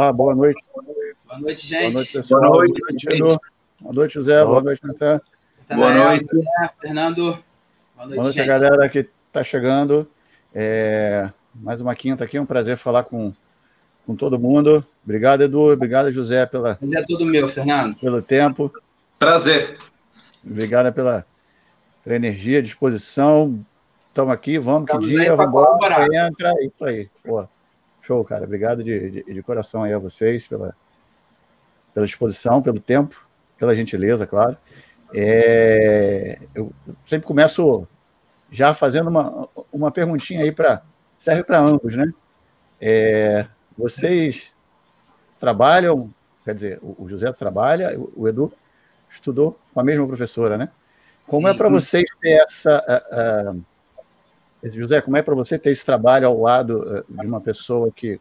[0.00, 0.64] Olá, olá, boa noite.
[1.26, 1.82] Boa noite, gente.
[1.82, 2.40] Boa noite, pessoal.
[2.40, 3.40] Boa noite, boa noite, Edu.
[3.80, 4.44] Boa noite José.
[4.46, 5.20] Boa noite, Natan.
[5.68, 6.26] Boa noite,
[6.80, 7.22] Fernando.
[7.22, 10.08] Boa noite, boa noite a galera que está chegando.
[10.54, 13.30] É, mais uma quinta aqui, um prazer falar com,
[14.06, 14.82] com todo mundo.
[15.04, 15.70] Obrigado, Edu.
[15.70, 16.76] Obrigado, José, pela.
[16.76, 17.94] Prazer é tudo meu, Fernando.
[17.96, 18.72] Pelo tempo.
[19.18, 19.76] Prazer.
[20.42, 21.26] Obrigado pela,
[22.02, 23.62] pela energia, disposição.
[24.08, 26.06] Estamos aqui, vamos, que dia, vamos embora.
[26.06, 27.10] Entra, isso aí.
[27.22, 27.46] Pô,
[28.00, 28.44] show, cara.
[28.44, 30.74] Obrigado de, de, de, coração aí a vocês pela,
[31.92, 33.26] pela disposição, pelo tempo,
[33.58, 34.56] pela gentileza, claro.
[35.12, 36.72] É, eu
[37.04, 37.86] sempre começo
[38.50, 40.82] já fazendo uma, uma perguntinha aí para
[41.18, 42.12] serve para ambos, né?
[42.80, 44.52] É, vocês
[45.38, 46.12] trabalham,
[46.44, 48.52] quer dizer, o José trabalha, o Edu
[49.08, 50.70] estudou com a mesma professora, né?
[51.26, 51.54] Como é Sim.
[51.54, 52.82] é para vocês ter essa.
[53.54, 53.64] Uh, uh,
[54.62, 58.20] José, como é para você ter esse trabalho ao lado uh, de uma pessoa que,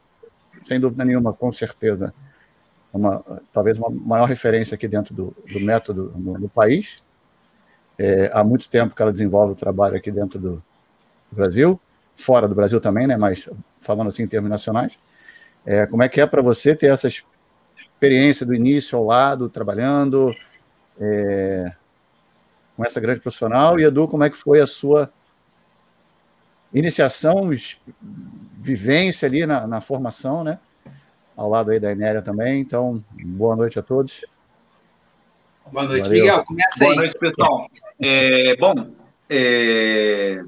[0.63, 2.13] sem dúvida nenhuma, com certeza,
[2.93, 3.23] uma,
[3.53, 7.03] talvez uma maior referência aqui dentro do, do método no, no país.
[7.97, 10.63] É, há muito tempo que ela desenvolve o trabalho aqui dentro do,
[11.29, 11.79] do Brasil,
[12.15, 13.17] fora do Brasil também, né?
[13.17, 14.97] Mas falando assim em termos nacionais.
[15.65, 20.33] É, como é que é para você ter essa experiência do início ao lado, trabalhando
[20.99, 21.71] é,
[22.75, 23.79] com essa grande profissional?
[23.79, 25.11] E Edu, como é que foi a sua
[26.73, 27.49] iniciação,
[28.57, 30.59] vivência ali na, na formação, né?
[31.39, 32.59] ao lado aí da Enéria também.
[32.59, 34.25] Então, boa noite a todos.
[35.71, 36.21] Boa noite, Valeu.
[36.21, 36.43] Miguel.
[36.43, 36.87] Começa aí.
[36.87, 37.67] Boa noite, pessoal.
[38.01, 38.91] É, bom,
[39.29, 40.43] é,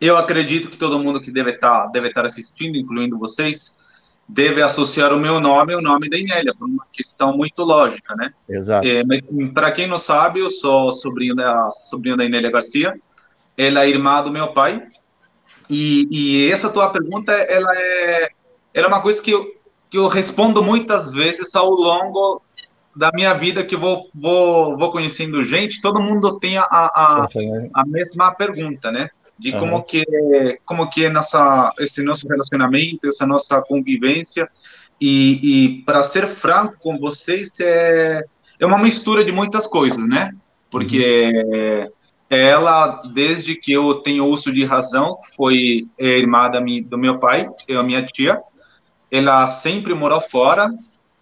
[0.00, 3.76] eu acredito que todo mundo que deve estar, tá, deve estar assistindo, incluindo vocês,
[4.26, 8.32] deve associar o meu nome ao nome da Inélia, por uma questão muito lógica, né?
[8.48, 8.86] Exato.
[8.86, 9.02] É,
[9.52, 12.98] Para quem não sabe, eu sou sobrinho da, sobrinho da Inélia Garcia,
[13.58, 14.86] ela é irmã do meu pai,
[15.70, 18.28] e, e essa tua pergunta, ela é,
[18.74, 19.50] ela é uma coisa que eu,
[19.90, 22.42] que eu respondo muitas vezes ao longo
[22.96, 27.26] da minha vida que vou, vou, vou conhecendo gente, todo mundo tem a, a,
[27.74, 29.08] a mesma pergunta, né?
[29.38, 29.60] De uhum.
[29.60, 30.04] como que
[30.64, 34.48] como que é nossa, esse nosso relacionamento, essa nossa convivência.
[35.00, 38.24] E, e para ser franco com vocês, é,
[38.58, 40.32] é uma mistura de muitas coisas, né?
[40.68, 41.92] Porque uhum.
[42.30, 47.48] Ela, desde que eu tenho uso de razão, foi irmã da minha, do meu pai,
[47.66, 48.40] eu, a minha tia,
[49.10, 50.68] ela sempre morou fora.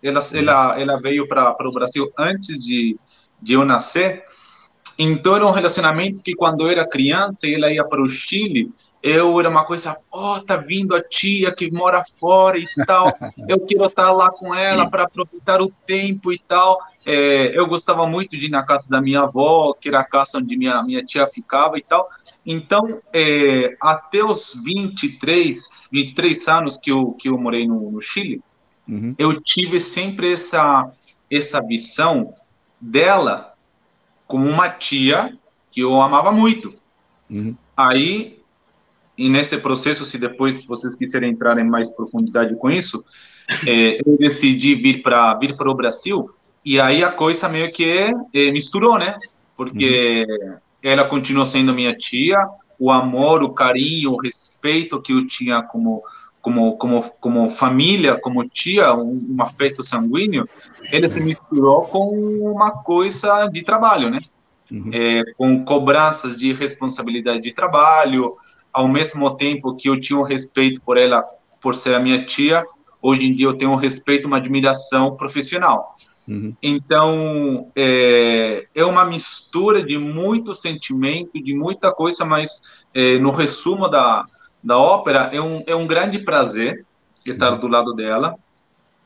[0.03, 2.97] Ela, ela, ela veio para o Brasil antes de,
[3.41, 4.25] de eu nascer.
[4.99, 8.71] Então era um relacionamento que quando eu era criança ela ia para o Chile,
[9.07, 13.07] eu era uma coisa, ó, oh, tá vindo a tia que mora fora e tal,
[13.49, 16.79] eu quero estar lá com ela para aproveitar o tempo e tal.
[17.05, 20.39] É, eu gostava muito de ir na casa da minha avó, que era a casa
[20.39, 22.09] onde minha, minha tia ficava e tal.
[22.45, 28.43] Então, é, até os 23, 23 anos que eu, que eu morei no, no Chile,
[28.89, 29.15] uhum.
[29.17, 30.93] eu tive sempre essa,
[31.31, 32.35] essa visão
[32.81, 33.55] dela
[34.27, 35.39] como uma tia
[35.71, 36.75] que eu amava muito.
[37.31, 37.57] Uhum.
[37.77, 38.36] Aí,
[39.17, 43.05] e nesse processo, se depois vocês quiserem entrar em mais profundidade com isso,
[43.67, 46.31] é, eu decidi vir para vir para o Brasil
[46.65, 49.17] e aí a coisa meio que é, misturou, né?
[49.57, 52.39] Porque uhum ela continua sendo minha tia,
[52.79, 56.03] o amor, o carinho, o respeito que eu tinha como
[56.41, 60.49] como como como família, como tia, um, um afeto sanguíneo,
[60.93, 62.09] ele se misturou com
[62.53, 64.21] uma coisa de trabalho, né?
[64.71, 64.91] Uhum.
[64.93, 68.37] É, com cobranças de responsabilidade de trabalho,
[68.77, 71.25] ao mesmo tempo que eu tinha um respeito por ela,
[71.63, 72.63] por ser a minha tia,
[73.01, 75.97] hoje em dia eu tenho um respeito, uma admiração profissional.
[76.29, 76.55] Uhum.
[76.63, 83.89] Então, é, é uma mistura de muito sentimento, de muita coisa, mas é, no resumo
[83.89, 84.27] da,
[84.63, 86.85] da ópera, é um, é um grande prazer
[87.25, 87.61] estar uhum.
[87.61, 88.35] do lado dela.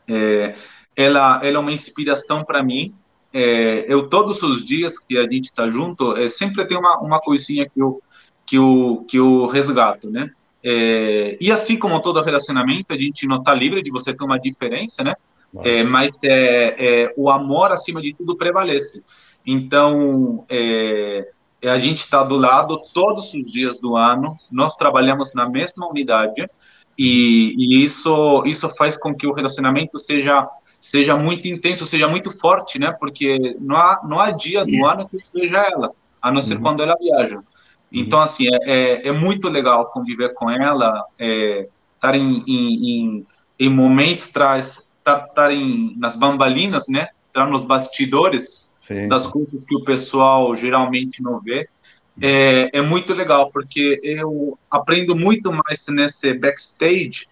[0.09, 0.57] É,
[0.97, 2.93] ela, ela é uma inspiração para mim.
[3.33, 7.21] É, eu, todos os dias que a gente está junto, é, sempre tem uma, uma
[7.21, 8.03] coisinha que eu,
[8.51, 10.29] que, eu, que eu resgato, né?
[10.61, 14.41] É, e assim como todo relacionamento, a gente não está livre de você ter uma
[14.41, 15.15] diferença, né?
[15.63, 16.75] É, mas é,
[17.05, 19.05] é, o amor, acima de tudo, prevalece.
[19.47, 21.29] Então, é,
[21.65, 26.45] a gente está do lado todos os dias do ano, nós trabalhamos na mesma unidade,
[26.99, 30.49] e, e, isso, isso faz com que o relacionamento seja,
[30.81, 32.93] seja muito intenso, seja muito forte, né?
[32.99, 36.57] Porque não há, não há dia do ano que eu veja ela, a não ser
[36.57, 36.63] uhum.
[36.63, 37.41] quando ela viaja.
[37.93, 38.25] Então, uhum.
[38.25, 43.27] assim, é, é, é, muito legal conviver com ela, é, estar em, em, em,
[43.59, 47.09] em momentos traz estarem nas bambalinas, né?
[47.27, 49.09] Estar nos bastidores Sim.
[49.09, 51.69] das coisas que o pessoal geralmente não vê.
[52.21, 57.27] É, é muito legal, porque eu aprendo muito mais nesse backstage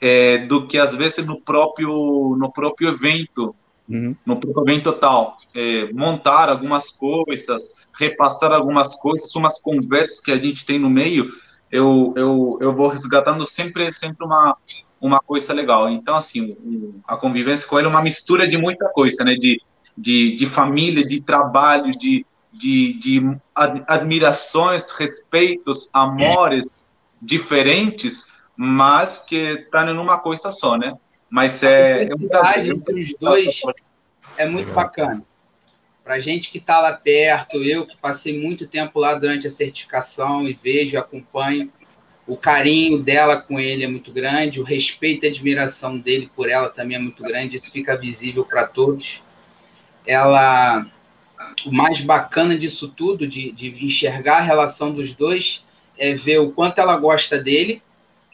[0.00, 3.54] é, do que às vezes no próprio no próprio evento
[3.88, 4.16] uhum.
[4.24, 10.38] no próprio evento tal é, montar algumas coisas repassar algumas coisas umas conversas que a
[10.38, 11.28] gente tem no meio
[11.70, 14.56] eu, eu, eu vou resgatando sempre sempre uma
[15.00, 16.56] uma coisa legal então assim
[17.06, 19.60] a convivência com ele é uma mistura de muita coisa né de
[19.96, 23.36] de, de família de trabalho de de, de
[23.86, 26.68] admirações respeitos amores
[27.20, 30.94] diferentes mas que está numa coisa só, né?
[31.34, 32.72] Mas é, é um prazer.
[32.72, 33.60] entre os dois
[34.36, 34.84] é muito Legal.
[34.84, 35.24] bacana.
[36.04, 40.46] Para gente que está lá perto, eu que passei muito tempo lá durante a certificação
[40.46, 41.72] e vejo, acompanho,
[42.24, 46.68] o carinho dela com ele é muito grande, o respeito e admiração dele por ela
[46.68, 49.20] também é muito grande, isso fica visível para todos.
[50.06, 50.86] Ela,
[51.66, 55.64] o mais bacana disso tudo, de, de enxergar a relação dos dois,
[55.98, 57.82] é ver o quanto ela gosta dele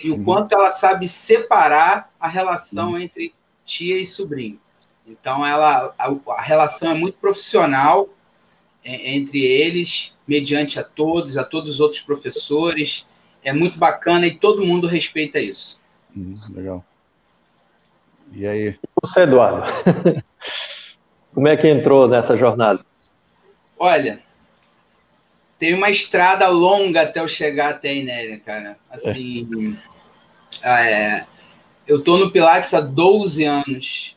[0.03, 0.25] e o uhum.
[0.25, 2.99] quanto ela sabe separar a relação uhum.
[2.99, 4.59] entre tia e sobrinho.
[5.07, 8.09] Então, ela, a, a relação é muito profissional
[8.85, 13.05] é, entre eles, mediante a todos, a todos os outros professores.
[13.43, 15.79] É muito bacana e todo mundo respeita isso.
[16.17, 16.85] Uhum, legal.
[18.33, 18.79] E aí?
[19.03, 19.67] Você, Eduardo,
[21.35, 22.85] como é que entrou nessa jornada?
[23.79, 24.23] Olha,
[25.61, 28.79] tem uma estrada longa até eu chegar até a Inéria, cara.
[28.91, 29.77] Assim,
[30.63, 31.27] é,
[31.87, 34.17] eu tô no Pilates há 12 anos.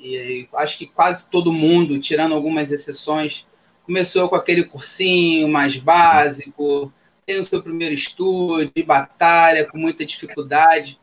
[0.00, 3.46] E acho que quase todo mundo, tirando algumas exceções,
[3.84, 6.90] começou com aquele cursinho mais básico,
[7.26, 10.98] tem o seu primeiro estudo, de batalha, com muita dificuldade.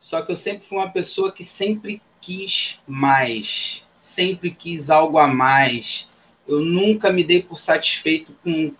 [0.00, 5.28] Só que eu sempre fui uma pessoa que sempre quis mais, sempre quis algo a
[5.28, 6.08] mais.
[6.48, 8.74] Eu nunca me dei por satisfeito com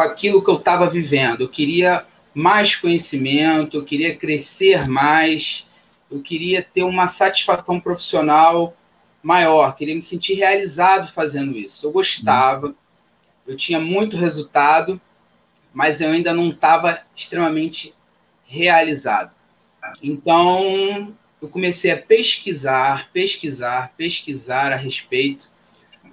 [0.00, 1.42] com aquilo que eu estava vivendo.
[1.42, 5.66] Eu queria mais conhecimento, eu queria crescer mais,
[6.10, 8.74] eu queria ter uma satisfação profissional
[9.22, 11.86] maior, queria me sentir realizado fazendo isso.
[11.86, 12.74] Eu gostava,
[13.46, 14.98] eu tinha muito resultado,
[15.74, 17.92] mas eu ainda não estava extremamente
[18.46, 19.34] realizado.
[20.02, 25.50] Então, eu comecei a pesquisar, pesquisar, pesquisar a respeito,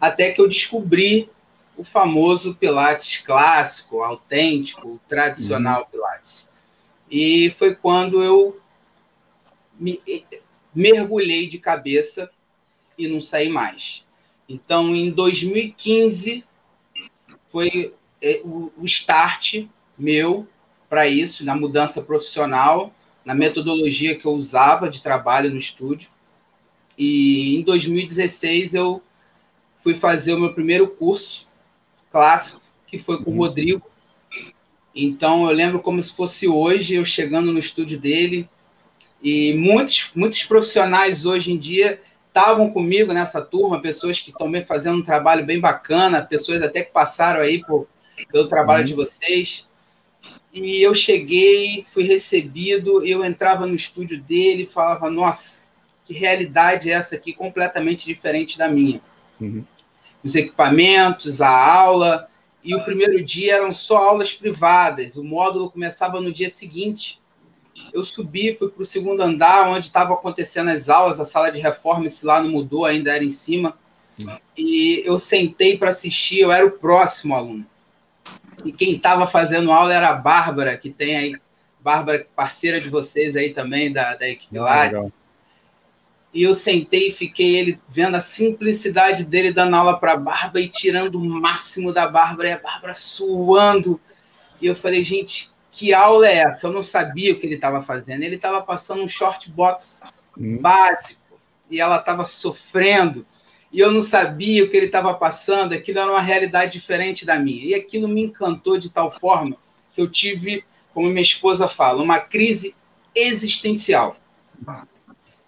[0.01, 1.29] até que eu descobri
[1.77, 5.87] o famoso Pilates clássico, autêntico, tradicional uhum.
[5.91, 6.49] Pilates.
[7.09, 8.59] E foi quando eu
[9.79, 10.01] me,
[10.73, 12.29] mergulhei de cabeça
[12.97, 14.03] e não saí mais.
[14.49, 16.43] Então, em 2015,
[17.49, 20.47] foi é, o start meu
[20.89, 26.09] para isso, na mudança profissional, na metodologia que eu usava de trabalho no estúdio.
[26.97, 29.01] E em 2016 eu
[29.83, 31.46] fui fazer o meu primeiro curso
[32.17, 33.39] clássico, que foi com o uhum.
[33.41, 33.83] Rodrigo.
[34.95, 38.49] Então eu lembro como se fosse hoje, eu chegando no estúdio dele.
[39.21, 44.97] E muitos, muitos profissionais hoje em dia estavam comigo nessa turma, pessoas que estão fazendo
[44.97, 47.87] um trabalho bem bacana, pessoas até que passaram aí por,
[48.31, 48.87] pelo trabalho uhum.
[48.87, 49.67] de vocês.
[50.51, 55.61] E eu cheguei, fui recebido, eu entrava no estúdio dele e falava, nossa,
[56.03, 58.99] que realidade é essa aqui, completamente diferente da minha.
[59.39, 59.63] Uhum
[60.23, 62.27] os equipamentos, a aula.
[62.63, 65.15] E o primeiro dia eram só aulas privadas.
[65.15, 67.21] O módulo começava no dia seguinte.
[67.93, 71.19] Eu subi, fui para o segundo andar, onde estavam acontecendo as aulas.
[71.19, 73.77] A sala de reforma, se lá não mudou, ainda era em cima.
[74.57, 77.65] E eu sentei para assistir, eu era o próximo aluno.
[78.65, 81.35] E quem estava fazendo aula era a Bárbara, que tem aí,
[81.79, 85.13] Bárbara, parceira de vocês aí também, da, da equipe Lattes.
[86.37, 90.59] E eu sentei e fiquei ele vendo a simplicidade dele dando aula para a Bárbara
[90.59, 93.99] e tirando o máximo da Bárbara, e a Bárbara suando.
[94.61, 96.67] E eu falei, gente, que aula é essa?
[96.67, 98.21] Eu não sabia o que ele estava fazendo.
[98.21, 99.99] Ele estava passando um short box
[100.37, 100.59] hum.
[100.59, 101.39] básico
[101.71, 103.25] e ela estava sofrendo.
[103.71, 105.73] E eu não sabia o que ele estava passando.
[105.73, 107.65] Aquilo era uma realidade diferente da minha.
[107.65, 109.57] E aquilo me encantou de tal forma
[109.91, 110.63] que eu tive,
[110.93, 112.75] como minha esposa fala, uma crise
[113.15, 114.15] existencial.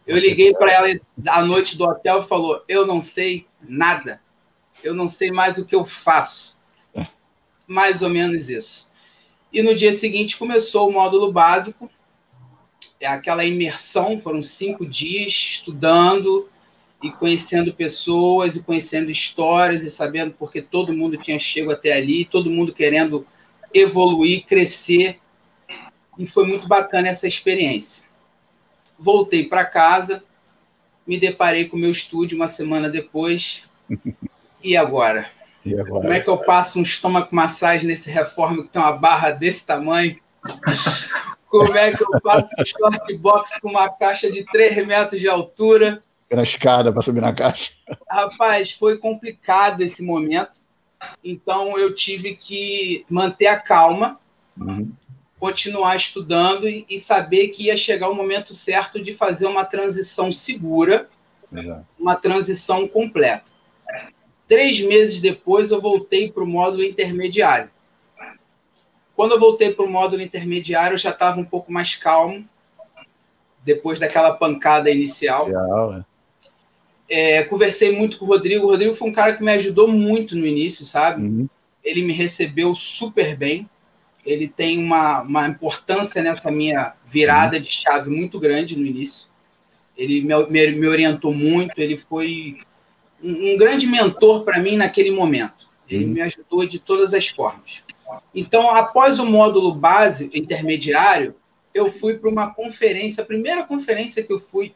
[0.09, 4.19] Eu liguei para ela à noite do hotel e falou: Eu não sei nada.
[4.83, 6.59] Eu não sei mais o que eu faço.
[6.95, 7.05] É.
[7.67, 8.89] Mais ou menos isso.
[9.53, 11.91] E no dia seguinte começou o módulo básico,
[12.99, 14.19] é aquela imersão.
[14.19, 16.49] Foram cinco dias estudando
[17.03, 22.25] e conhecendo pessoas e conhecendo histórias e sabendo porque todo mundo tinha chego até ali,
[22.25, 23.27] todo mundo querendo
[23.71, 25.19] evoluir, crescer.
[26.17, 28.08] E foi muito bacana essa experiência
[28.99, 30.23] voltei para casa,
[31.07, 33.63] me deparei com o meu estúdio uma semana depois.
[34.61, 35.29] E agora?
[35.65, 36.01] e agora?
[36.01, 39.65] Como é que eu passo um estômago massagem nesse reforma que tem uma barra desse
[39.65, 40.17] tamanho?
[41.47, 46.03] Como é que eu faço short box com uma caixa de 3 metros de altura?
[46.31, 47.71] Na escada para subir na caixa.
[48.07, 50.61] Rapaz, foi complicado esse momento.
[51.23, 54.19] Então eu tive que manter a calma,
[54.59, 54.91] uhum.
[55.39, 60.31] Continuar estudando e, e, saber que ia chegar o momento certo de fazer uma transição
[60.31, 61.09] segura,
[61.51, 61.85] Exato.
[61.97, 63.45] uma transição completa.
[64.47, 67.69] Três meses depois eu voltei para o módulo intermediário.
[69.15, 72.43] Quando eu voltei para o módulo intermediário, eu já estava um pouco mais calmo,
[73.63, 75.43] depois daquela pancada inicial.
[75.43, 76.09] inicial é.
[77.09, 78.65] É, conversei muito com o Rodrigo.
[78.65, 81.23] O Rodrigo foi um cara que me ajudou muito no início, sabe?
[81.23, 81.49] Uhum.
[81.83, 83.67] Ele me recebeu super bem.
[84.25, 87.63] Ele tem uma, uma importância nessa minha virada uhum.
[87.63, 89.27] de chave muito grande no início.
[89.97, 91.79] Ele me, me, me orientou muito.
[91.79, 92.57] Ele foi
[93.23, 95.69] um, um grande mentor para mim naquele momento.
[95.89, 96.11] Ele uhum.
[96.11, 97.83] me ajudou de todas as formas.
[98.33, 101.35] Então, após o módulo base intermediário,
[101.73, 104.73] eu fui para uma conferência, a primeira conferência que eu fui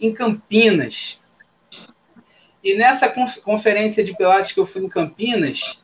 [0.00, 1.18] em Campinas.
[2.62, 5.78] E nessa conferência de Pilates que eu fui em Campinas,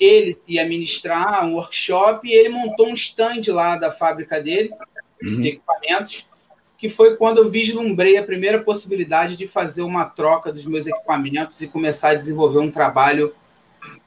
[0.00, 4.70] ele ia ministrar um workshop e ele montou um stand lá da fábrica dele,
[5.22, 5.40] uhum.
[5.40, 6.26] de equipamentos,
[6.78, 11.60] que foi quando eu vislumbrei a primeira possibilidade de fazer uma troca dos meus equipamentos
[11.60, 13.34] e começar a desenvolver um trabalho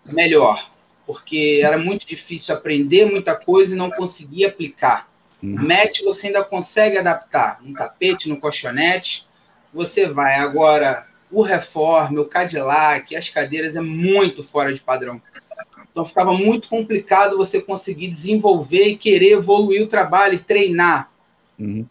[0.05, 0.69] melhor
[1.09, 5.09] porque era muito difícil aprender muita coisa e não conseguia aplicar.
[5.41, 5.55] Uhum.
[5.67, 9.25] Match você ainda consegue adaptar, no tapete, no colchonete,
[9.73, 10.35] você vai.
[10.35, 15.19] Agora, o Reform, o Cadillac, as cadeiras é muito fora de padrão.
[15.91, 21.11] Então ficava muito complicado você conseguir desenvolver e querer evoluir o trabalho e treinar.
[21.57, 21.85] Uhum.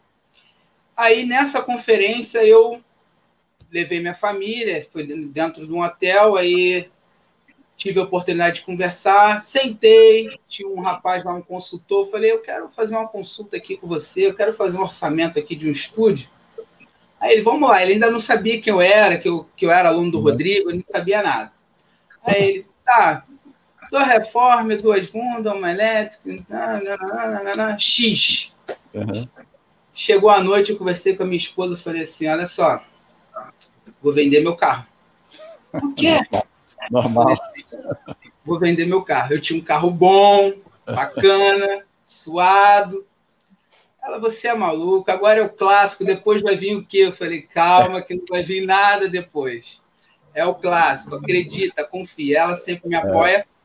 [0.97, 2.81] Aí nessa conferência eu
[3.71, 6.89] levei minha família, fui dentro de um hotel, aí
[7.77, 12.69] tive a oportunidade de conversar, sentei, tinha um rapaz lá, um consultor, falei, eu quero
[12.71, 16.29] fazer uma consulta aqui com você, eu quero fazer um orçamento aqui de um estúdio.
[17.21, 19.71] Aí ele, vamos lá, ele ainda não sabia quem eu era, que eu, que eu
[19.71, 20.25] era aluno do uhum.
[20.25, 21.53] Rodrigo, ele não sabia nada.
[22.25, 23.25] Aí ele, tá,
[23.91, 28.53] duas reformas, duas fundas, uma elétrica, nananana, X.
[28.95, 29.29] Uhum.
[29.95, 32.83] Chegou a noite, eu conversei com a minha esposa, falei assim, olha só,
[34.03, 34.87] vou vender meu carro.
[35.73, 36.19] O quê?
[36.91, 37.37] Normal.
[38.45, 39.35] Vou vender meu carro.
[39.35, 40.55] Eu tinha um carro bom,
[40.87, 43.05] bacana, suado.
[44.03, 46.99] Ela, você é maluco, agora é o clássico, depois vai vir o quê?
[46.99, 49.83] Eu falei, calma, que não vai vir nada depois.
[50.33, 52.39] É o clássico, acredita, confia.
[52.39, 52.99] Ela sempre me é.
[52.99, 53.37] apoia.
[53.39, 53.58] É.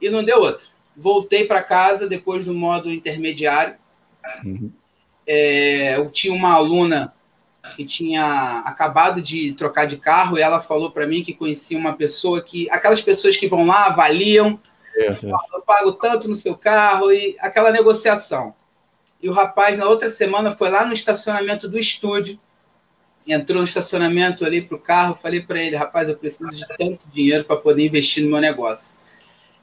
[0.00, 0.66] E não deu outra.
[0.96, 3.76] Voltei para casa depois do modo intermediário.
[4.44, 4.70] Uhum.
[5.26, 7.14] É, eu tinha uma aluna
[7.76, 11.92] que tinha acabado de trocar de carro e ela falou para mim que conhecia uma
[11.92, 14.58] pessoa que aquelas pessoas que vão lá avaliam,
[14.96, 15.22] yes.
[15.22, 18.54] eu pago tanto no seu carro e aquela negociação.
[19.22, 22.38] E o rapaz na outra semana foi lá no estacionamento do estúdio,
[23.26, 27.08] entrou no estacionamento ali para o carro, falei para ele, rapaz, eu preciso de tanto
[27.08, 28.94] dinheiro para poder investir no meu negócio.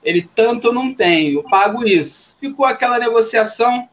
[0.03, 2.37] Ele tanto eu não tenho, eu pago isso.
[2.39, 3.89] Ficou aquela negociação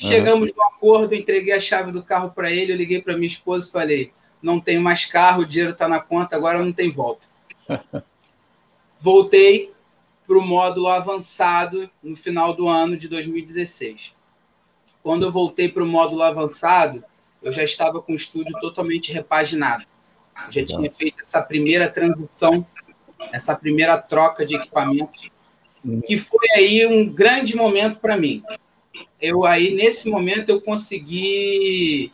[0.00, 0.56] Chegamos uhum.
[0.56, 3.70] no acordo, entreguei a chave do carro para ele, eu liguei para minha esposa e
[3.70, 4.12] falei:
[4.42, 7.28] não tenho mais carro, o dinheiro está na conta, agora não tem volta.
[8.98, 9.72] Voltei
[10.26, 14.14] para o módulo avançado no final do ano de 2016.
[15.02, 17.02] Quando eu voltei para o módulo avançado,
[17.42, 19.84] eu já estava com o estúdio totalmente repaginado.
[20.50, 22.66] Já tinha feito essa primeira transição,
[23.32, 25.30] essa primeira troca de equipamentos,
[25.84, 26.00] uhum.
[26.00, 28.42] que foi aí um grande momento para mim
[29.20, 32.12] eu aí, nesse momento, eu consegui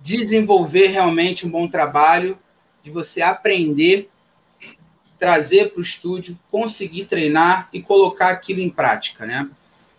[0.00, 2.38] desenvolver realmente um bom trabalho
[2.82, 4.08] de você aprender,
[5.18, 9.50] trazer para o estúdio, conseguir treinar e colocar aquilo em prática, né?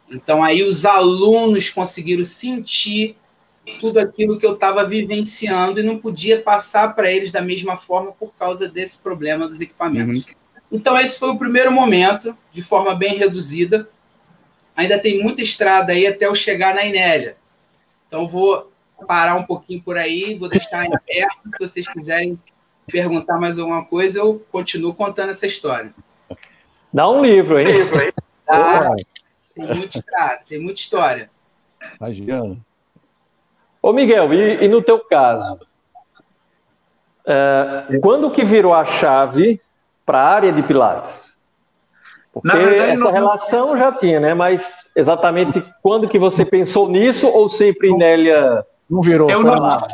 [0.09, 3.15] Então aí os alunos conseguiram sentir
[3.79, 8.11] tudo aquilo que eu estava vivenciando e não podia passar para eles da mesma forma
[8.11, 10.25] por causa desse problema dos equipamentos.
[10.25, 10.33] Uhum.
[10.71, 13.87] Então esse foi o primeiro momento, de forma bem reduzida,
[14.75, 17.35] ainda tem muita estrada aí até eu chegar na Inélia.
[18.07, 18.71] Então, vou
[19.07, 21.49] parar um pouquinho por aí, vou deixar em perto.
[21.51, 22.39] Se vocês quiserem
[22.87, 25.93] perguntar mais alguma coisa, eu continuo contando essa história.
[26.91, 27.87] Dá um livro, hein?
[28.45, 28.95] Tá?
[29.55, 31.29] Tem muita estrada, tem muita história.
[31.99, 32.57] Imagina.
[33.81, 35.59] Ô, Miguel, e, e no teu caso?
[37.25, 39.59] É, quando que virou a chave
[40.05, 41.31] para a área de Pilates?
[42.33, 43.11] Porque verdade, essa não...
[43.11, 44.33] relação já tinha, né?
[44.33, 49.29] Mas exatamente quando que você pensou nisso ou sempre Nélia não virou?
[49.29, 49.87] Eu não,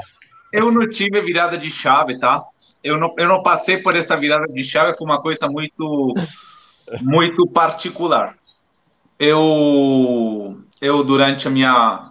[0.52, 2.44] eu não tive virada de chave, tá?
[2.84, 6.14] Eu não, eu não passei por essa virada de chave, foi uma coisa muito
[7.02, 8.36] muito particular.
[9.20, 12.10] Eu eu durante a minha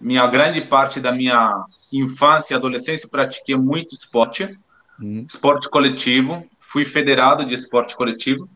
[0.00, 4.56] minha grande parte da minha infância e adolescência pratiquei muito esporte,
[5.00, 5.24] uhum.
[5.26, 8.48] esporte coletivo, fui federado de esporte coletivo.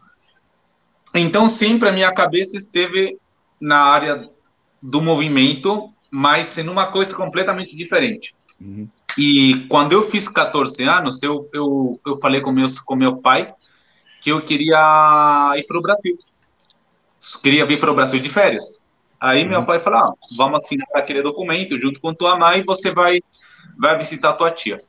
[1.15, 3.17] Então sempre a minha cabeça esteve
[3.61, 4.29] na área
[4.83, 8.35] do movimento, mas sendo uma coisa completamente diferente.
[8.61, 8.89] Uhum.
[9.17, 13.53] E quando eu fiz 14 anos, eu, eu, eu falei com, meus, com meu pai
[14.21, 16.17] que eu queria ir para o Brasil.
[17.43, 18.81] Queria vir para o Brasil de férias.
[19.21, 19.67] Aí meu uhum.
[19.67, 23.21] pai falou: ah, vamos assinar aquele documento junto com tua mãe e você vai,
[23.79, 24.83] vai visitar tua tia.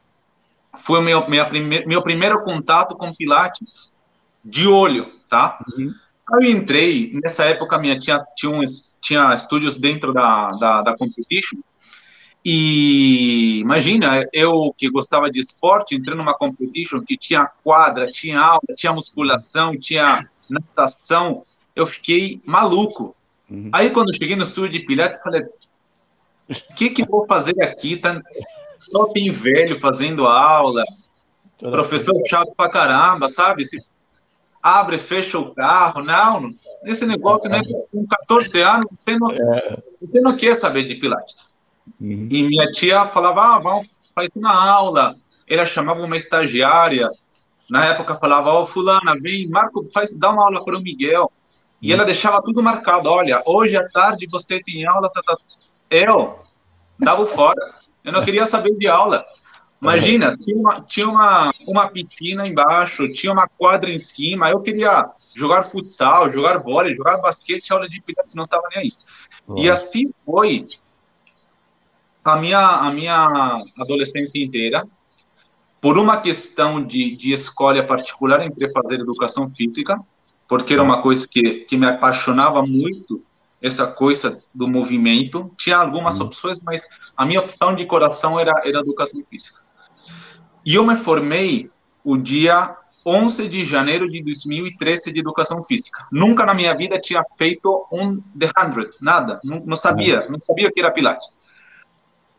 [0.80, 3.98] Foi o meu, minha prime, meu primeiro contato com Pilates
[4.44, 5.60] de olho, tá?
[5.78, 5.94] Uhum.
[6.34, 8.62] Aí eu entrei, nessa época minha tia tinha,
[9.02, 11.60] tinha estúdios dentro da, da, da competition,
[12.44, 18.62] e imagina, eu que gostava de esporte, entrei numa competition que tinha quadra, tinha aula,
[18.76, 21.44] tinha musculação, tinha natação,
[21.76, 23.16] eu fiquei maluco.
[23.50, 23.70] Uhum.
[23.74, 27.98] Aí quando cheguei no estúdio de Pilates, falei, o que que vou fazer aqui?
[27.98, 28.22] Tá...
[28.78, 30.84] Só tem velho fazendo aula,
[31.58, 32.30] Toda professor vez.
[32.30, 33.66] chato pra caramba, sabe?
[33.66, 33.84] Se
[34.62, 36.54] abre fecha o carro, não,
[36.84, 37.62] esse negócio, né?
[37.92, 39.78] Com 14 anos, você não, é.
[40.02, 41.54] você não quer saber de Pilates.
[42.00, 42.28] Uhum.
[42.32, 45.16] E minha tia falava, ah, vamos fazer uma aula.
[45.48, 47.10] Ela chamava uma estagiária,
[47.70, 51.32] na época falava, ó, oh, fulana, vem, Marco, faz, dá uma aula para o Miguel.
[51.82, 53.10] E ela deixava tudo marcado.
[53.10, 55.10] Olha, hoje à tarde você tem aula.
[55.10, 55.38] Tá, tá.
[55.90, 56.40] Eu
[56.98, 57.76] dava fora.
[58.04, 59.26] Eu não queria saber de aula.
[59.82, 64.50] Imagina, tinha, uma, tinha uma, uma piscina embaixo, tinha uma quadra em cima.
[64.50, 68.92] Eu queria jogar futsal, jogar vôlei, jogar basquete, aula de pilates, não estava nem aí.
[69.56, 70.68] E assim foi
[72.24, 74.86] a minha, a minha adolescência inteira.
[75.80, 79.98] Por uma questão de, de escolha particular entre fazer educação física
[80.50, 83.24] porque era uma coisa que, que me apaixonava muito,
[83.62, 85.54] essa coisa do movimento.
[85.56, 86.26] Tinha algumas uhum.
[86.26, 89.62] opções, mas a minha opção de coração era, era educação física.
[90.66, 91.70] E eu me formei
[92.04, 96.08] o dia 11 de janeiro de 2013 de educação física.
[96.12, 100.32] Nunca na minha vida tinha feito um The 100, nada, não, não sabia, uhum.
[100.32, 101.38] não sabia que era Pilates.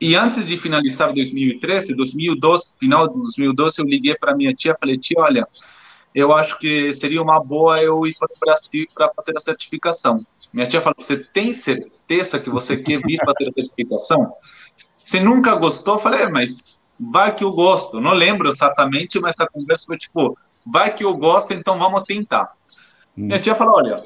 [0.01, 4.97] E antes de finalizar 2013, 2012, final de 2012, eu liguei para minha tia, falei:
[4.97, 5.47] "Tia, olha,
[6.15, 10.25] eu acho que seria uma boa eu ir para o Brasil para fazer a certificação.
[10.53, 14.33] Minha tia falou: Você tem certeza que você quer vir fazer a certificação?
[15.03, 15.95] Você nunca gostou?
[15.95, 18.01] Eu falei: é, Mas vai que eu gosto.
[18.01, 22.53] Não lembro exatamente, mas essa conversa foi tipo: Vai que eu gosto, então vamos tentar.
[23.17, 23.27] Hum.
[23.27, 24.03] Minha tia falou: Olha,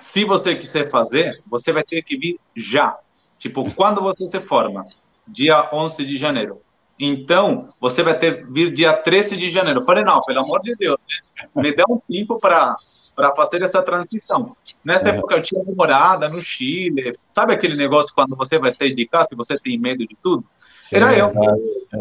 [0.00, 2.96] se você quiser fazer, você vai ter que vir já.
[3.38, 4.86] Tipo, quando você se forma?
[5.26, 6.62] Dia 11 de janeiro.
[6.98, 9.80] Então, você vai ter vir dia 13 de janeiro.
[9.80, 11.48] Eu falei, não, pelo amor de Deus, né?
[11.54, 12.76] me dê um tempo para
[13.18, 14.56] para fazer essa transição.
[14.84, 15.16] Nessa é.
[15.16, 19.26] época eu tinha morada no Chile, sabe aquele negócio quando você vai sair de casa
[19.32, 20.46] e você tem medo de tudo?
[20.84, 21.32] Sim, era eu.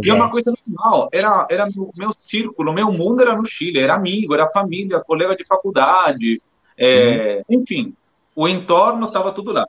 [0.04, 3.80] E é uma coisa normal, era, era meu, meu círculo, meu mundo era no Chile,
[3.80, 6.40] era amigo, era família, colega de faculdade,
[6.78, 7.62] é, uhum.
[7.62, 7.96] enfim,
[8.36, 9.66] o entorno estava tudo lá.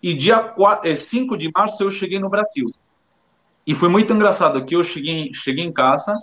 [0.00, 2.72] E dia 4, 5 é, de março eu cheguei no Brasil.
[3.66, 6.18] E foi muito engraçado que eu cheguei, cheguei em casa,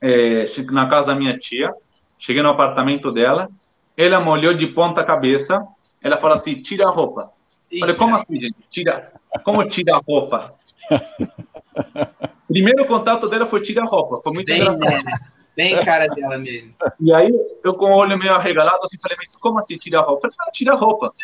[0.00, 1.72] é, na casa da minha tia,
[2.18, 3.48] cheguei no apartamento dela,
[3.96, 5.66] ela me olhou de ponta cabeça,
[6.02, 7.30] ela falou assim, tira a roupa.
[7.70, 8.56] Eu falei, como assim, gente?
[8.70, 9.12] Tira,
[9.44, 10.54] como tira a roupa?
[12.48, 15.04] Primeiro contato dela foi tira a roupa, foi muito bem, engraçado.
[15.04, 15.12] Né?
[15.56, 16.74] Bem cara dela mesmo.
[17.00, 17.30] E aí,
[17.62, 20.26] eu com o olho meio arregalado, assim, falei, mas como assim tira a roupa?
[20.26, 21.14] Eu falei, não, tira a roupa.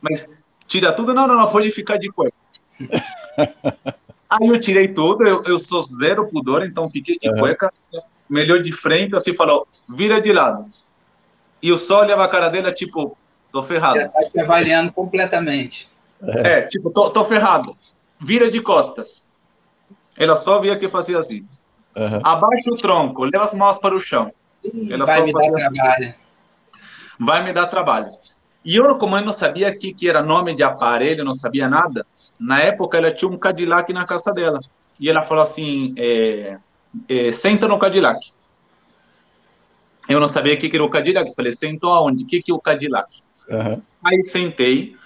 [0.00, 0.26] Mas
[0.66, 1.12] tira tudo?
[1.12, 2.34] Não, não, não, pode ficar de cueca.
[4.30, 7.38] Aí eu tirei tudo, eu, eu sou zero pudor, então fiquei de uhum.
[7.38, 7.72] cueca,
[8.28, 10.66] melhor de frente, assim, falou, vira de lado.
[11.60, 13.16] E o sol olhava a cara dele, tipo,
[13.50, 13.98] tô ferrado.
[13.98, 15.88] Já tá te avaliando completamente.
[16.22, 17.76] É, tipo, tô, tô ferrado.
[18.20, 19.28] Vira de costas.
[20.16, 21.44] Ela só via que eu fazia assim.
[21.96, 22.20] Uhum.
[22.22, 24.32] Abaixa o tronco, leva as mãos para o chão.
[24.88, 25.72] Ela Vai me dar assim.
[25.72, 26.14] trabalho.
[27.18, 28.10] Vai me dar trabalho.
[28.64, 32.06] E eu, como eu não sabia que, que era nome de aparelho, não sabia nada,
[32.40, 34.60] na época ela tinha um Cadillac na casa dela.
[34.98, 36.58] E ela falou assim: é,
[37.08, 38.32] é, senta no Cadillac.
[40.08, 41.34] Eu não sabia o que, que era o Cadillac.
[41.34, 42.24] Falei: sentou aonde?
[42.24, 43.22] O que, que é o Cadillac?
[43.48, 43.82] Uhum.
[44.04, 44.96] Aí sentei.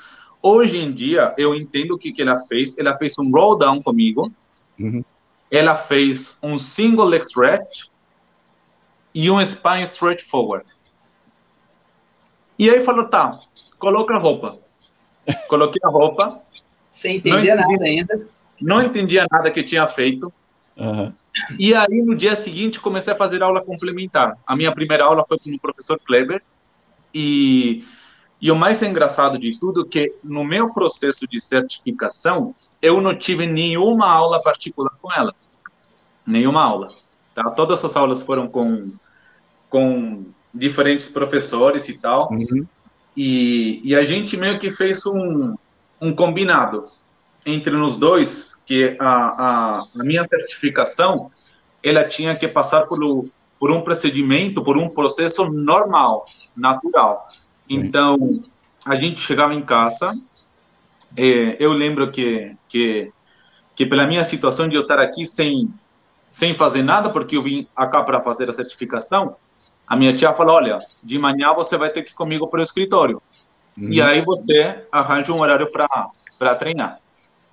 [0.40, 2.78] Hoje em dia, eu entendo o que, que ela fez.
[2.78, 4.32] Ela fez um roll down comigo.
[4.78, 5.04] Uhum.
[5.50, 7.86] Ela fez um single leg stretch
[9.14, 10.66] e um spine stretch forward.
[12.58, 13.40] E aí falou, tá,
[13.78, 14.58] coloca a roupa.
[15.48, 16.40] Coloquei a roupa.
[16.94, 18.26] Sem entender nada ainda.
[18.62, 20.32] Não entendia nada que tinha feito.
[20.76, 21.12] Uhum.
[21.58, 24.38] E aí, no dia seguinte, comecei a fazer aula complementar.
[24.46, 26.40] A minha primeira aula foi com o professor Kleber.
[27.12, 27.84] E
[28.40, 33.14] E o mais engraçado de tudo é que no meu processo de certificação, eu não
[33.14, 35.34] tive nenhuma aula particular com ela.
[36.26, 36.88] Nenhuma aula.
[37.34, 37.50] Tá?
[37.50, 38.92] Todas as aulas foram com,
[39.70, 42.30] com diferentes professores e tal.
[42.30, 42.66] Uhum.
[43.16, 45.54] E, e a gente meio que fez um,
[46.00, 46.86] um combinado
[47.46, 51.30] entre nós dois, que a, a, a minha certificação,
[51.82, 52.98] ela tinha que passar por,
[53.58, 56.26] por um procedimento, por um processo normal,
[56.56, 57.28] natural.
[57.68, 58.42] Então,
[58.84, 60.16] a gente chegava em casa,
[61.16, 63.12] é, eu lembro que, que,
[63.76, 65.72] que pela minha situação de eu estar aqui sem,
[66.32, 69.36] sem fazer nada, porque eu vim cá para fazer a certificação,
[69.86, 72.62] a minha tia falou, olha, de manhã você vai ter que ir comigo para o
[72.62, 73.22] escritório.
[73.76, 73.92] Uhum.
[73.92, 76.98] E aí você arranja um horário para treinar.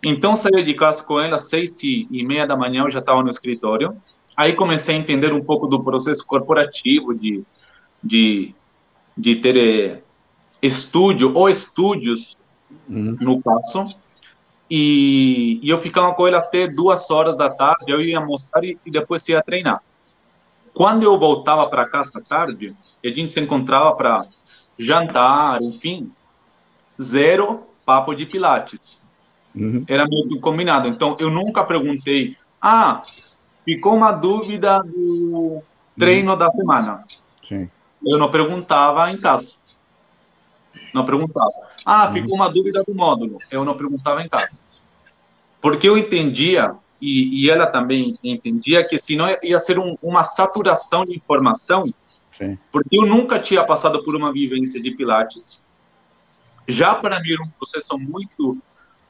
[0.03, 3.21] Então, saí de casa com ela às seis e meia da manhã, eu já estava
[3.21, 3.95] no escritório.
[4.35, 7.43] Aí comecei a entender um pouco do processo corporativo de,
[8.03, 8.55] de,
[9.15, 10.01] de ter eh,
[10.61, 12.37] estúdio ou estúdios,
[12.89, 13.17] uhum.
[13.19, 13.95] no caso.
[14.69, 18.79] E, e, eu ficava com ele até duas horas da tarde, eu ia almoçar e,
[18.85, 19.83] e depois ia treinar.
[20.73, 24.25] Quando eu voltava para casa à tarde, a gente se encontrava para
[24.81, 26.11] jantar, enfim,
[27.01, 29.01] zero papo de pilates.
[29.55, 29.83] Uhum.
[29.87, 30.87] Era meio combinado.
[30.87, 33.03] Então, eu nunca perguntei, ah,
[33.63, 35.61] ficou uma dúvida do
[35.97, 36.37] treino uhum.
[36.37, 37.03] da semana.
[37.43, 37.69] Sim.
[38.05, 39.53] Eu não perguntava em casa.
[40.93, 41.51] Não perguntava.
[41.85, 42.13] Ah, uhum.
[42.13, 43.39] ficou uma dúvida do módulo.
[43.51, 44.59] Eu não perguntava em casa.
[45.61, 51.05] Porque eu entendia, e, e ela também entendia, que senão ia ser um, uma saturação
[51.05, 51.85] de informação,
[52.31, 52.57] Sim.
[52.71, 55.65] porque eu nunca tinha passado por uma vivência de Pilates.
[56.67, 58.57] Já para mim era um processo muito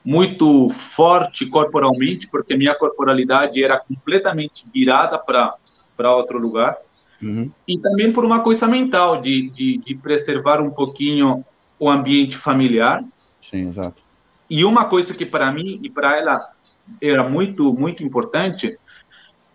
[0.04, 6.76] muito forte corporalmente, porque minha corporalidade era completamente virada para outro lugar.
[7.22, 7.52] Uhum.
[7.68, 11.46] E também por uma coisa mental, de, de, de, preservar um pouquinho
[11.80, 13.04] o ambiente familiar.
[13.40, 14.02] Sim, exato.
[14.50, 16.50] E uma coisa que para mim e para ela
[17.00, 18.78] era muito, muito importante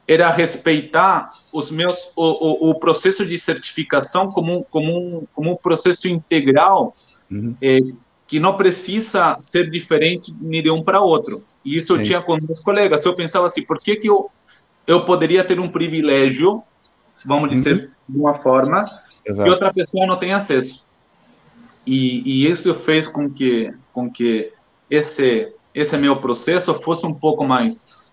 [0.09, 5.57] era respeitar os meus o, o, o processo de certificação como, como, um, como um
[5.57, 6.95] processo integral
[7.31, 7.57] uhum.
[7.61, 7.81] é,
[8.27, 11.43] que não precisa ser diferente de um para outro.
[11.65, 11.99] E isso Sim.
[11.99, 13.05] eu tinha com meus colegas.
[13.05, 14.31] Eu pensava assim, por que, que eu,
[14.87, 16.63] eu poderia ter um privilégio,
[17.25, 18.15] vamos dizer uhum.
[18.15, 18.85] de uma forma,
[19.25, 19.43] Exato.
[19.43, 20.87] que outra pessoa não tem acesso?
[21.85, 24.53] E, e isso fez com que, com que
[24.91, 28.13] esse, esse meu processo fosse um pouco mais,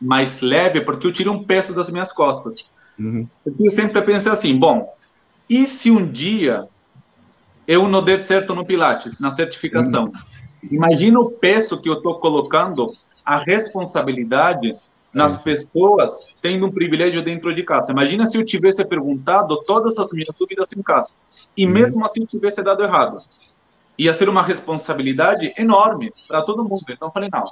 [0.00, 2.70] mais leve, porque eu tirei um peso das minhas costas.
[2.98, 3.26] Uhum.
[3.44, 4.92] Eu sempre pensei assim, bom,
[5.48, 6.68] e se um dia
[7.66, 10.04] eu não der certo no Pilates, na certificação.
[10.04, 10.12] Uhum.
[10.70, 14.74] Imagina o peso que eu estou colocando, a responsabilidade
[15.12, 17.92] nas pessoas tendo um privilégio dentro de casa.
[17.92, 21.10] Imagina se eu tivesse perguntado todas as minhas dúvidas em casa
[21.56, 21.72] e uhum.
[21.72, 23.20] mesmo assim tivesse dado errado.
[23.98, 26.84] Ia ser uma responsabilidade enorme para todo mundo.
[26.88, 27.44] Então eu falei, não,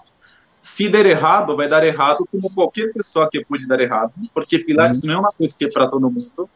[0.67, 5.05] se der errado, vai dar errado como qualquer pessoa que pode dar errado, porque Pilates
[5.05, 5.11] uhum.
[5.11, 6.51] não é uma coisa que é para todo mundo.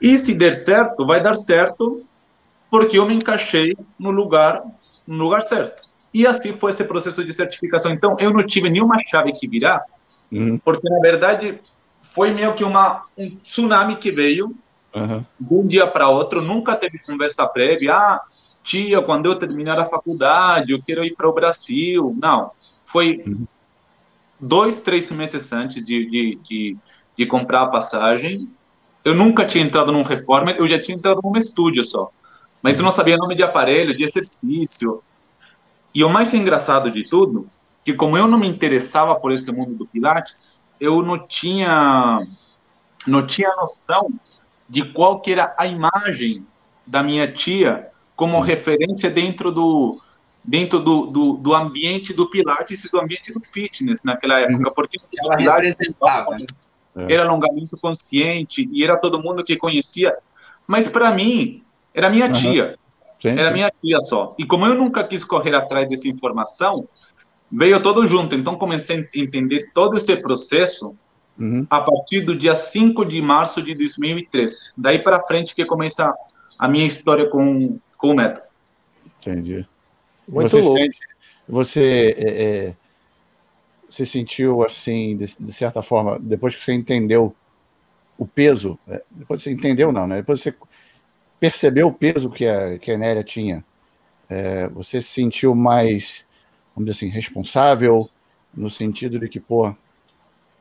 [0.00, 2.02] E se der certo, vai dar certo
[2.70, 4.62] porque eu me encaixei no lugar,
[5.06, 5.82] no lugar certo.
[6.12, 7.92] E assim foi esse processo de certificação.
[7.92, 9.84] Então, eu não tive nenhuma chave que virar,
[10.32, 10.56] uhum.
[10.56, 11.60] porque, na verdade,
[12.14, 14.56] foi meio que uma, um tsunami que veio
[14.94, 15.22] uhum.
[15.38, 17.94] de um dia para outro, nunca teve conversa prévia.
[17.94, 18.22] Ah,
[18.64, 22.16] tia, quando eu terminar a faculdade, eu quero ir para o Brasil.
[22.18, 22.52] Não,
[22.90, 23.46] foi uhum.
[24.40, 26.76] dois, três meses antes de, de, de,
[27.16, 28.50] de comprar a passagem.
[29.04, 32.10] Eu nunca tinha entrado num reforma, eu já tinha entrado num estúdio só
[32.62, 35.02] mas eu não sabia nome de aparelho, de exercício.
[35.94, 37.48] E o mais engraçado de tudo,
[37.84, 42.26] que como eu não me interessava por esse mundo do Pilates, eu não tinha
[43.06, 44.12] não tinha noção
[44.68, 46.44] de qual que era a imagem
[46.86, 50.00] da minha tia como referência dentro do
[50.48, 54.98] dentro do, do, do, ambiente do Pilates e do ambiente do fitness naquela época, porque
[55.18, 56.38] ela representava.
[56.94, 57.06] Né?
[57.06, 60.16] Era alongamento consciente e era todo mundo que conhecia.
[60.66, 62.78] Mas para mim, era minha tia.
[63.20, 63.52] Sim, era sim.
[63.52, 64.34] minha tia só.
[64.38, 66.88] E como eu nunca quis correr atrás dessa informação,
[67.52, 68.34] veio todo junto.
[68.34, 70.96] Então comecei a entender todo esse processo
[71.38, 71.66] uhum.
[71.68, 74.72] a partir do dia 5 de março de 2003.
[74.78, 76.10] Daí para frente que começa
[76.58, 78.46] a minha história com, com o método.
[79.20, 79.66] Entendi.
[80.28, 80.78] Muito você louco.
[80.78, 80.98] Sente,
[81.48, 82.74] você, é, é,
[83.88, 87.34] você sentiu assim, de, de, certa forma, depois que você entendeu
[88.18, 90.16] o peso, é, depois você entendeu não, né?
[90.16, 90.54] Depois você
[91.40, 93.64] percebeu o peso que a, que a Nélia tinha?
[94.28, 96.26] É, você se sentiu mais,
[96.74, 98.10] vamos dizer assim, responsável,
[98.54, 99.74] no sentido de que, pô,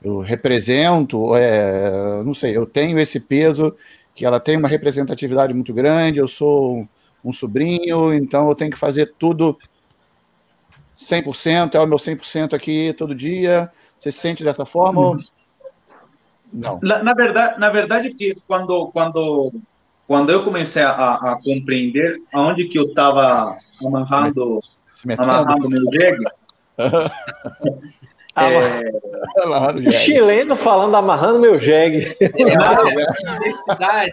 [0.02, 3.76] eu represento, é, não sei, eu tenho esse peso,
[4.16, 6.88] que ela tem uma representatividade muito grande, eu sou
[7.28, 9.58] um sobrinho, então eu tenho que fazer tudo
[10.98, 13.70] 100%, é o meu 100% aqui todo dia.
[14.00, 15.12] Você se sente dessa forma?
[15.12, 15.24] Uhum.
[16.52, 16.80] Não.
[16.82, 19.52] Na, na, verdade, na verdade que quando quando
[20.08, 24.62] quando eu comecei a, a compreender aonde que eu estava amarrando
[25.18, 26.24] amarrando meu jegue,
[28.38, 28.92] é...
[29.86, 32.16] o chileno falando amarrando meu jegue.
[32.22, 34.10] É,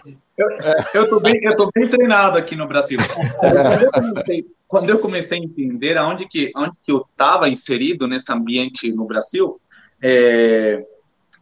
[0.93, 2.99] eu estou bem, eu tô bem treinado aqui no Brasil.
[3.39, 8.07] Quando eu comecei, quando eu comecei a entender aonde que, onde que eu estava inserido
[8.07, 9.59] nesse ambiente no Brasil,
[10.01, 10.85] é,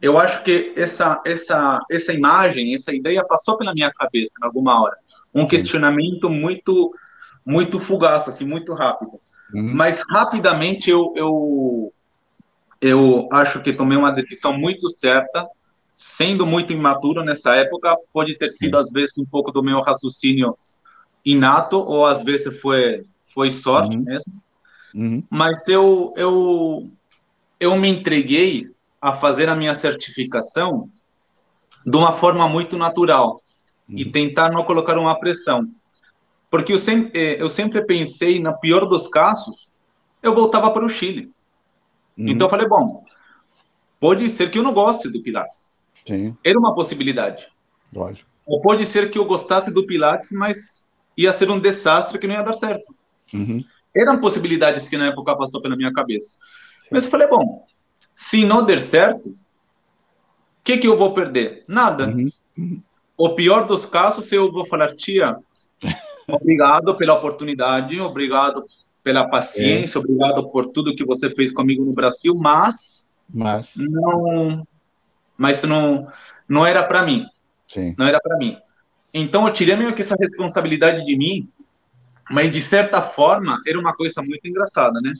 [0.00, 4.82] eu acho que essa, essa, essa imagem, essa ideia passou pela minha cabeça em alguma
[4.82, 4.96] hora.
[5.34, 6.94] Um questionamento muito,
[7.44, 9.20] muito fugaz, assim, muito rápido.
[9.52, 9.74] Uhum.
[9.74, 11.92] Mas rapidamente eu, eu,
[12.80, 15.48] eu acho que tomei uma decisão muito certa,
[15.96, 20.56] sendo muito imaturo nessa época, pode ter sido às vezes um pouco do meu raciocínio
[21.24, 24.04] inato ou às vezes foi foi sorte uhum.
[24.04, 24.42] mesmo.
[24.94, 25.22] Uhum.
[25.30, 26.90] Mas eu eu
[27.58, 30.88] eu me entreguei a fazer a minha certificação
[31.84, 33.42] de uma forma muito natural
[33.88, 33.98] uhum.
[33.98, 35.68] e tentar não colocar uma pressão.
[36.50, 39.68] Porque eu sempre, eh, eu sempre pensei, na pior dos casos,
[40.22, 41.30] eu voltava para o Chile.
[42.16, 42.28] Uhum.
[42.28, 43.04] Então eu falei, bom,
[44.00, 45.73] pode ser que eu não goste do Pilates.
[46.04, 46.36] Sim.
[46.44, 47.48] Era uma possibilidade.
[47.92, 48.28] Lógico.
[48.46, 50.84] Ou pode ser que eu gostasse do Pilates, mas
[51.16, 52.94] ia ser um desastre que não ia dar certo.
[53.32, 53.64] Uhum.
[53.96, 56.34] Eram possibilidades que na época passou pela minha cabeça.
[56.90, 57.64] Mas eu falei, bom,
[58.14, 59.36] se não der certo, o
[60.62, 61.64] que, que eu vou perder?
[61.66, 62.08] Nada.
[62.08, 62.30] Uhum.
[62.58, 62.82] Uhum.
[63.16, 65.36] O pior dos casos, eu vou falar, tia,
[66.26, 68.64] obrigado pela oportunidade, obrigado
[69.02, 70.00] pela paciência, é.
[70.00, 73.72] obrigado por tudo que você fez comigo no Brasil, mas, mas...
[73.76, 74.66] não,
[75.36, 76.08] mas não,
[76.48, 77.26] não era para mim.
[77.68, 77.94] Sim.
[77.98, 78.56] Não era para mim.
[79.12, 81.48] Então eu tirei meio que essa responsabilidade de mim,
[82.30, 85.12] mas de certa forma era uma coisa muito engraçada, né?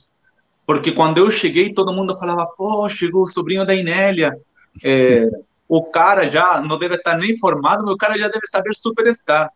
[0.67, 4.39] Porque quando eu cheguei, todo mundo falava, pô, chegou o sobrinho da Inélia.
[4.83, 5.29] É,
[5.69, 9.51] o cara já não deve estar nem formado, mas o cara já deve saber superstar.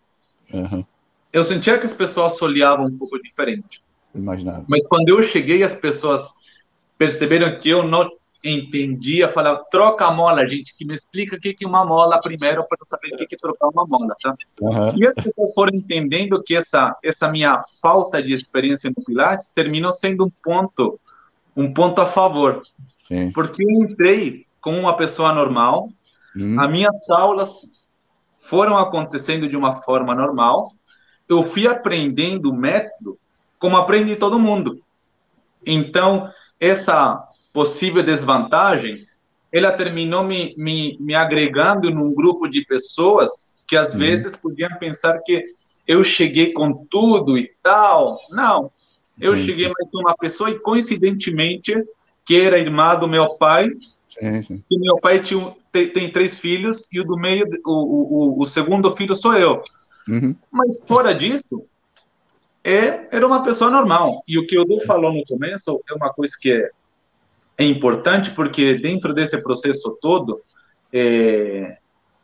[0.53, 0.85] Uhum.
[1.33, 3.83] Eu sentia que as pessoas olhavam um pouco diferente.
[4.15, 4.65] Imaginava.
[4.69, 6.33] Mas quando eu cheguei, as pessoas
[6.97, 8.11] perceberam que eu não
[8.43, 12.65] entendia, falava, troca a mola, gente, que me explica o que é uma mola primeiro
[12.69, 14.35] para eu saber o que é trocar uma mola, tá?
[14.61, 14.97] Uhum.
[14.97, 19.93] E as pessoas foram entendendo que essa essa minha falta de experiência no Pilates terminou
[19.93, 21.01] sendo um ponto
[21.57, 22.63] um ponto a favor,
[23.09, 23.33] Sim.
[23.33, 25.89] porque eu entrei como uma pessoa normal,
[26.37, 26.61] uhum.
[26.61, 27.73] as minhas aulas
[28.39, 30.73] foram acontecendo de uma forma normal,
[31.29, 33.19] eu fui aprendendo o método
[33.59, 34.81] como aprende todo mundo.
[35.67, 37.28] Então, essa
[37.59, 39.05] possível desvantagem,
[39.53, 43.99] ela terminou me, me, me agregando num grupo de pessoas que às uhum.
[43.99, 45.45] vezes podiam pensar que
[45.85, 48.17] eu cheguei com tudo e tal.
[48.31, 48.71] Não,
[49.21, 49.73] eu sim, cheguei sim.
[49.77, 51.75] mais uma pessoa e coincidentemente
[52.25, 53.69] que era irmã do meu pai,
[54.07, 54.65] sim, sim.
[54.71, 58.47] e meu pai tinha, tem, tem, três filhos e o do meio, o, o, o
[58.47, 59.65] segundo filho sou eu.
[60.07, 60.33] Uhum.
[60.53, 61.65] Mas fora disso,
[62.63, 64.23] é, era uma pessoa normal.
[64.29, 66.71] E o que o Du falou no começo é uma coisa que é,
[67.59, 70.41] é importante, porque dentro desse processo todo,
[70.93, 71.77] é,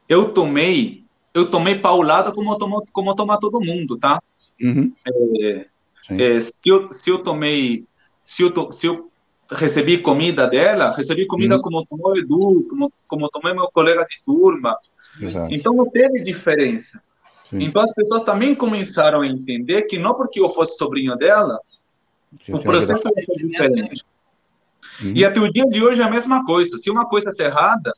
[0.08, 1.02] eu tomei
[1.34, 4.22] eu tomei paulada como tomou como toma todo mundo, tá?
[4.62, 4.92] Uhum.
[5.40, 5.66] É,
[6.10, 7.84] é, se, eu, se eu tomei
[8.22, 9.10] se eu, se eu
[9.50, 11.62] recebi comida dela, recebi comida uhum.
[11.62, 14.78] como tomou o Edu, como, como tomei meu colega de turma.
[15.20, 15.52] Exato.
[15.52, 17.02] Então não teve diferença.
[17.44, 17.64] Sim.
[17.64, 21.58] Então as pessoas também começaram a entender que não porque eu fosse sobrinho dela,
[22.48, 24.04] o processo ia ser diferente.
[25.02, 25.12] Uhum.
[25.14, 26.78] E até o dia de hoje é a mesma coisa.
[26.78, 27.92] Se uma coisa está errada,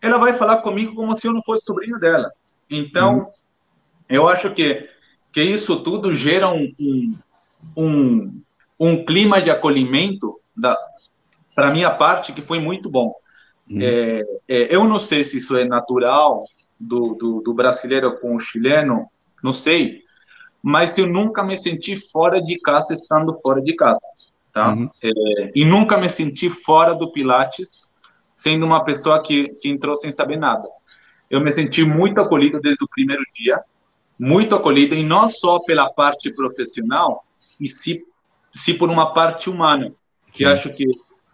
[0.00, 2.30] ela vai falar comigo como se eu não fosse sobrinho dela.
[2.68, 3.26] Então, uhum.
[4.08, 4.88] eu acho que,
[5.32, 7.18] que isso tudo gera um, um,
[7.76, 8.42] um,
[8.78, 10.40] um clima de acolhimento
[11.54, 13.14] para a minha parte que foi muito bom.
[13.70, 13.78] Uhum.
[13.80, 16.44] É, é, eu não sei se isso é natural
[16.78, 19.06] do, do, do brasileiro com o chileno,
[19.42, 20.02] não sei,
[20.62, 24.00] mas eu nunca me senti fora de casa estando fora de casa,
[24.52, 24.72] tá?
[24.72, 24.90] Uhum.
[25.02, 27.70] É, e nunca me senti fora do Pilates
[28.34, 30.68] sendo uma pessoa que, que entrou sem saber nada.
[31.30, 33.60] Eu me senti muito acolhido desde o primeiro dia,
[34.18, 37.24] muito acolhido, e não só pela parte profissional,
[37.60, 38.04] e se,
[38.52, 39.92] se por uma parte humana,
[40.32, 40.44] que Sim.
[40.46, 40.84] acho que,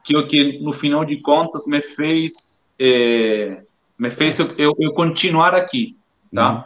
[0.04, 3.62] que o que, no final de contas, me fez é,
[3.98, 5.96] me fez eu, eu, eu continuar aqui,
[6.32, 6.52] tá?
[6.52, 6.62] Uhum.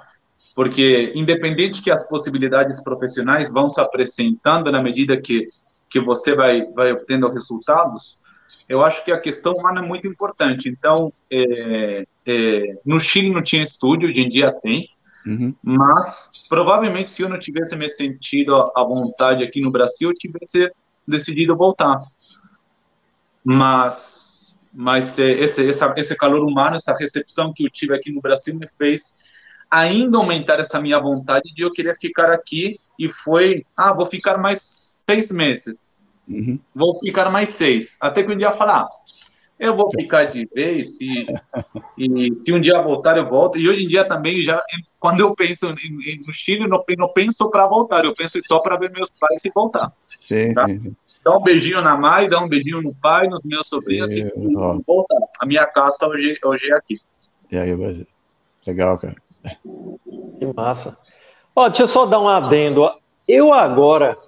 [0.54, 5.48] Porque, independente que as possibilidades profissionais vão se apresentando na medida que,
[5.92, 8.18] que você vai, vai obtendo resultados,
[8.68, 10.68] eu acho que a questão humana é muito importante.
[10.68, 14.88] Então, é, é, no Chile não tinha estúdio, hoje em dia tem.
[15.26, 15.54] Uhum.
[15.62, 20.72] Mas, provavelmente, se eu não tivesse me sentido à vontade aqui no Brasil, eu tivesse
[21.06, 22.00] decidido voltar.
[23.44, 28.54] Mas, mas esse, essa, esse calor humano, essa recepção que eu tive aqui no Brasil
[28.54, 29.16] me fez
[29.70, 32.78] ainda aumentar essa minha vontade de eu querer ficar aqui.
[32.98, 36.04] E foi, ah, vou ficar mais seis meses.
[36.28, 36.58] Uhum.
[36.74, 37.96] Vou ficar mais seis.
[38.00, 38.88] Até que um dia eu falar, ah,
[39.58, 41.26] eu vou ficar de vez, se,
[41.96, 43.58] e se um dia voltar, eu volto.
[43.58, 44.62] E hoje em dia também, já
[44.98, 48.76] quando eu penso em, no Chile, não, não penso para voltar, eu penso só para
[48.76, 49.92] ver meus pais e voltar.
[50.18, 50.66] Sim, tá?
[50.66, 50.96] sim, sim.
[51.24, 54.24] Dá um beijinho na mãe, dá um beijinho no pai, nos meus sobrinhos e
[54.84, 55.18] voltar.
[55.40, 57.00] A minha casa hoje, hoje é aqui.
[57.50, 58.06] E aí, Brasil?
[58.66, 59.16] Legal, cara.
[60.38, 60.98] Que massa.
[61.54, 62.90] Ó, deixa eu só dar um adendo.
[63.28, 64.18] Eu agora,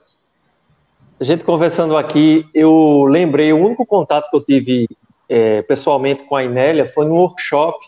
[1.24, 4.86] a gente conversando aqui, eu lembrei, o único contato que eu tive
[5.26, 7.78] é, pessoalmente com a Inélia foi no workshop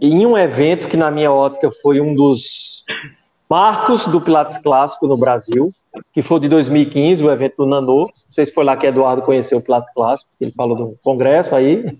[0.00, 2.84] em um evento que na minha ótica foi um dos
[3.50, 5.74] marcos do Pilates clássico no Brasil,
[6.12, 8.02] que foi de 2015, o evento do Nanô.
[8.02, 11.52] Não sei se foi lá que Eduardo conheceu o Pilates clássico, ele falou do congresso
[11.52, 11.98] aí.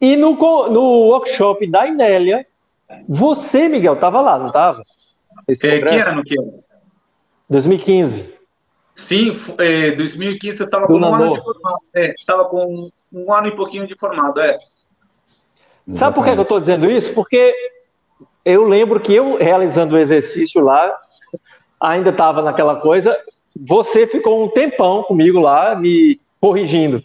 [0.00, 0.32] E no,
[0.70, 2.44] no workshop da Inélia,
[3.08, 4.82] você, Miguel, estava lá, não estava?
[5.46, 6.48] É, que ano que era?
[7.48, 8.35] 2015.
[8.96, 11.36] Sim, é, 2015 eu estava com um ano.
[11.94, 14.58] É, estava com um ano e pouquinho de formado, é.
[15.94, 17.12] Sabe por que eu estou dizendo isso?
[17.12, 17.54] Porque
[18.44, 20.96] eu lembro que eu, realizando o exercício lá,
[21.78, 23.16] ainda estava naquela coisa,
[23.54, 27.04] você ficou um tempão comigo lá, me corrigindo.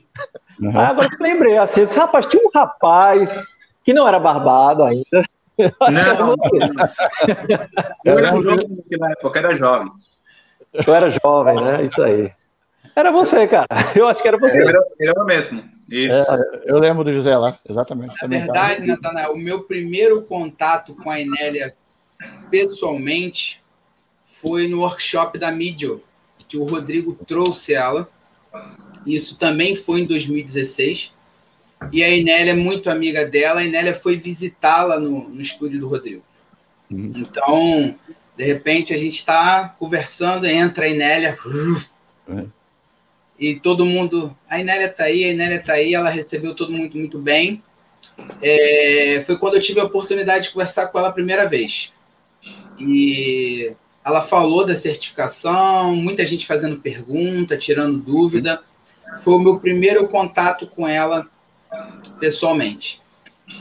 [0.59, 0.79] Uhum.
[0.79, 3.45] Agora eu lembrei, assim, disse, rapaz, tinha um rapaz
[3.83, 5.29] que não era barbado ainda.
[5.79, 6.59] Acho não, que era você.
[8.05, 9.91] Eu era jovem na época, era jovem.
[10.73, 11.85] Eu era jovem, né?
[11.85, 12.31] Isso aí.
[12.95, 13.67] Era você, cara.
[13.95, 14.61] Eu acho que era você.
[14.61, 15.63] Era, era mesmo.
[15.89, 16.15] Isso.
[16.15, 18.15] É, eu lembro do José lá, exatamente.
[18.21, 21.73] Na verdade, Natanael, o meu primeiro contato com a Inélia
[22.49, 23.61] pessoalmente
[24.41, 26.01] foi no workshop da Midio,
[26.47, 28.09] que o Rodrigo trouxe ela.
[29.05, 31.11] Isso também foi em 2016.
[31.91, 33.61] E a Inélia é muito amiga dela.
[33.61, 36.23] A Inélia foi visitá-la no, no estúdio do Rodrigo.
[36.91, 37.11] Uhum.
[37.15, 37.95] Então,
[38.37, 41.37] de repente, a gente está conversando, entra a Inélia.
[41.45, 42.49] Uhum.
[43.37, 44.35] E todo mundo.
[44.49, 45.93] A Inélia está aí, a Inélia está aí.
[45.93, 47.61] Ela recebeu todo mundo muito bem.
[48.41, 51.91] É, foi quando eu tive a oportunidade de conversar com ela a primeira vez.
[52.79, 58.61] E ela falou da certificação, muita gente fazendo pergunta, tirando dúvida.
[59.23, 61.27] Foi o meu primeiro contato com ela
[62.19, 62.99] pessoalmente.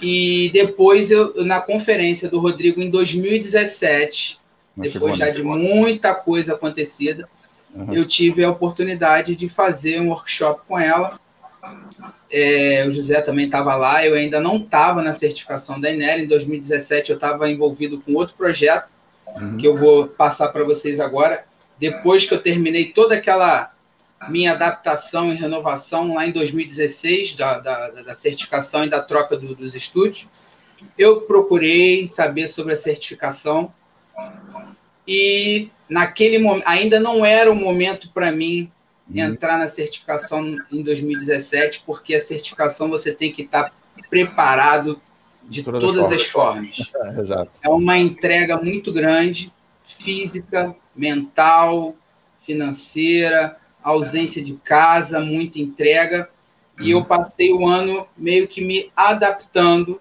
[0.00, 4.39] E depois, eu, na conferência do Rodrigo em 2017,
[4.80, 7.28] depois já de muita coisa acontecida,
[7.74, 7.92] uhum.
[7.92, 11.18] eu tive a oportunidade de fazer um workshop com ela.
[12.30, 16.20] É, o José também estava lá, eu ainda não estava na certificação da Enel.
[16.20, 18.88] Em 2017, eu estava envolvido com outro projeto,
[19.36, 19.56] uhum.
[19.56, 21.44] que eu vou passar para vocês agora.
[21.78, 23.72] Depois que eu terminei toda aquela
[24.28, 29.54] minha adaptação e renovação lá em 2016, da, da, da certificação e da troca do,
[29.54, 30.28] dos estúdios,
[30.96, 33.72] eu procurei saber sobre a certificação
[35.06, 38.70] e naquele momento, ainda não era o momento para mim
[39.08, 39.18] uhum.
[39.18, 43.72] entrar na certificação em 2017, porque a certificação você tem que estar tá
[44.08, 45.00] preparado
[45.42, 46.76] de todas, todas as formas.
[47.62, 49.52] É, é uma entrega muito grande,
[49.98, 51.96] física, mental,
[52.44, 56.28] financeira, ausência de casa, muita entrega.
[56.78, 57.04] E eu uhum.
[57.04, 60.00] passei o ano meio que me adaptando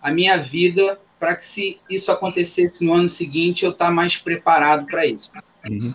[0.00, 4.16] à minha vida para que se isso acontecesse no ano seguinte, eu estar tá mais
[4.16, 5.30] preparado para isso.
[5.68, 5.94] Uhum.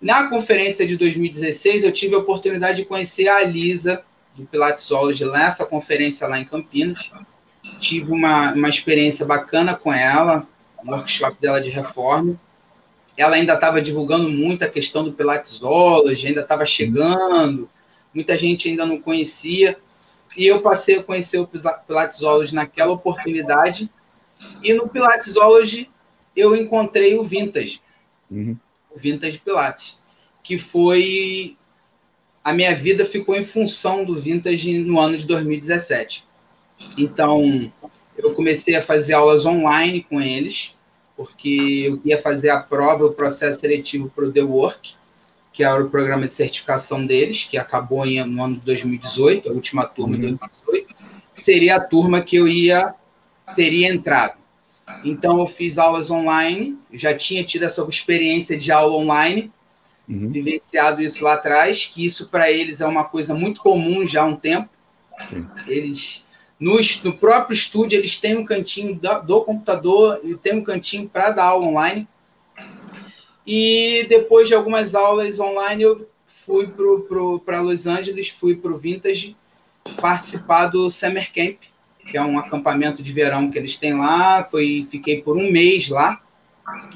[0.00, 4.04] Na conferência de 2016, eu tive a oportunidade de conhecer a Lisa,
[4.36, 7.10] do Pilatesology, nessa conferência lá em Campinas.
[7.80, 10.46] Tive uma, uma experiência bacana com ela,
[10.82, 12.38] no workshop dela de reforma.
[13.16, 17.68] Ela ainda estava divulgando muito a questão do Pilatesology, ainda estava chegando,
[18.12, 19.76] muita gente ainda não conhecia.
[20.36, 21.48] E eu passei a conhecer o
[21.86, 23.88] Pilatesology naquela oportunidade
[24.62, 25.90] e no Pilatesology
[26.36, 27.80] eu encontrei o Vintage,
[28.30, 28.56] uhum.
[28.94, 29.98] o Vintage Pilates,
[30.42, 31.56] que foi
[32.44, 36.22] a minha vida ficou em função do Vintage no ano de 2017.
[36.98, 37.72] Então,
[38.18, 40.74] eu comecei a fazer aulas online com eles,
[41.16, 44.94] porque eu ia fazer a prova, o processo seletivo para o The Work,
[45.52, 49.86] que era o programa de certificação deles, que acabou no ano de 2018, a última
[49.86, 50.20] turma uhum.
[50.20, 50.94] de 2018,
[51.32, 52.94] seria a turma que eu ia
[53.54, 54.34] teria entrado.
[55.04, 59.50] Então, eu fiz aulas online, já tinha tido essa experiência de aula online,
[60.08, 60.30] uhum.
[60.30, 64.26] vivenciado isso lá atrás, que isso para eles é uma coisa muito comum já há
[64.26, 64.68] um tempo.
[65.28, 65.46] Sim.
[65.66, 66.24] Eles
[66.58, 71.08] No, no próprio estúdio, eles têm um cantinho do, do computador e tem um cantinho
[71.08, 72.08] para dar aula online.
[73.46, 76.66] E depois de algumas aulas online, eu fui
[77.44, 79.36] para Los Angeles, fui para o Vintage
[80.00, 81.58] participar do Summer Camp,
[82.10, 84.44] que é um acampamento de verão que eles têm lá.
[84.44, 86.20] Foi, fiquei por um mês lá,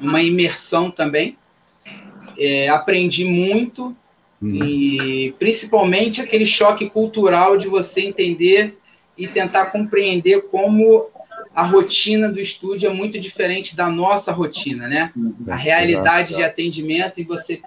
[0.00, 1.36] uma imersão também.
[2.38, 3.96] É, aprendi muito
[4.40, 4.64] uhum.
[4.64, 8.78] e principalmente aquele choque cultural de você entender
[9.16, 11.08] e tentar compreender como
[11.52, 15.12] a rotina do estúdio é muito diferente da nossa rotina, né?
[15.48, 17.60] A realidade de atendimento e você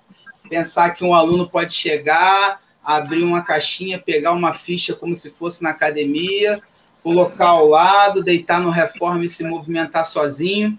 [0.49, 5.61] pensar que um aluno pode chegar, abrir uma caixinha, pegar uma ficha como se fosse
[5.61, 6.61] na academia,
[7.03, 10.77] colocar ao lado, deitar no reforma e se movimentar sozinho.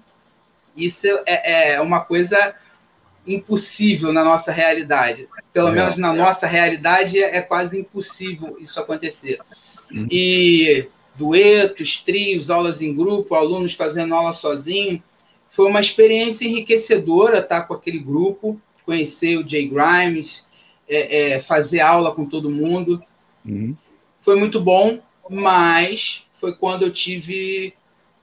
[0.76, 2.54] Isso é, é uma coisa
[3.26, 5.28] impossível na nossa realidade.
[5.52, 6.16] Pelo é, menos na é.
[6.16, 9.38] nossa realidade é quase impossível isso acontecer.
[9.90, 10.06] Uhum.
[10.10, 15.02] E duetos, trios, aulas em grupo, alunos fazendo aula sozinho,
[15.50, 20.46] foi uma experiência enriquecedora estar com aquele grupo, conhecer o Jay Grimes,
[20.88, 23.02] é, é, fazer aula com todo mundo.
[23.44, 23.76] Uhum.
[24.20, 24.98] Foi muito bom,
[25.28, 27.74] mas foi quando eu tive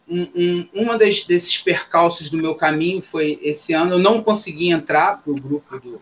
[0.10, 3.94] um, um, uma das, desses percalços do meu caminho foi esse ano.
[3.94, 6.02] Eu não consegui entrar para o grupo do,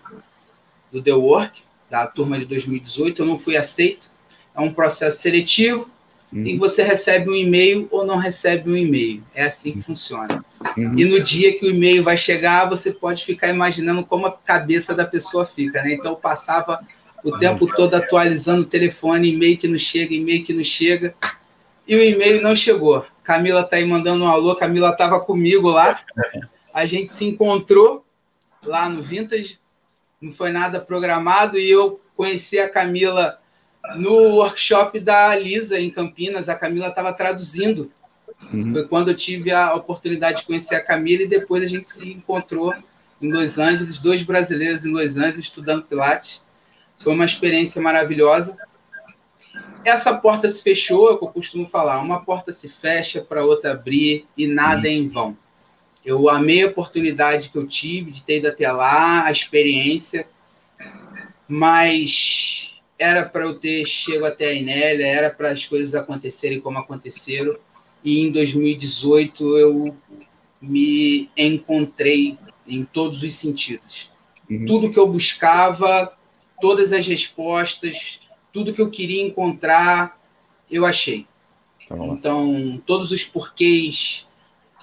[0.91, 4.09] do The Work, da turma de 2018, eu não fui aceito.
[4.55, 5.89] É um processo seletivo
[6.33, 6.43] uhum.
[6.43, 9.23] que você recebe um e-mail ou não recebe um e-mail.
[9.33, 10.43] É assim que funciona.
[10.77, 10.97] Uhum.
[10.97, 14.95] E no dia que o e-mail vai chegar, você pode ficar imaginando como a cabeça
[14.95, 15.81] da pessoa fica.
[15.83, 15.93] Né?
[15.93, 16.79] Então, eu passava
[17.28, 21.13] o tempo todo atualizando o telefone, e-mail que não chega, e-mail que não chega.
[21.86, 23.05] E o e-mail não chegou.
[23.23, 24.55] Camila tá aí mandando um alô.
[24.55, 26.01] Camila estava comigo lá.
[26.73, 28.05] A gente se encontrou
[28.65, 29.59] lá no Vintage.
[30.21, 33.38] Não foi nada programado e eu conheci a Camila
[33.97, 36.47] no workshop da Lisa em Campinas.
[36.47, 37.91] A Camila estava traduzindo.
[38.53, 38.71] Uhum.
[38.71, 42.13] Foi quando eu tive a oportunidade de conhecer a Camila e depois a gente se
[42.13, 42.73] encontrou
[43.21, 46.46] em Los Angeles, dois brasileiros em Los Angeles estudando Pilates.
[46.99, 48.57] Foi uma experiência maravilhosa
[49.87, 53.45] essa porta se fechou, é o que eu costumo falar, uma porta se fecha para
[53.45, 55.37] outra abrir e nada é em vão.
[56.03, 60.27] Eu amei a oportunidade que eu tive de ter ido até lá, a experiência,
[61.47, 66.79] mas era para eu ter chego até a Inélia, era para as coisas acontecerem como
[66.79, 67.57] aconteceram,
[68.03, 69.95] e em 2018 eu
[70.61, 72.37] me encontrei
[72.67, 74.11] em todos os sentidos.
[74.49, 74.65] Uhum.
[74.65, 76.16] Tudo que eu buscava,
[76.60, 78.20] todas as respostas,
[78.51, 80.20] tudo que eu queria encontrar,
[80.70, 81.26] eu achei.
[81.88, 84.26] Tá então, todos os porquês,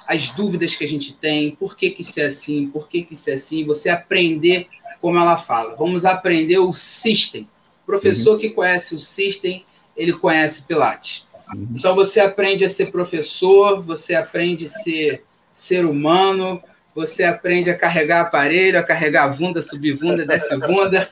[0.06, 3.14] as dúvidas que a gente tem, por que, que isso é assim, por que, que
[3.14, 4.68] isso é assim, você aprender
[5.00, 5.74] como ela fala.
[5.76, 7.48] Vamos aprender o system.
[7.82, 8.38] O professor uhum.
[8.38, 9.64] que conhece o system,
[9.94, 11.26] ele conhece Pilates.
[11.54, 11.68] Uhum.
[11.76, 15.22] Então, você aprende a ser professor, você aprende a ser
[15.52, 16.62] ser humano,
[16.94, 21.10] você aprende a carregar aparelho, a carregar bunda, subir bunda, desce bunda,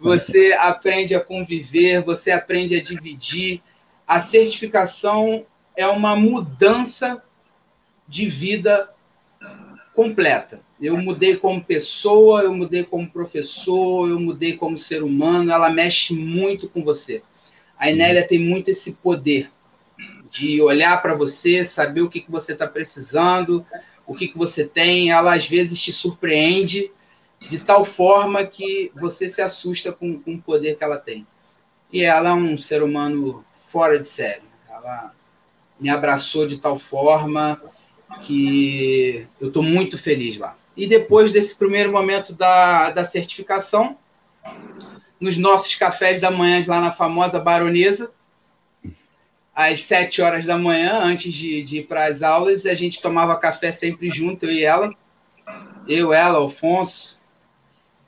[0.00, 3.60] você aprende a conviver, você aprende a dividir.
[4.06, 5.44] A certificação
[5.76, 7.22] é uma mudança
[8.06, 8.88] de vida
[9.92, 10.60] completa.
[10.80, 16.14] Eu mudei como pessoa, eu mudei como professor, eu mudei como ser humano, ela mexe
[16.14, 17.20] muito com você.
[17.76, 19.50] A Inélia tem muito esse poder
[20.30, 23.66] de olhar para você, saber o que, que você está precisando,
[24.08, 26.90] o que, que você tem, ela às vezes te surpreende
[27.38, 31.26] de tal forma que você se assusta com, com o poder que ela tem.
[31.92, 34.42] E ela é um ser humano fora de série.
[34.68, 35.12] Ela
[35.78, 37.60] me abraçou de tal forma
[38.22, 40.56] que eu estou muito feliz lá.
[40.74, 43.98] E depois desse primeiro momento da, da certificação,
[45.20, 48.10] nos nossos cafés da manhã lá na famosa Baronesa,
[49.58, 53.34] às sete horas da manhã, antes de, de ir para as aulas, a gente tomava
[53.34, 54.94] café sempre junto, eu e ela.
[55.88, 57.18] Eu, ela, Alfonso.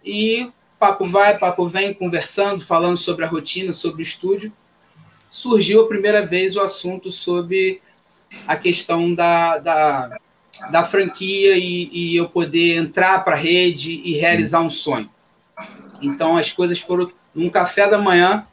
[0.04, 0.48] E
[0.78, 4.52] papo vai, papo vem, conversando, falando sobre a rotina, sobre o estúdio.
[5.28, 7.82] Surgiu a primeira vez o assunto sobre
[8.46, 10.18] a questão da, da,
[10.70, 15.10] da franquia e, e eu poder entrar para a rede e realizar um sonho.
[16.00, 18.46] Então as coisas foram num café da manhã,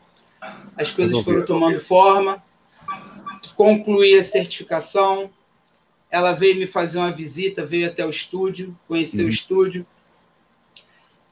[0.75, 2.41] as coisas foram tomando forma
[3.57, 5.29] concluí a certificação.
[6.09, 9.27] Ela veio me fazer uma visita, veio até o estúdio, conhecer uhum.
[9.27, 9.85] o estúdio,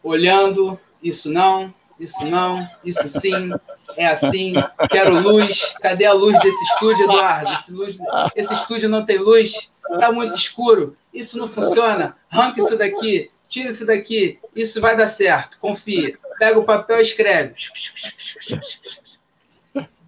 [0.03, 3.51] olhando, isso não, isso não, isso sim,
[3.95, 4.53] é assim,
[4.91, 5.73] quero luz.
[5.81, 7.53] Cadê a luz desse estúdio, Eduardo?
[7.53, 7.97] Esse, luz,
[8.35, 12.17] esse estúdio não tem luz, está muito escuro, isso não funciona.
[12.29, 16.17] Arranca isso daqui, tira isso daqui, isso vai dar certo, confia.
[16.37, 17.55] Pega o papel e escreve.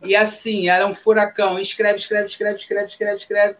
[0.03, 1.59] E assim, era um furacão.
[1.59, 3.57] Escreve, escreve, escreve, escreve, escreve, escreve.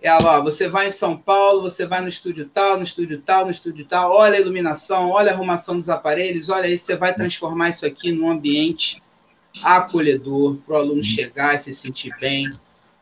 [0.00, 3.46] Ela, ó, você vai em São Paulo, você vai no estúdio tal, no estúdio tal,
[3.46, 7.12] no estúdio tal, olha a iluminação, olha a arrumação dos aparelhos, olha aí, você vai
[7.12, 9.02] transformar isso aqui num ambiente
[9.60, 12.48] acolhedor, para o aluno chegar e se sentir bem,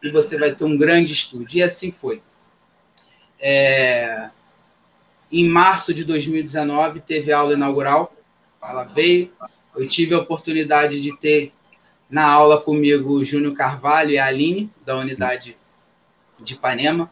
[0.02, 1.58] e você vai ter um grande estúdio.
[1.58, 2.22] E assim foi.
[3.38, 4.30] É...
[5.30, 8.14] Em março de 2019, teve aula inaugural,
[8.62, 9.30] ela veio,
[9.76, 11.52] eu tive a oportunidade de ter
[12.08, 15.56] na aula comigo o Júnior Carvalho e a Aline, da unidade
[16.40, 17.10] de Ipanema.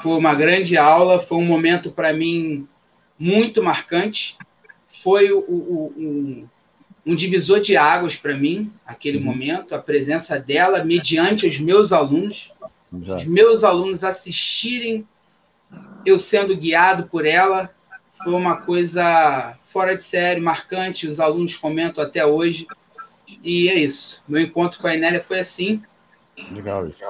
[0.00, 2.66] Foi uma grande aula, foi um momento para mim
[3.18, 4.36] muito marcante.
[5.02, 6.48] Foi o, o, um,
[7.06, 9.24] um divisor de águas para mim, aquele uhum.
[9.24, 12.52] momento, a presença dela, mediante os meus alunos,
[12.92, 13.20] Exato.
[13.22, 15.06] os meus alunos assistirem
[16.04, 17.70] eu sendo guiado por ela,
[18.22, 22.66] foi uma coisa fora de série, marcante, os alunos comentam até hoje.
[23.42, 24.22] E é isso.
[24.26, 25.82] Meu encontro com a Enélia foi assim.
[26.50, 27.04] Legal isso.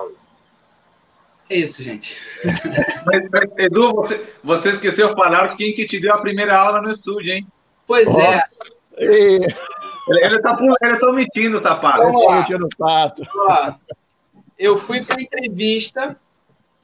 [1.48, 2.18] É isso, gente.
[3.04, 6.80] Mas, mas, Edu, você, você esqueceu de falar quem que te deu a primeira aula
[6.80, 7.46] no estúdio, hein?
[7.86, 8.20] Pois oh.
[8.20, 8.42] é.
[8.96, 9.46] Ele,
[10.08, 12.02] ele, tá, ele tá omitindo, sapato.
[12.02, 13.22] Ele tá omitindo o pato.
[14.58, 16.16] eu fui para entrevista.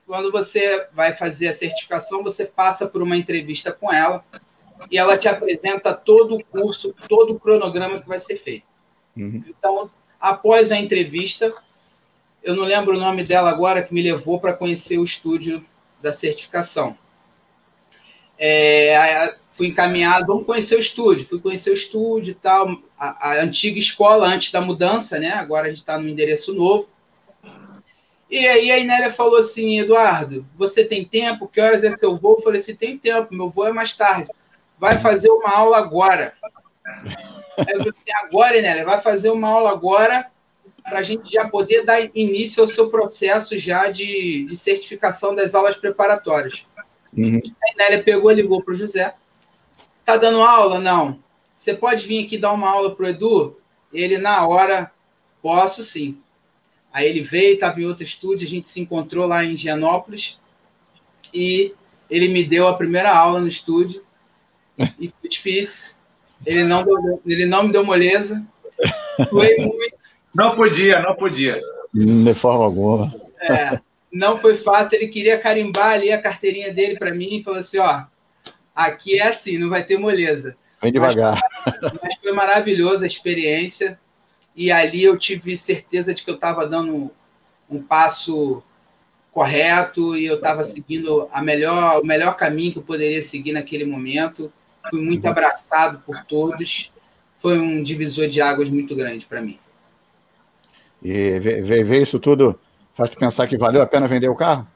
[0.06, 4.24] Quando você vai fazer a certificação, você passa por uma entrevista com ela
[4.90, 8.67] e ela te apresenta todo o curso, todo o cronograma que vai ser feito.
[9.18, 9.44] Uhum.
[9.48, 9.90] Então,
[10.20, 11.52] após a entrevista,
[12.42, 15.64] eu não lembro o nome dela agora, que me levou para conhecer o estúdio
[16.00, 16.96] da certificação.
[18.38, 21.26] É, fui encaminhado, vamos conhecer o estúdio.
[21.26, 25.32] Fui conhecer o estúdio e tal, a, a antiga escola antes da mudança, né?
[25.32, 26.88] Agora a gente está no endereço novo.
[28.30, 31.48] E aí a Inélia falou assim, Eduardo, você tem tempo?
[31.48, 32.36] Que horas é seu voo?
[32.36, 34.30] Eu falei assim, tem tempo, meu voo é mais tarde.
[34.78, 36.34] Vai fazer uma aula agora.
[37.58, 40.30] Aí eu falei assim, agora, Inélia, vai fazer uma aula agora
[40.82, 45.54] para a gente já poder dar início ao seu processo já de, de certificação das
[45.54, 46.64] aulas preparatórias.
[47.16, 47.40] Uhum.
[47.62, 49.14] A Inélia pegou, ligou para o José.
[50.04, 50.80] Tá dando aula?
[50.80, 51.18] Não.
[51.56, 53.56] Você pode vir aqui dar uma aula para o Edu?
[53.92, 54.90] Ele, na hora,
[55.42, 56.18] posso sim.
[56.92, 60.38] Aí ele veio, estava em outro estúdio, a gente se encontrou lá em Gianópolis
[61.32, 61.74] e
[62.08, 64.02] ele me deu a primeira aula no estúdio
[64.98, 65.97] e foi difícil.
[66.46, 68.42] Ele não, deu, ele não me deu moleza.
[69.30, 69.98] Foi muito.
[70.34, 71.60] Não podia, não podia.
[71.92, 73.14] De forma alguma.
[73.40, 73.80] É,
[74.12, 74.96] não foi fácil.
[74.96, 78.02] Ele queria carimbar ali a carteirinha dele para mim e falou assim: ó,
[78.74, 80.56] aqui é assim, não vai ter moleza.
[80.80, 81.40] Vem devagar.
[81.64, 83.98] Mas, mas foi maravilhosa a experiência.
[84.54, 87.10] E ali eu tive certeza de que eu estava dando
[87.70, 88.62] um passo
[89.32, 93.84] correto e eu estava seguindo a melhor, o melhor caminho que eu poderia seguir naquele
[93.84, 94.52] momento.
[94.90, 96.92] Fui muito abraçado por todos.
[97.40, 99.58] Foi um divisor de águas muito grande para mim.
[101.02, 102.58] E ver, ver, isso tudo
[102.92, 104.66] faz te pensar que valeu a pena vender o carro?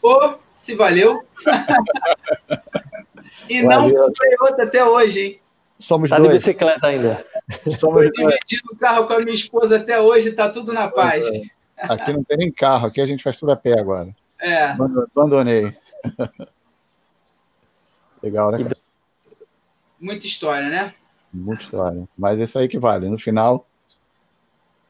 [0.00, 1.24] Pô, se valeu.
[3.48, 3.94] e valeu.
[3.94, 5.40] não comprei outra até hoje, hein?
[5.78, 6.30] Somos tá dois.
[6.30, 7.24] de bicicleta ainda.
[7.68, 11.26] Somos dividindo o carro com a minha esposa até hoje, tá tudo na paz.
[11.26, 11.92] É.
[11.92, 14.08] Aqui não tem nem carro, aqui a gente faz tudo a pé agora.
[14.40, 14.74] É.
[15.14, 15.76] Abandonei.
[18.22, 18.64] Legal, né?
[18.64, 18.76] Cara?
[20.04, 20.94] Muita história, né?
[21.32, 22.06] Muita história.
[22.16, 23.08] Mas isso aí que vale.
[23.08, 23.66] No final,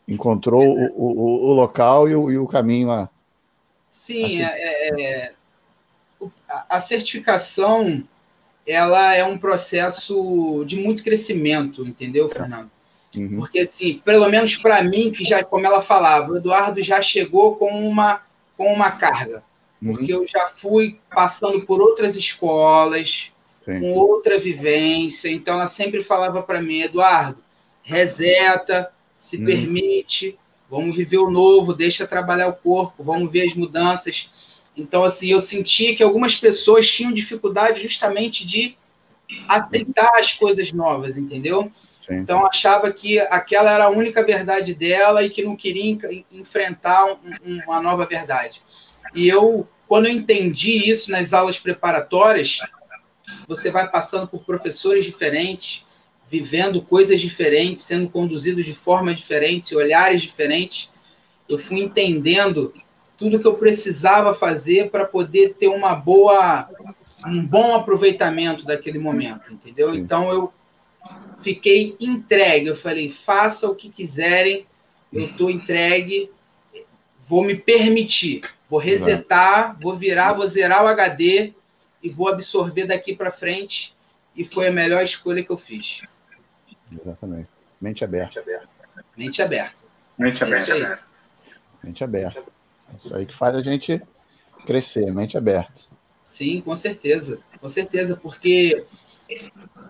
[0.09, 3.09] encontrou o, o, o local e o, e o caminho a.
[3.93, 4.43] Sim, assim.
[4.43, 5.33] é, é,
[6.69, 8.03] a certificação
[8.67, 12.71] ela é um processo de muito crescimento, entendeu, Fernando?
[13.15, 13.37] Uhum.
[13.37, 17.55] Porque, assim, pelo menos para mim, que já, como ela falava, o Eduardo já chegou
[17.55, 18.21] com uma,
[18.57, 19.45] com uma carga.
[19.81, 19.93] Uhum.
[19.93, 23.31] Porque eu já fui passando por outras escolas,
[23.65, 23.95] sim, com sim.
[23.95, 25.29] outra vivência.
[25.29, 27.43] Então, ela sempre falava para mim, Eduardo,
[27.83, 29.45] reseta, se uhum.
[29.45, 30.39] permite,
[30.71, 34.31] vamos viver o novo, deixa trabalhar o corpo, vamos ver as mudanças.
[34.77, 38.77] Então, assim, eu senti que algumas pessoas tinham dificuldade justamente de
[39.49, 41.71] aceitar as coisas novas, entendeu?
[42.01, 42.17] Sim.
[42.17, 47.61] Então, achava que aquela era a única verdade dela e que não queria enfrentar um,
[47.67, 48.61] uma nova verdade.
[49.15, 52.59] E eu, quando eu entendi isso nas aulas preparatórias,
[53.47, 55.85] você vai passando por professores diferentes,
[56.29, 60.91] vivendo coisas diferentes, sendo conduzido de forma diferente, olhares diferentes.
[61.49, 62.73] Eu fui entendendo
[63.17, 66.69] tudo que eu precisava fazer para poder ter uma boa,
[67.27, 69.93] um bom aproveitamento daquele momento, entendeu?
[69.93, 69.99] Sim.
[69.99, 70.53] Então eu
[71.43, 72.67] fiquei entregue.
[72.67, 74.67] Eu falei, faça o que quiserem,
[75.13, 76.31] eu estou entregue,
[77.27, 81.53] vou me permitir, vou resetar, vou virar, vou zerar o HD
[82.05, 83.95] e vou absorver daqui para frente.
[84.37, 86.03] E foi a melhor escolha que eu fiz.
[86.93, 87.49] Exatamente.
[87.81, 88.45] Mente aberta.
[89.17, 89.75] Mente aberta.
[90.19, 91.05] Mente é aberta.
[91.83, 92.41] Mente aberta.
[92.41, 94.03] É isso aí que faz a gente
[94.67, 95.81] crescer, mente aberta.
[96.25, 97.41] Sim, com certeza.
[97.61, 98.85] Com certeza, porque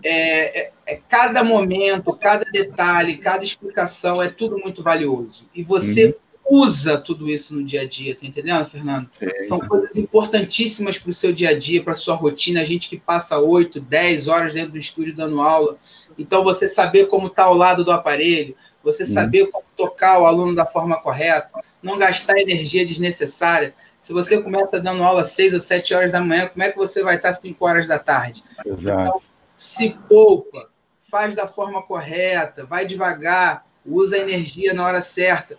[0.03, 5.49] é, é, é, cada momento, cada detalhe, cada explicação é tudo muito valioso.
[5.53, 6.13] E você uhum.
[6.47, 9.09] Usa tudo isso no dia a dia, tá entendendo, Fernando?
[9.11, 9.67] Sim, São sim.
[9.67, 12.61] coisas importantíssimas para o seu dia a dia, para a sua rotina.
[12.61, 15.77] A gente que passa 8, 10 horas dentro do estúdio dando aula.
[16.17, 19.09] Então, você saber como está ao lado do aparelho, você uhum.
[19.09, 21.49] saber como tocar o aluno da forma correta,
[21.81, 23.73] não gastar energia desnecessária.
[23.99, 26.77] Se você começa dando aula às 6 ou 7 horas da manhã, como é que
[26.77, 28.43] você vai estar às 5 horas da tarde?
[28.63, 29.01] Exato.
[29.01, 29.21] Então,
[29.57, 30.69] se poupa,
[31.09, 35.57] faz da forma correta, vai devagar, usa a energia na hora certa.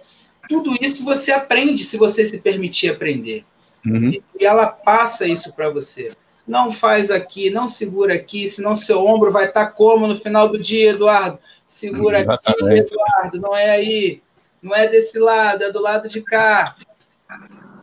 [0.49, 3.45] Tudo isso você aprende se você se permitir aprender.
[3.85, 4.21] Uhum.
[4.39, 6.15] E ela passa isso para você.
[6.47, 10.59] Não faz aqui, não segura aqui, senão seu ombro vai estar como no final do
[10.59, 11.39] dia, Eduardo?
[11.67, 14.23] Segura aqui, Eduardo, não é aí,
[14.63, 16.77] não é desse lado, é do lado de cá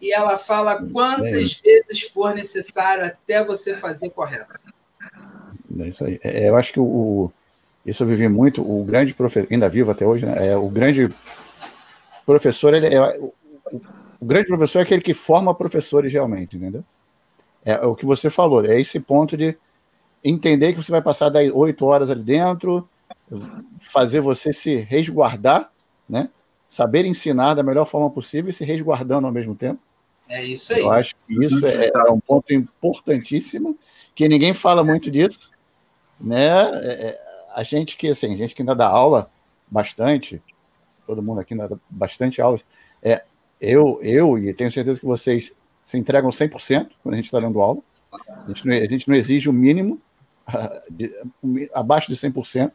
[0.04, 1.64] e ela fala quantas é.
[1.64, 4.60] vezes for necessário até você fazer correto.
[5.80, 6.20] É isso aí.
[6.22, 7.32] É, eu acho que o,
[7.86, 8.62] isso eu vivi muito.
[8.62, 10.50] O grande professor, ainda vivo até hoje, né?
[10.50, 11.10] É, o grande
[12.26, 13.34] professor, ele é, o,
[14.20, 16.84] o, grande professor é aquele que forma professores realmente, entendeu?
[17.66, 19.58] É o que você falou, é esse ponto de
[20.24, 22.88] entender que você vai passar oito horas ali dentro,
[23.80, 25.72] fazer você se resguardar,
[26.08, 26.30] né?
[26.68, 29.80] Saber ensinar da melhor forma possível e se resguardando ao mesmo tempo.
[30.28, 30.82] É isso aí.
[30.82, 33.78] Eu acho que isso é, é um ponto importantíssimo,
[34.16, 35.52] que ninguém fala muito disso,
[36.20, 36.48] né?
[36.82, 37.20] É, é,
[37.54, 39.30] a gente que, assim, a gente que ainda dá aula
[39.70, 40.42] bastante,
[41.06, 42.60] todo mundo aqui dá bastante aula,
[43.02, 43.24] é,
[43.60, 47.62] eu, eu e tenho certeza que vocês se entregam 100% quando a gente está dando
[47.62, 47.80] aula,
[48.28, 50.02] a gente, não, a gente não exige o mínimo,
[50.90, 51.12] de,
[51.74, 52.72] abaixo de 100%,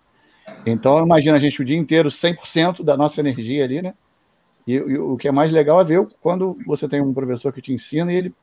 [0.67, 3.95] então imagina a gente o dia inteiro 100% da nossa energia ali, né?
[4.67, 7.63] E, e, o que é mais legal é ver quando você tem um professor que
[7.63, 8.35] te ensina e ele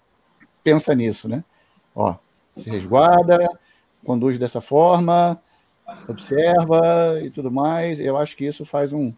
[0.64, 1.44] pensa nisso, né?
[1.96, 2.16] Ó,
[2.56, 3.48] se resguarda,
[4.04, 5.40] conduz dessa forma,
[6.08, 8.00] observa e tudo mais.
[8.00, 9.14] Eu acho que isso faz um.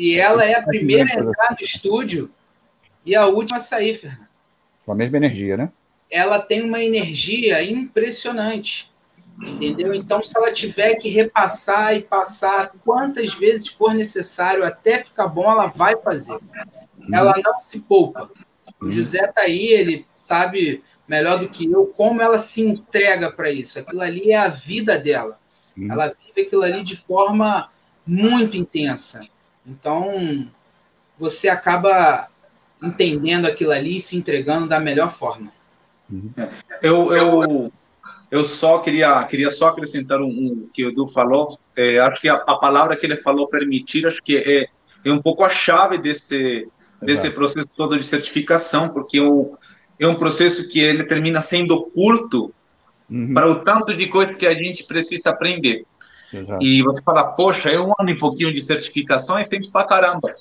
[0.00, 2.30] E ela é a primeira a entrar no estúdio
[3.04, 4.28] e a última a sair, Fernando.
[4.82, 5.70] Com a mesma energia, né?
[6.10, 8.90] Ela tem uma energia impressionante.
[9.42, 9.92] Entendeu?
[9.92, 15.50] Então, se ela tiver que repassar e passar quantas vezes for necessário até ficar bom,
[15.50, 16.38] ela vai fazer.
[17.12, 18.30] Ela não se poupa.
[18.80, 23.50] O José tá aí, ele sabe melhor do que eu como ela se entrega para
[23.50, 23.78] isso.
[23.78, 25.38] Aquilo ali é a vida dela.
[25.78, 27.68] Ela vive aquilo ali de forma
[28.06, 29.20] muito intensa.
[29.70, 30.48] Então,
[31.16, 32.28] você acaba
[32.82, 35.52] entendendo aquilo ali e se entregando da melhor forma.
[36.82, 37.72] Eu, eu,
[38.30, 41.56] eu só queria, queria só acrescentar um, um que o Edu falou.
[41.76, 44.66] É, acho que a, a, palavra que ele falou, permitir, acho que é,
[45.08, 46.66] é um pouco a chave desse,
[47.00, 49.54] desse processo todo de certificação, porque é um,
[50.00, 52.52] é um processo que ele termina sendo curto
[53.08, 53.32] uhum.
[53.34, 55.84] para o tanto de coisas que a gente precisa aprender.
[56.32, 56.64] Exato.
[56.64, 60.34] E você fala, poxa, é um ano e pouquinho de certificação, é tempo para caramba.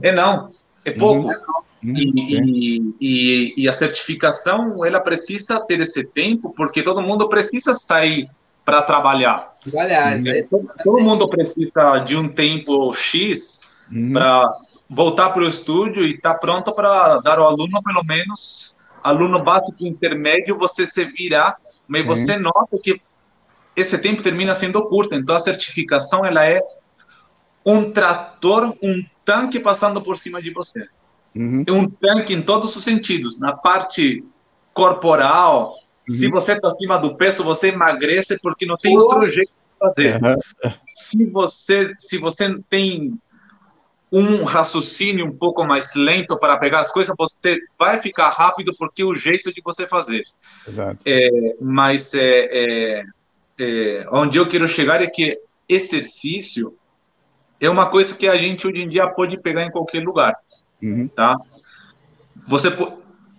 [0.00, 0.50] É não,
[0.84, 1.28] é pouco.
[1.28, 1.64] Uhum.
[1.84, 7.74] Hum, e, e, e, a certificação, ela precisa ter esse tempo, porque todo mundo precisa
[7.74, 8.26] sair
[8.64, 9.52] para trabalhar.
[9.76, 13.60] Aliás, todo, todo mundo precisa de um tempo X
[13.92, 14.14] uhum.
[14.14, 14.50] para
[14.88, 19.42] voltar para o estúdio e estar tá pronto para dar ao aluno, pelo menos, aluno
[19.42, 22.08] básico intermédio, você se virar, mas Sim.
[22.08, 22.98] você nota que
[23.76, 25.14] esse tempo termina sendo curto.
[25.14, 26.60] Então, a certificação, ela é
[27.64, 30.86] um trator, um tanque passando por cima de você.
[31.34, 31.64] Uhum.
[31.66, 33.40] É um tanque em todos os sentidos.
[33.40, 34.24] Na parte
[34.72, 35.76] corporal,
[36.08, 36.14] uhum.
[36.14, 40.22] se você está acima do peso, você emagrece porque não tem outro jeito de fazer.
[40.22, 40.72] Uhum.
[40.84, 43.18] Se você se você tem
[44.12, 49.02] um raciocínio um pouco mais lento para pegar as coisas, você vai ficar rápido porque
[49.02, 50.22] é o jeito de você fazer.
[50.68, 51.02] Exato.
[51.04, 53.04] É, mas é, é,
[53.58, 55.38] é, onde eu quero chegar é que
[55.68, 56.76] exercício
[57.60, 60.34] é uma coisa que a gente hoje em dia pode pegar em qualquer lugar.
[60.82, 61.08] Uhum.
[61.08, 61.36] Tá?
[62.46, 62.68] Você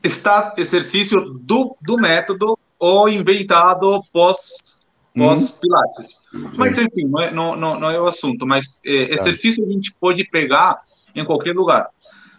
[0.04, 4.82] está exercício do, do método ou inventado pós,
[5.16, 5.60] pós uhum.
[5.60, 6.22] Pilates.
[6.58, 8.46] Mas enfim, não é, não, não, não é o assunto.
[8.46, 9.14] Mas é, tá.
[9.14, 10.82] exercício a gente pode pegar
[11.14, 11.90] em qualquer lugar.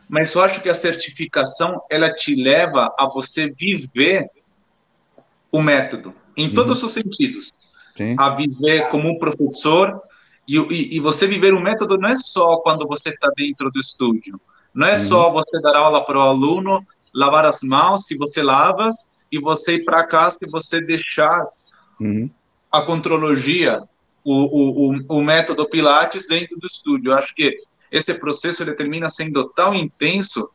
[0.08, 4.30] Mas eu acho que a certificação ela te leva a você viver
[5.50, 6.54] o método em uhum.
[6.54, 7.52] todos os sentidos.
[7.96, 8.14] Sim.
[8.18, 10.00] A viver como um professor
[10.46, 13.80] e, e, e, você viver o método não é só quando você está dentro do
[13.80, 14.40] estúdio.
[14.72, 15.04] Não é uhum.
[15.04, 18.94] só você dar aula para o aluno, lavar as mãos, se você lava,
[19.32, 21.44] e você ir para casa e você deixar
[21.98, 22.30] uhum.
[22.70, 23.82] a contrologia,
[24.22, 27.10] o, o, o, o, método Pilates dentro do estúdio.
[27.10, 27.58] Eu acho que
[27.90, 30.48] esse processo ele termina sendo tão intenso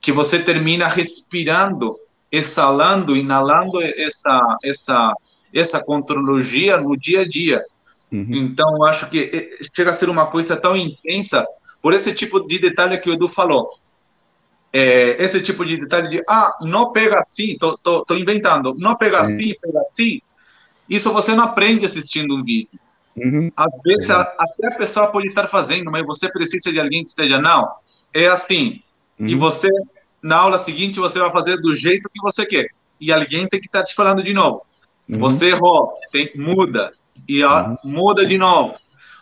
[0.00, 1.96] que você termina respirando,
[2.32, 5.14] exalando, inalando essa essa
[5.52, 7.64] essa contrologia no dia a dia.
[8.12, 8.26] Uhum.
[8.30, 11.46] Então, acho que eh, chega a ser uma coisa tão intensa
[11.80, 13.70] por esse tipo de detalhe que o Edu falou.
[14.72, 18.94] É, esse tipo de detalhe de, ah, não pega assim, tô, tô, tô inventando, não
[18.94, 19.32] pega Sim.
[19.32, 20.20] assim, pega assim.
[20.88, 22.78] Isso você não aprende assistindo um vídeo.
[23.16, 23.50] Uhum.
[23.56, 27.10] Às vezes, a, até a pessoa pode estar fazendo, mas você precisa de alguém que
[27.10, 27.68] esteja, não,
[28.14, 28.82] é assim.
[29.18, 29.26] Uhum.
[29.26, 29.68] E você,
[30.22, 32.68] na aula seguinte, você vai fazer do jeito que você quer.
[33.00, 34.62] E alguém tem que estar te falando de novo.
[35.10, 35.18] Uhum.
[35.18, 36.92] Você errou, tem, muda.
[37.28, 37.76] E ó, uhum.
[37.84, 38.74] muda de novo,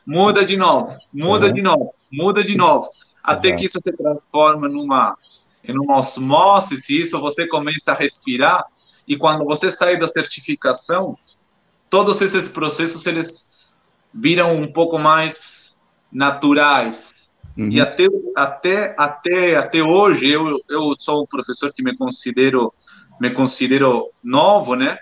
[0.06, 1.52] muda de novo, muda uhum.
[1.52, 2.90] de novo, muda de novo.
[3.22, 3.60] Até Exato.
[3.60, 5.16] que isso se transforma numa,
[5.64, 8.64] em uma osmose, se isso você começa a respirar.
[9.06, 11.16] E quando você sai da certificação,
[11.88, 13.74] todos esses processos eles
[14.12, 15.80] viram um pouco mais
[16.12, 17.30] naturais.
[17.56, 17.70] Uhum.
[17.70, 22.72] E até, até, até, até hoje, eu, eu sou um professor que me considero,
[23.20, 24.98] me considero novo, né?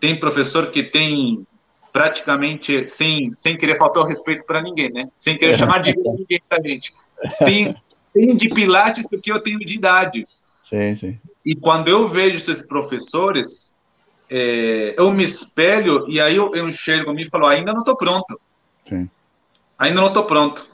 [0.00, 1.46] Tem professor que tem
[1.92, 5.08] praticamente, sem, sem querer faltar o respeito para ninguém, né?
[5.18, 6.92] Sem querer chamar de ninguém para gente.
[7.38, 7.76] Tem,
[8.14, 10.26] tem de pilates do que eu tenho de idade.
[10.64, 11.20] Sim, sim.
[11.44, 13.74] E quando eu vejo esses professores,
[14.28, 17.96] é, eu me espelho e aí eu, eu enxergo me e falo, ainda não estou
[17.96, 18.40] pronto.
[18.84, 19.10] Sim.
[19.78, 20.68] Ainda não estou pronto.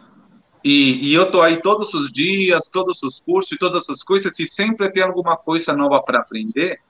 [0.63, 4.39] E, e eu estou aí todos os dias, todos os cursos e todas as coisas,
[4.39, 6.81] e sempre tem alguma coisa nova para aprender.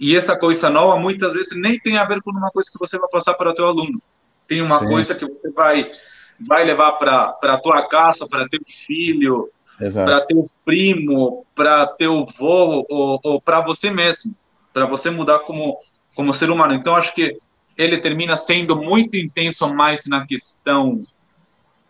[0.00, 2.98] E essa coisa nova muitas vezes nem tem a ver com uma coisa que você
[2.98, 4.00] vai passar para o teu aluno.
[4.46, 4.86] Tem uma Sim.
[4.86, 5.90] coisa que você vai
[6.40, 9.48] vai levar para a tua casa, para teu filho,
[9.92, 14.34] para teu primo, para teu avô ou, ou para você mesmo,
[14.72, 15.78] para você mudar como
[16.14, 16.74] como ser humano.
[16.74, 17.36] Então acho que
[17.76, 21.02] ele termina sendo muito intenso mais na questão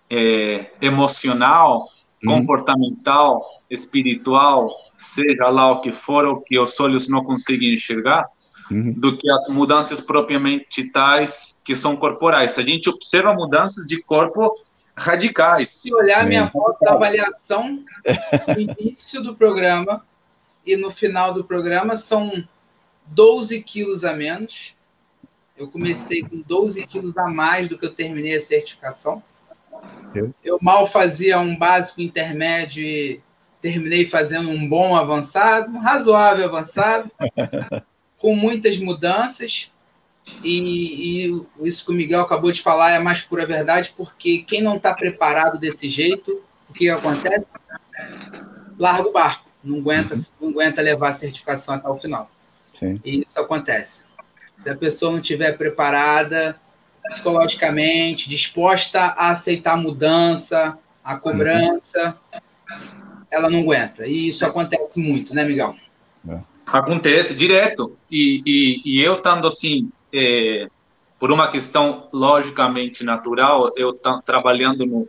[0.09, 1.88] é, emocional, uhum.
[2.25, 8.27] Comportamental, espiritual, seja lá o que for, o que os olhos não conseguem enxergar,
[8.70, 8.93] uhum.
[8.93, 12.59] do que as mudanças propriamente tais que são corporais.
[12.59, 14.55] A gente observa mudanças de corpo
[14.97, 15.70] radicais.
[15.70, 16.51] Se olhar minha é.
[16.51, 17.85] foto da avaliação
[18.49, 20.05] no início do programa
[20.64, 22.45] e no final do programa, são
[23.07, 24.75] 12 quilos a menos.
[25.57, 29.22] Eu comecei com 12 quilos a mais do que eu terminei a certificação.
[30.14, 33.20] Eu, eu mal fazia um básico intermédio e
[33.61, 37.11] terminei fazendo um bom avançado, um razoável avançado,
[38.18, 39.70] com muitas mudanças.
[40.43, 44.39] E, e, isso que o Miguel acabou de falar é a mais pura verdade, porque
[44.39, 47.47] quem não está preparado desse jeito, o que acontece?
[48.79, 50.22] Larga o barco, não aguenta, uhum.
[50.41, 52.31] não aguenta levar a certificação até o final.
[52.72, 53.01] Sim.
[53.05, 54.05] E isso acontece.
[54.59, 56.59] Se a pessoa não estiver preparada,
[57.09, 62.17] psicologicamente, disposta a aceitar a mudança, a cobrança,
[63.31, 64.07] ela não aguenta.
[64.07, 65.77] E isso acontece muito, né, Miguel?
[66.29, 66.39] É.
[66.67, 67.97] Acontece direto.
[68.11, 70.69] E, e, e eu estando assim, é,
[71.19, 75.07] por uma questão logicamente natural, eu trabalhando no,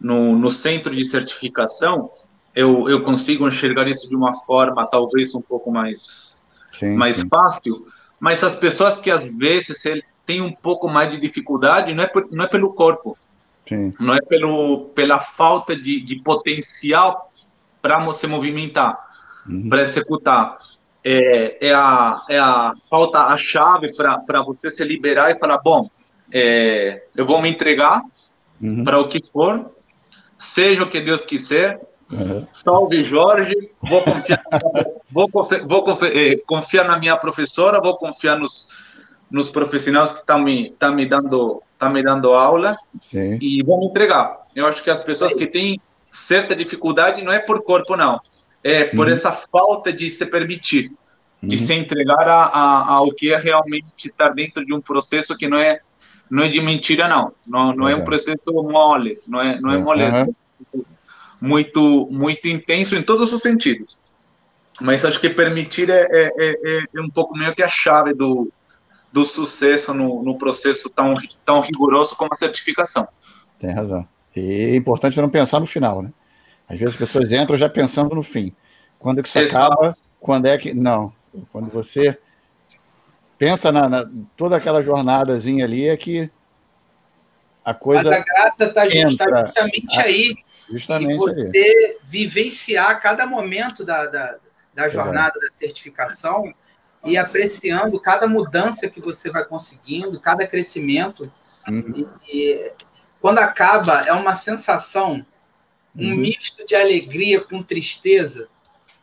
[0.00, 2.10] no, no, centro de certificação,
[2.54, 6.38] eu, eu consigo enxergar isso de uma forma talvez um pouco mais,
[6.72, 7.28] sim, mais sim.
[7.28, 7.86] fácil.
[8.18, 9.80] Mas as pessoas que às vezes
[10.30, 13.18] tem um pouco mais de dificuldade, não é, por, não é pelo corpo,
[13.66, 13.92] Sim.
[13.98, 17.32] não é pelo, pela falta de, de potencial
[17.82, 18.96] para você movimentar,
[19.44, 19.68] uhum.
[19.68, 20.58] para executar.
[21.02, 25.90] É, é, a, é a falta a chave para você se liberar e falar: bom,
[26.32, 28.00] é, eu vou me entregar
[28.62, 28.84] uhum.
[28.84, 29.68] para o que for,
[30.38, 31.80] seja o que Deus quiser.
[32.12, 32.46] Uhum.
[32.52, 34.44] Salve Jorge, vou confiar,
[35.10, 38.66] vou, vou confiar, eh, confiar na minha professora, vou confiar nos,
[39.30, 42.76] nos profissionais que estão me, tá me, dando, tá me dando aula
[43.08, 43.38] Sim.
[43.40, 44.40] e vão entregar.
[44.54, 48.20] Eu acho que as pessoas que têm certa dificuldade não é por corpo, não.
[48.62, 49.12] É por uhum.
[49.12, 50.92] essa falta de se permitir,
[51.42, 51.62] de uhum.
[51.62, 55.58] se entregar a, a, ao que é realmente estar dentro de um processo que não
[55.58, 55.80] é
[56.30, 57.32] não é de mentira, não.
[57.44, 60.28] Não, não é um processo mole, não é, não é moleza.
[60.72, 60.84] Uhum.
[61.40, 63.98] Muito, muito intenso em todos os sentidos.
[64.80, 68.50] Mas acho que permitir é, é, é, é um pouco meio que a chave do,
[69.12, 73.08] do sucesso no, no processo tão, tão rigoroso como a certificação.
[73.58, 74.06] Tem razão.
[74.34, 76.12] E é importante não pensar no final, né?
[76.68, 78.54] Às vezes as pessoas entram já pensando no fim.
[78.98, 79.72] Quando é que isso Exato.
[79.72, 79.96] acaba?
[80.20, 80.72] Quando é que.
[80.72, 81.12] Não.
[81.50, 82.16] Quando você
[83.36, 86.30] pensa na, na toda aquela jornadazinha ali, é que
[87.64, 88.10] a coisa.
[88.10, 90.36] Mas a graça está justamente a, aí.
[90.68, 91.98] Justamente e você aí.
[92.04, 94.36] vivenciar cada momento da, da,
[94.72, 95.40] da jornada Exato.
[95.40, 96.54] da certificação
[97.04, 101.32] e apreciando cada mudança que você vai conseguindo, cada crescimento.
[101.68, 102.06] Uhum.
[102.28, 102.72] E, e,
[103.20, 105.24] quando acaba, é uma sensação
[105.96, 106.16] um uhum.
[106.16, 108.48] misto de alegria com tristeza.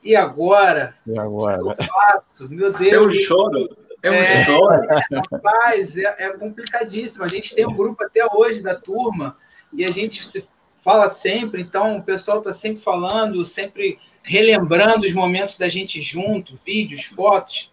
[0.04, 0.96] E agora?
[1.06, 1.58] E agora?
[1.58, 2.50] Eu faço?
[2.50, 2.94] Meu Deus.
[2.94, 3.78] Eu choro.
[4.02, 4.88] É um é, choro.
[5.32, 7.26] Rapaz, é, é complicadíssimo.
[7.26, 9.36] A gente tem um grupo até hoje da turma
[9.74, 10.48] e a gente se
[10.84, 16.58] fala sempre, então o pessoal está sempre falando, sempre relembrando os momentos da gente junto,
[16.66, 17.70] vídeos, fotos.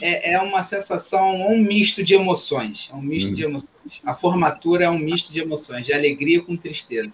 [0.00, 2.88] É, é uma sensação, um misto de emoções.
[2.92, 3.34] É um misto hum.
[3.34, 3.70] de emoções.
[4.04, 7.10] A formatura é um misto de emoções, de alegria com tristeza.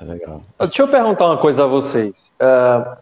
[0.00, 0.42] É legal.
[0.58, 2.30] Deixa eu perguntar uma coisa a vocês.
[2.40, 2.96] Uh,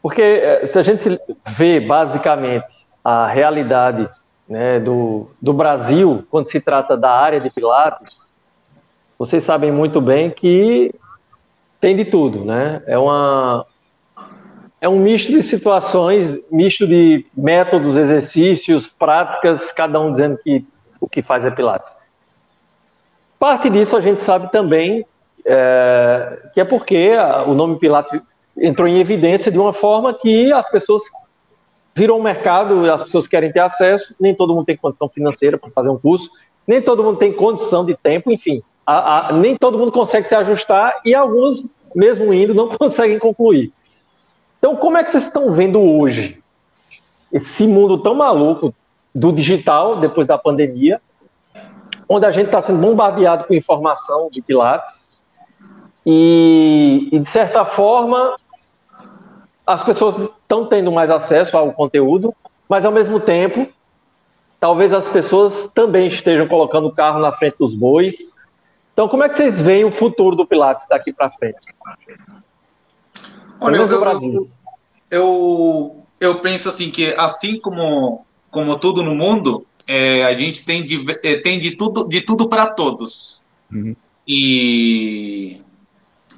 [0.00, 4.08] porque eh, se a gente vê basicamente a realidade
[4.48, 8.28] né, do, do Brasil quando se trata da área de Pilates,
[9.16, 10.92] vocês sabem muito bem que
[11.78, 12.82] tem de tudo, né?
[12.86, 13.64] É uma
[14.82, 20.66] é um misto de situações, misto de métodos, exercícios, práticas, cada um dizendo que
[21.00, 21.94] o que faz é Pilates.
[23.38, 25.06] Parte disso a gente sabe também
[25.46, 27.12] é, que é porque
[27.46, 28.20] o nome Pilates
[28.58, 31.02] entrou em evidência de uma forma que as pessoas
[31.94, 35.70] viram um mercado, as pessoas querem ter acesso, nem todo mundo tem condição financeira para
[35.70, 36.28] fazer um curso,
[36.66, 40.34] nem todo mundo tem condição de tempo, enfim, a, a, nem todo mundo consegue se
[40.34, 43.72] ajustar e alguns, mesmo indo, não conseguem concluir.
[44.62, 46.40] Então, como é que vocês estão vendo hoje
[47.32, 48.72] esse mundo tão maluco
[49.12, 51.02] do digital, depois da pandemia,
[52.08, 55.10] onde a gente está sendo bombardeado com informação de Pilates,
[56.06, 58.36] e, e de certa forma
[59.66, 62.32] as pessoas estão tendo mais acesso ao conteúdo,
[62.68, 63.66] mas ao mesmo tempo,
[64.60, 68.32] talvez as pessoas também estejam colocando o carro na frente dos bois.
[68.92, 71.58] Então, como é que vocês veem o futuro do Pilates daqui para frente?
[73.62, 74.50] Olha, eu, Brasil.
[75.10, 80.84] Eu, eu penso assim que assim como como tudo no mundo, é, a gente tem
[80.84, 83.40] de, é, tem de tudo de tudo para todos.
[83.72, 83.96] Uhum.
[84.26, 85.60] E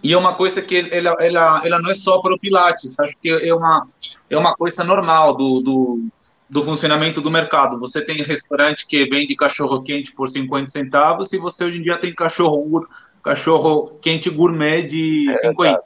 [0.04, 3.16] e é uma coisa que ela, ela, ela não é só para o Pilates, acho
[3.22, 3.88] que é uma,
[4.28, 6.08] é uma coisa normal do, do,
[6.46, 7.80] do funcionamento do mercado.
[7.80, 11.96] Você tem restaurante que vende cachorro quente por 50 centavos e você hoje em dia
[11.96, 12.86] tem cachorro,
[13.22, 15.80] cachorro quente gourmet de é, 50.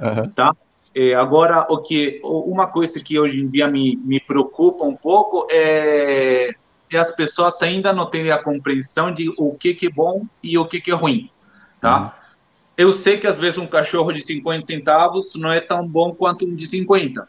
[0.00, 0.30] Uhum.
[0.30, 0.56] Tá?
[1.00, 5.46] É, agora, o que, uma coisa que hoje em dia me, me preocupa um pouco
[5.50, 6.50] é,
[6.90, 10.58] é as pessoas ainda não terem a compreensão de o que, que é bom e
[10.58, 11.30] o que, que é ruim.
[11.80, 12.00] Tá?
[12.00, 12.18] Uhum
[12.78, 16.46] eu sei que às vezes um cachorro de 50 centavos não é tão bom quanto
[16.46, 17.28] um de 50.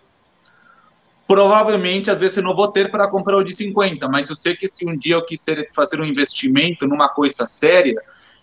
[1.27, 4.55] Provavelmente, às vezes, eu não vou ter para comprar o de 50, mas eu sei
[4.55, 7.99] que se um dia eu quiser fazer um investimento numa coisa séria,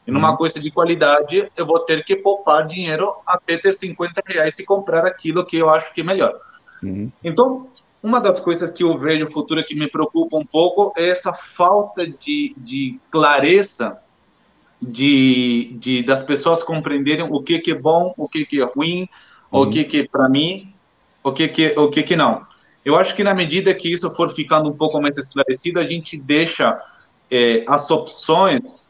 [0.06, 0.36] e numa uhum.
[0.36, 5.04] coisa de qualidade, eu vou ter que poupar dinheiro até ter 50 reais e comprar
[5.04, 6.38] aquilo que eu acho que é melhor.
[6.82, 7.10] Uhum.
[7.24, 7.68] Então,
[8.02, 11.32] uma das coisas que eu vejo no futuro que me preocupa um pouco é essa
[11.32, 13.98] falta de, de clareza
[14.80, 19.08] de, de das pessoas compreenderem o que que é bom, o que que é ruim,
[19.50, 19.62] uhum.
[19.62, 20.72] o que que para mim,
[21.24, 22.46] o que que o que que não.
[22.84, 26.16] Eu acho que na medida que isso for ficando um pouco mais esclarecido, a gente
[26.16, 26.80] deixa
[27.28, 28.85] é, as opções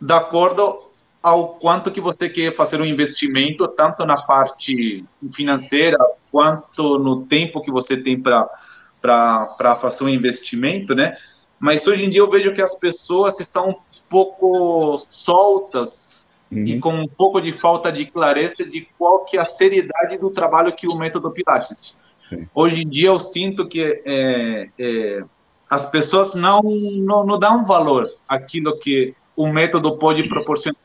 [0.00, 0.90] de acordo
[1.22, 5.96] ao quanto que você quer fazer um investimento, tanto na parte financeira
[6.30, 11.16] quanto no tempo que você tem para fazer um investimento, né?
[11.58, 13.76] Mas hoje em dia eu vejo que as pessoas estão
[14.06, 16.64] pouco soltas uhum.
[16.64, 20.28] e com um pouco de falta de clareza de qual que é a seriedade do
[20.28, 21.96] trabalho que o método Pilates.
[22.28, 22.46] Sim.
[22.54, 25.24] Hoje em dia eu sinto que é, é,
[25.70, 30.80] as pessoas não, não, não dão valor àquilo que o método pode proporcionar.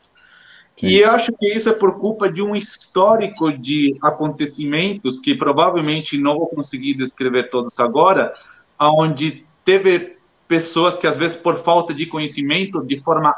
[0.76, 0.88] Sim.
[0.88, 6.16] E eu acho que isso é por culpa de um histórico de acontecimentos que provavelmente
[6.16, 8.32] não vou conseguir descrever todos agora,
[8.78, 10.16] aonde teve
[10.48, 13.34] pessoas que às vezes por falta de conhecimento, de forma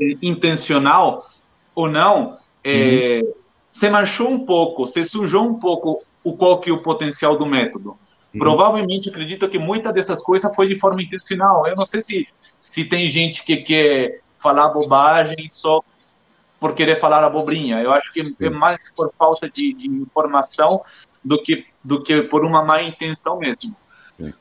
[0.00, 1.28] eh, intencional
[1.74, 3.32] ou não, eh, uhum.
[3.70, 7.46] se manchou um pouco, se sujou um pouco o qual que é o potencial do
[7.46, 7.90] método.
[7.90, 8.40] Uhum.
[8.40, 11.66] Provavelmente acredito que muita dessas coisas foi de forma intencional.
[11.66, 12.26] Eu não sei se
[12.60, 15.82] se tem gente que quer falar bobagem só
[16.58, 17.80] por querer falar abobrinha.
[17.80, 20.82] Eu acho que é mais por falta de, de informação
[21.24, 23.74] do que do que por uma má intenção mesmo.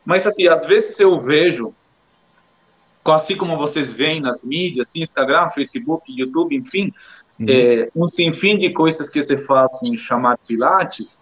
[0.03, 1.73] Mas assim, às vezes eu vejo
[3.05, 6.93] assim como vocês veem nas mídias, assim, Instagram, Facebook, YouTube, enfim,
[7.39, 7.45] uhum.
[7.49, 11.19] é, um sinfim de coisas que se fazem chamar Pilates,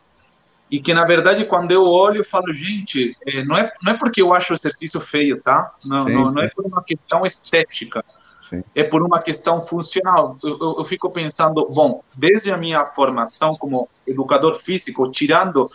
[0.69, 3.97] e que, na verdade, quando eu olho, eu falo, gente, é, não, é, não é
[3.97, 5.73] porque eu acho o exercício feio, tá?
[5.86, 8.03] Não, sim, não, não, é por uma questão estética,
[8.50, 8.64] sim.
[8.76, 10.38] é por uma questão funcional.
[10.43, 15.72] Eu, eu, fico pensando, bom, desde a minha formação como educador físico, tirando,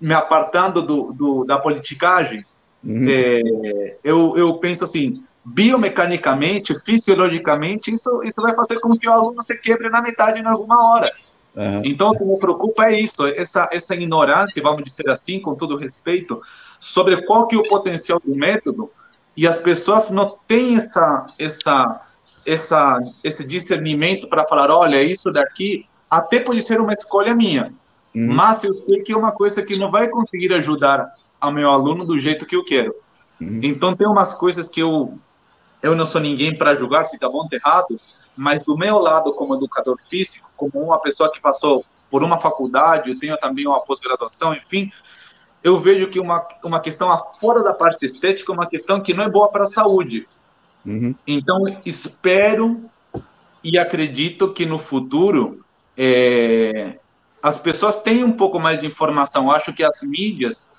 [0.00, 2.44] me apartando do, do da politicagem,
[2.84, 3.06] uhum.
[3.08, 9.42] é, eu, eu penso assim, biomecanicamente, fisiologicamente, isso, isso vai fazer com que o aluno
[9.42, 11.10] se quebre na metade em alguma hora.
[11.56, 11.82] Uhum.
[11.84, 15.76] Então, o que me preocupa é isso, essa, essa ignorância, vamos dizer assim, com todo
[15.76, 16.40] respeito,
[16.78, 18.90] sobre qual que é o potencial do método,
[19.38, 22.00] e as pessoas não têm essa, essa,
[22.44, 27.72] essa, esse discernimento para falar, olha, isso daqui até pode ser uma escolha minha,
[28.12, 28.34] uhum.
[28.34, 31.08] mas eu sei que é uma coisa que não vai conseguir ajudar
[31.40, 32.92] ao meu aluno do jeito que eu quero.
[33.40, 33.60] Uhum.
[33.62, 35.16] Então, tem umas coisas que eu,
[35.84, 37.96] eu não sou ninguém para julgar se está bom ou errado,
[38.36, 43.08] mas do meu lado, como educador físico, como uma pessoa que passou por uma faculdade,
[43.08, 44.90] eu tenho também uma pós-graduação, enfim,
[45.62, 47.08] eu vejo que uma, uma questão
[47.40, 50.26] fora da parte estética é uma questão que não é boa para a saúde.
[50.86, 51.14] Uhum.
[51.26, 52.80] Então, espero
[53.62, 55.64] e acredito que no futuro
[55.96, 56.98] é,
[57.42, 59.50] as pessoas tenham um pouco mais de informação.
[59.50, 60.72] Acho que as mídias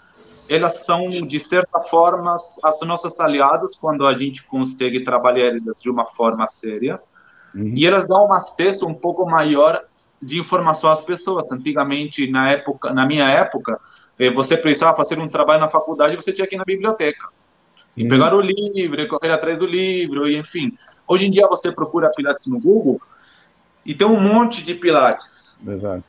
[0.47, 5.91] elas são de certa forma as nossas aliadas quando a gente consegue trabalhar elas de
[5.91, 6.99] uma forma séria.
[7.53, 7.73] Uhum.
[7.75, 9.83] E elas dão um acesso um pouco maior
[10.19, 11.51] de informação às pessoas.
[11.51, 13.79] Antigamente, na época, na minha época,
[14.33, 17.29] você precisava fazer um trabalho na faculdade, você tinha que ir na biblioteca.
[17.95, 18.09] E uhum.
[18.09, 20.77] pegar o livro, correr atrás do livro, e enfim.
[21.07, 23.01] Hoje em dia você procura Pilates no Google
[23.85, 25.57] e tem um monte de Pilates.
[25.65, 26.03] Exato.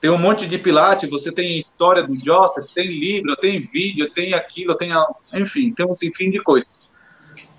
[0.00, 4.32] Tem um monte de Pilates, você tem história do Joseph, tem livro, tem vídeo, tem
[4.32, 4.90] aquilo, tem.
[5.34, 6.90] Enfim, tem um sinfim de coisas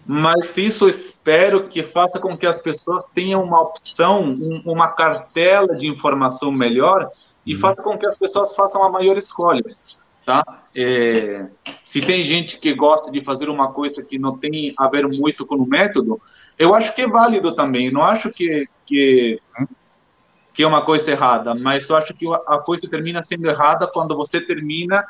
[0.06, 5.76] mas isso espero que faça com que as pessoas tenham uma opção, um, uma cartela
[5.76, 7.10] de informação melhor
[7.46, 9.76] e faça com que as pessoas façam a maior escolha,
[10.26, 10.44] tá?
[10.76, 11.48] É,
[11.84, 15.46] se tem gente que gosta de fazer uma coisa que não tem a ver muito
[15.46, 16.22] com o método,
[16.58, 19.40] eu acho que é válido também, não acho que, que,
[20.54, 24.16] que é uma coisa errada, mas eu acho que a coisa termina sendo errada quando
[24.16, 25.06] você termina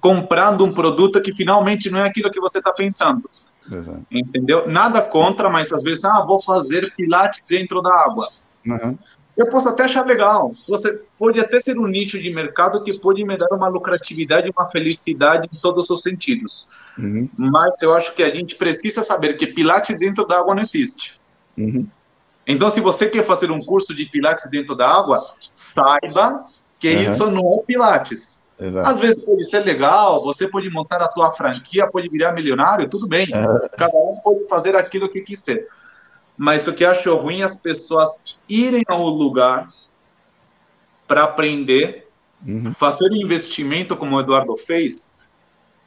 [0.00, 3.30] comprando um produto que finalmente não é aquilo que você está pensando.
[3.70, 4.06] Exato.
[4.10, 4.68] Entendeu?
[4.68, 8.28] Nada contra, mas às vezes, ah, vou fazer pilates dentro da água.
[8.64, 8.98] Uhum.
[9.36, 10.54] Eu posso até achar legal.
[10.66, 14.66] Você pode até ser um nicho de mercado que pode me dar uma lucratividade, uma
[14.66, 16.66] felicidade em todos os sentidos.
[16.98, 17.28] Uhum.
[17.36, 21.20] Mas eu acho que a gente precisa saber que pilates dentro da água não existe.
[21.56, 21.86] Uhum.
[22.46, 26.46] Então, se você quer fazer um curso de pilates dentro da água, saiba
[26.78, 28.38] que isso não é pilates.
[28.58, 28.88] Exato.
[28.88, 33.06] Às vezes pode ser legal, você pode montar a tua franquia, pode virar milionário, tudo
[33.06, 33.26] bem.
[33.30, 33.68] É.
[33.76, 35.66] Cada um pode fazer aquilo que quiser.
[36.36, 39.68] Mas o que acho ruim é as pessoas irem ao lugar
[41.08, 42.08] para aprender,
[42.46, 42.72] uhum.
[42.74, 45.10] fazer um investimento como o Eduardo fez,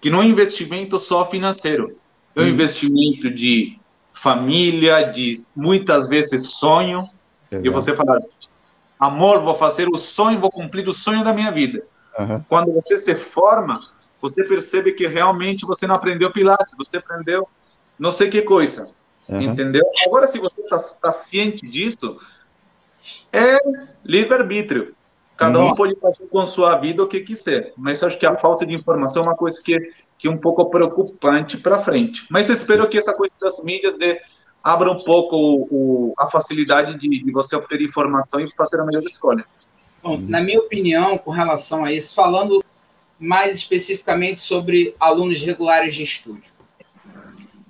[0.02, 1.98] que não é um investimento só financeiro,
[2.36, 2.50] é um uhum.
[2.50, 3.78] investimento de
[4.14, 7.10] família, de muitas vezes sonho,
[7.52, 7.68] Exato.
[7.68, 8.22] e você falar,
[9.00, 11.84] amor, vou fazer o sonho, vou cumprir o sonho da minha vida.
[12.18, 12.44] Uhum.
[12.48, 13.80] Quando você se forma,
[14.22, 17.48] você percebe que realmente você não aprendeu Pilates, você aprendeu
[18.00, 18.90] não sei que coisa.
[19.30, 19.42] Uhum.
[19.42, 19.86] Entendeu?
[20.06, 22.18] Agora, se você está tá ciente disso,
[23.32, 23.58] é
[24.04, 24.96] livre-arbítrio.
[25.38, 27.72] Cada um pode fazer com sua vida o que quiser.
[27.78, 29.80] Mas acho que a falta de informação é uma coisa que,
[30.18, 32.26] que é um pouco preocupante para frente.
[32.30, 34.20] Mas espero que essa coisa das mídias de,
[34.62, 38.86] abra um pouco o, o, a facilidade de, de você obter informação e fazer a
[38.86, 39.46] melhor escolha.
[40.04, 42.64] Bom, na minha opinião, com relação a isso, falando
[43.18, 46.50] mais especificamente sobre alunos regulares de estúdio.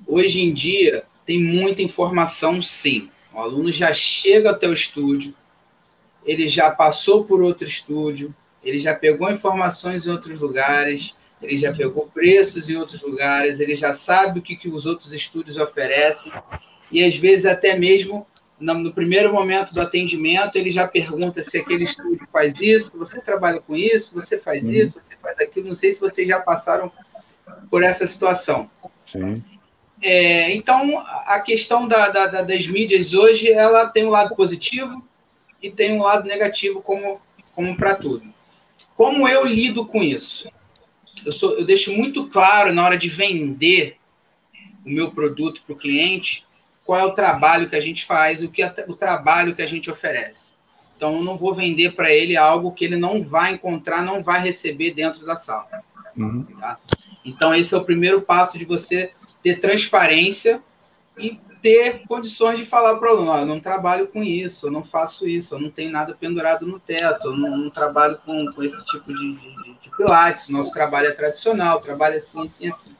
[0.07, 3.07] Hoje em dia, tem muita informação, sim.
[3.31, 5.31] O aluno já chega até o estúdio,
[6.25, 11.71] ele já passou por outro estúdio, ele já pegou informações em outros lugares, ele já
[11.71, 16.31] pegou preços em outros lugares, ele já sabe o que, que os outros estúdios oferecem,
[16.91, 18.25] e às vezes até mesmo
[18.59, 23.61] no primeiro momento do atendimento, ele já pergunta se aquele estúdio faz isso, você trabalha
[23.61, 25.67] com isso, você faz isso, você faz aquilo.
[25.67, 26.91] Não sei se vocês já passaram
[27.69, 28.67] por essa situação.
[29.05, 29.35] Sim.
[30.01, 35.03] É, então, a questão da, da, da, das mídias hoje, ela tem um lado positivo
[35.61, 37.21] e tem um lado negativo, como,
[37.53, 38.23] como para tudo.
[38.95, 40.49] Como eu lido com isso?
[41.25, 43.97] Eu, sou, eu deixo muito claro na hora de vender
[44.85, 46.45] o meu produto para o cliente
[46.85, 49.67] qual é o trabalho que a gente faz, o que é o trabalho que a
[49.67, 50.55] gente oferece.
[50.97, 54.41] Então, eu não vou vender para ele algo que ele não vai encontrar, não vai
[54.41, 55.67] receber dentro da sala.
[56.17, 56.43] Uhum.
[56.59, 56.79] Tá?
[57.23, 59.11] Então, esse é o primeiro passo de você
[59.43, 60.61] ter transparência
[61.17, 64.83] e ter condições de falar para o aluno: eu não trabalho com isso, eu não
[64.83, 68.63] faço isso, eu não tenho nada pendurado no teto, eu não, não trabalho com, com,
[68.63, 72.91] esse tipo de, de, de pilates, nosso trabalho é tradicional, trabalho assim, assim, assim.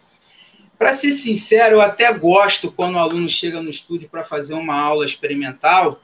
[0.77, 4.79] Para ser sincero, eu até gosto quando o aluno chega no estúdio para fazer uma
[4.79, 6.01] aula experimental,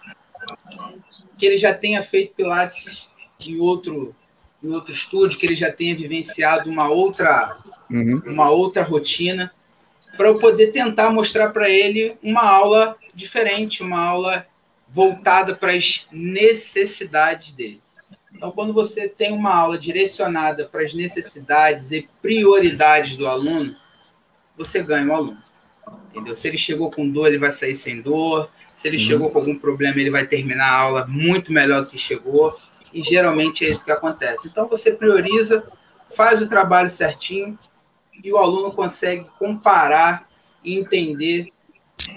[1.37, 3.07] que ele já tenha feito Pilates
[3.39, 4.13] em outro,
[4.65, 7.57] em outro estúdio, que ele já tenha vivenciado uma outra,
[7.89, 8.21] uhum.
[8.25, 9.51] uma outra rotina.
[10.17, 14.45] para eu poder tentar mostrar para ele uma aula diferente, uma aula
[14.87, 17.81] voltada para as necessidades dele.
[18.33, 23.75] Então, quando você tem uma aula direcionada para as necessidades e prioridades do aluno,
[24.57, 25.37] você ganha o aluno.
[26.11, 26.35] Entendeu?
[26.35, 28.49] Se ele chegou com dor, ele vai sair sem dor.
[28.75, 29.03] Se ele uhum.
[29.03, 32.57] chegou com algum problema, ele vai terminar a aula muito melhor do que chegou.
[32.95, 34.47] E geralmente é isso que acontece.
[34.47, 35.67] Então, você prioriza,
[36.15, 37.59] faz o trabalho certinho
[38.23, 40.29] e o aluno consegue comparar
[40.63, 41.51] e entender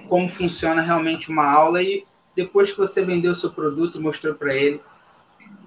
[0.08, 1.82] como funciona realmente uma aula.
[1.82, 2.04] E
[2.36, 4.80] depois que você vendeu o seu produto, mostrou para ele,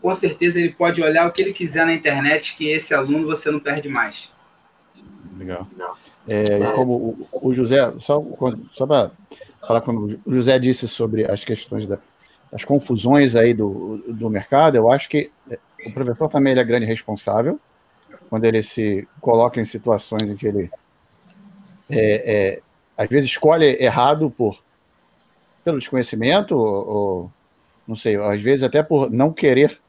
[0.02, 3.52] com certeza ele pode olhar o que ele quiser na internet, que esse aluno você
[3.52, 4.32] não perde mais.
[5.38, 5.68] Legal.
[6.26, 8.24] É, como o, José, só,
[8.72, 9.12] só para
[9.68, 12.00] falar quando o José disse sobre as questões da,
[12.52, 16.86] das confusões aí do, do mercado, eu acho que é, o professor também é grande
[16.86, 17.60] responsável
[18.30, 20.72] quando ele se coloca em situações em que ele
[21.90, 22.62] é, é,
[22.98, 24.64] às vezes escolhe errado por
[25.64, 27.32] pelo desconhecimento ou, ou,
[27.88, 29.80] não sei, às vezes até por não querer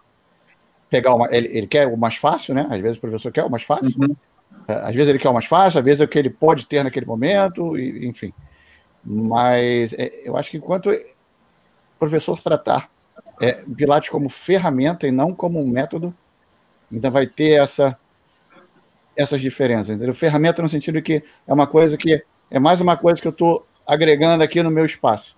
[0.90, 2.66] pegar uma, ele, ele quer o mais fácil, né?
[2.68, 3.94] Às vezes o professor quer o mais fácil.
[3.98, 4.14] Uhum.
[4.68, 6.66] É, às vezes ele quer o mais fácil, às vezes é o que ele pode
[6.66, 8.32] ter naquele momento, e, enfim.
[9.02, 10.90] Mas é, eu acho que enquanto
[12.02, 12.90] professor tratar
[13.40, 16.12] é, Pilates como ferramenta e não como um método,
[16.90, 17.96] ainda vai ter essa
[19.14, 20.14] essas diferenças, entendeu?
[20.14, 23.64] Ferramenta no sentido que é uma coisa que é mais uma coisa que eu estou
[23.86, 25.36] agregando aqui no meu espaço,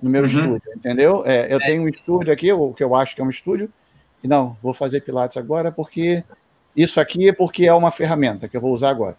[0.00, 0.28] no meu uhum.
[0.28, 1.22] estúdio, entendeu?
[1.26, 1.66] É, eu é.
[1.66, 3.72] tenho um estúdio aqui, o que eu acho que é um estúdio,
[4.22, 6.22] e não, vou fazer Pilates agora porque
[6.76, 9.16] isso aqui é porque é uma ferramenta que eu vou usar agora.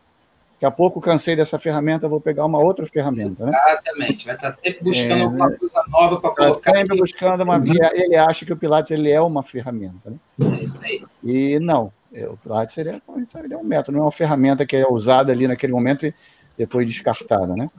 [0.59, 3.57] Daqui a pouco cansei dessa ferramenta, vou pegar uma outra ferramenta, né?
[3.65, 6.75] Exatamente, vai estar sempre buscando é, alguma coisa nova para tá colocar.
[6.75, 7.01] Sempre aqui.
[7.01, 7.57] buscando uma.
[7.57, 7.73] Uhum.
[7.93, 10.17] Ele acha que o Pilates ele é uma ferramenta, né?
[10.41, 11.01] É isso aí.
[11.23, 13.01] E não, é, o Pilates seria,
[13.41, 16.13] ele é um método, não é uma ferramenta que é usada ali naquele momento e
[16.57, 17.69] depois descartada, né?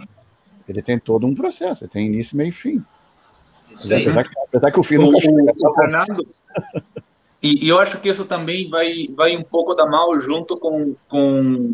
[0.67, 2.83] Ele tem todo um processo, tem início, meio e fim.
[3.75, 6.27] Apesar que, apesar que o fim não está Fernando,
[7.43, 10.95] e, e, eu acho que isso também vai, vai um pouco da mal junto com,
[11.09, 11.73] com,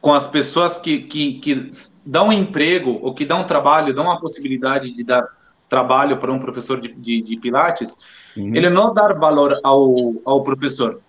[0.00, 1.70] com as pessoas que, que, que
[2.04, 5.26] dão emprego ou que dão trabalho, dão a possibilidade de dar
[5.68, 7.98] trabalho para um professor de, de, de Pilates,
[8.36, 8.54] uhum.
[8.54, 11.00] ele não dar valor ao, ao professor.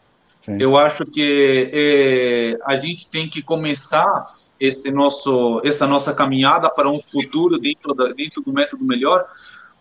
[0.42, 0.58] Sim.
[0.60, 6.90] Eu acho que é, a gente tem que começar esse nosso, essa nossa caminhada para
[6.90, 9.26] um futuro dentro, da, dentro do método melhor,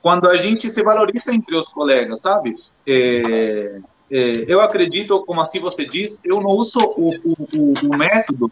[0.01, 2.55] quando a gente se valoriza entre os colegas, sabe?
[2.87, 3.81] É,
[4.11, 8.51] é, eu acredito, como assim você diz, eu não uso o, o, o método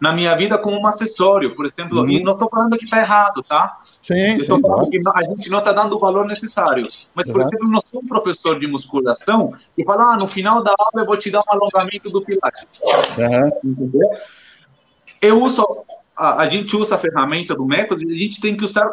[0.00, 2.08] na minha vida como um acessório, por exemplo, uhum.
[2.08, 3.80] e não estou falando que está errado, tá?
[4.00, 6.86] Sim, falando que a gente não está dando o valor necessário.
[7.14, 7.48] Mas, por uhum.
[7.48, 11.06] exemplo, não sou um professor de musculação e falar, ah, no final da aula eu
[11.06, 12.80] vou te dar um alongamento do Pilates.
[12.82, 13.72] Uhum.
[13.72, 14.08] Entendeu?
[15.20, 15.64] Eu uso,
[16.16, 18.90] a, a gente usa a ferramenta do método e a gente tem que usar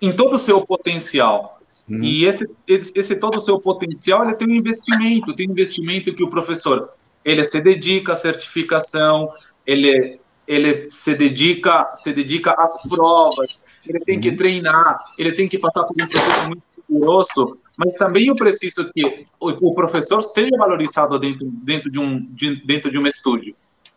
[0.00, 1.60] em todo o seu potencial.
[1.88, 2.02] Uhum.
[2.02, 6.24] E esse, esse todo o seu potencial, ele tem um investimento, tem um investimento que
[6.24, 6.90] o professor,
[7.24, 9.30] ele se dedica à certificação,
[9.66, 14.36] ele, ele se dedica, se dedica às provas, ele tem que uhum.
[14.36, 19.26] treinar, ele tem que passar por um processo muito rigoroso, mas também eu preciso que
[19.40, 23.54] o, o, professor seja valorizado dentro, dentro, de, um, de, dentro de um estúdio.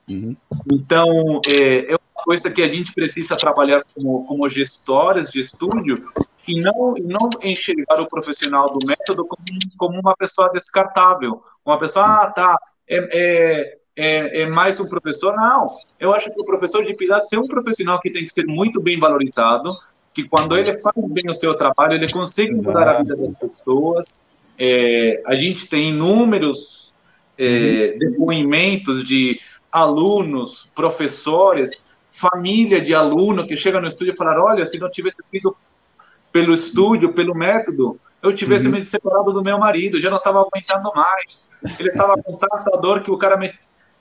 [0.10, 0.36] Uhum.
[0.72, 6.08] Então, é, é uma coisa que a gente precisa trabalhar como, como gestores de estúdio
[6.48, 9.44] e não, não enxergar o profissional do método como,
[9.78, 15.36] como uma pessoa descartável, uma pessoa, ah, tá, é, é é, é, mais um professor.
[15.36, 18.46] Não, eu acho que o professor de Pilates é um profissional que tem que ser
[18.46, 19.72] muito bem valorizado,
[20.14, 24.24] que quando ele faz bem o seu trabalho, ele consegue mudar a vida das pessoas.
[24.58, 26.94] É, a gente tem inúmeros
[27.38, 28.00] é, uhum.
[28.00, 29.40] depoimentos de
[29.72, 35.18] alunos, professores, família de aluno que chega no estúdio e fala: olha, se não tivesse
[35.22, 35.56] sido
[36.32, 38.74] pelo estúdio, pelo método, eu tivesse uhum.
[38.74, 41.48] me separado do meu marido, já não estava aguentando mais.
[41.80, 43.54] Ele estava com tanta dor que o cara me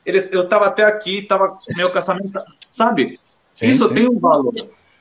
[0.04, 2.40] ele, eu estava até aqui, estava meu casamento,
[2.70, 3.18] sabe?
[3.54, 3.94] Sim, Isso sim.
[3.94, 4.54] tem um valor.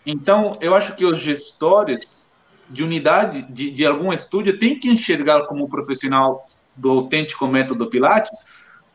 [0.06, 2.32] Então, eu acho que os gestores
[2.70, 8.46] de unidade de, de algum estúdio têm que enxergar como profissional do autêntico método Pilates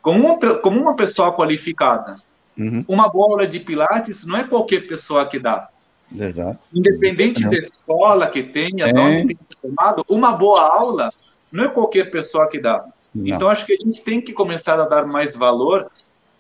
[0.01, 2.17] como uma, como uma pessoa qualificada.
[2.57, 2.85] Uhum.
[2.89, 5.69] Uma boa aula de Pilates não é qualquer pessoa que dá.
[6.17, 6.67] Exato.
[6.75, 9.27] Independente da escola que tenha, é.
[9.61, 11.13] formado, uma boa aula
[11.53, 12.85] não é qualquer pessoa que dá.
[13.19, 13.37] Não.
[13.37, 15.91] Então, acho que a gente tem que começar a dar mais valor,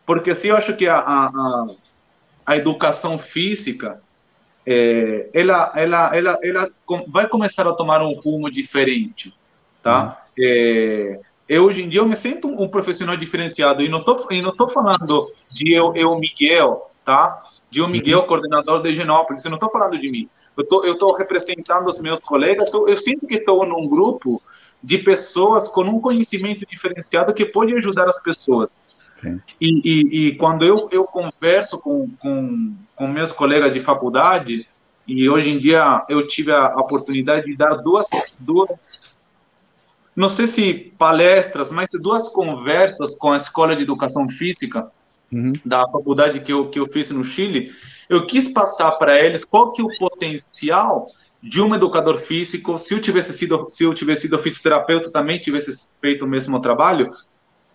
[0.07, 1.67] porque assim, eu acho que a, a,
[2.47, 4.01] a educação física,
[4.67, 6.69] é, ela, ela, ela, ela
[7.09, 9.35] vai começar a tomar um rumo diferente,
[9.83, 10.23] tá?
[10.39, 10.45] Uhum.
[10.45, 14.41] É, eu, hoje em dia, eu me sinto um profissional diferenciado, e não tô, e
[14.41, 17.43] não tô falando de eu, eu Miguel, tá?
[17.71, 19.45] de um Miguel, coordenador de Higienópolis.
[19.45, 20.29] Eu não estou falando de mim.
[20.57, 22.73] Eu tô, estou representando os meus colegas.
[22.73, 24.43] Eu, eu sinto que estou num grupo
[24.83, 28.87] de pessoas com um conhecimento diferenciado que pode ajudar as pessoas.
[29.61, 34.69] E, e, e, quando eu, eu converso com, com, com meus colegas de faculdade,
[35.07, 38.07] e hoje em dia eu tive a oportunidade de dar duas,
[38.39, 39.19] duas
[40.15, 44.91] não sei se palestras, mas duas conversas com a Escola de Educação Física
[45.33, 45.53] uhum.
[45.65, 47.73] da faculdade que eu, que eu fiz no Chile,
[48.09, 51.07] eu quis passar para eles qual que é o potencial
[51.43, 55.71] de um educador físico, se eu tivesse sido se eu tivesse sido fisioterapeuta também tivesse
[56.01, 57.11] feito o mesmo trabalho,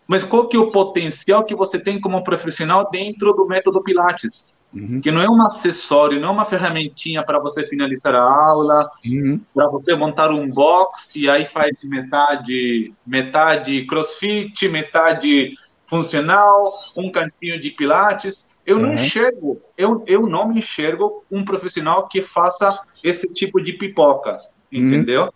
[0.07, 4.61] mas qual que é o potencial que você tem como profissional dentro do método Pilates?
[4.73, 4.99] Uhum.
[4.99, 9.40] Que não é um acessório, não é uma ferramentinha para você finalizar a aula, uhum.
[9.53, 15.53] para você montar um box e aí faz metade metade crossfit, metade
[15.85, 18.53] funcional, um cantinho de pilates.
[18.65, 18.84] Eu uhum.
[18.84, 24.40] não enxergo, eu, eu não me enxergo um profissional que faça esse tipo de pipoca,
[24.72, 24.80] uhum.
[24.80, 25.34] entendeu?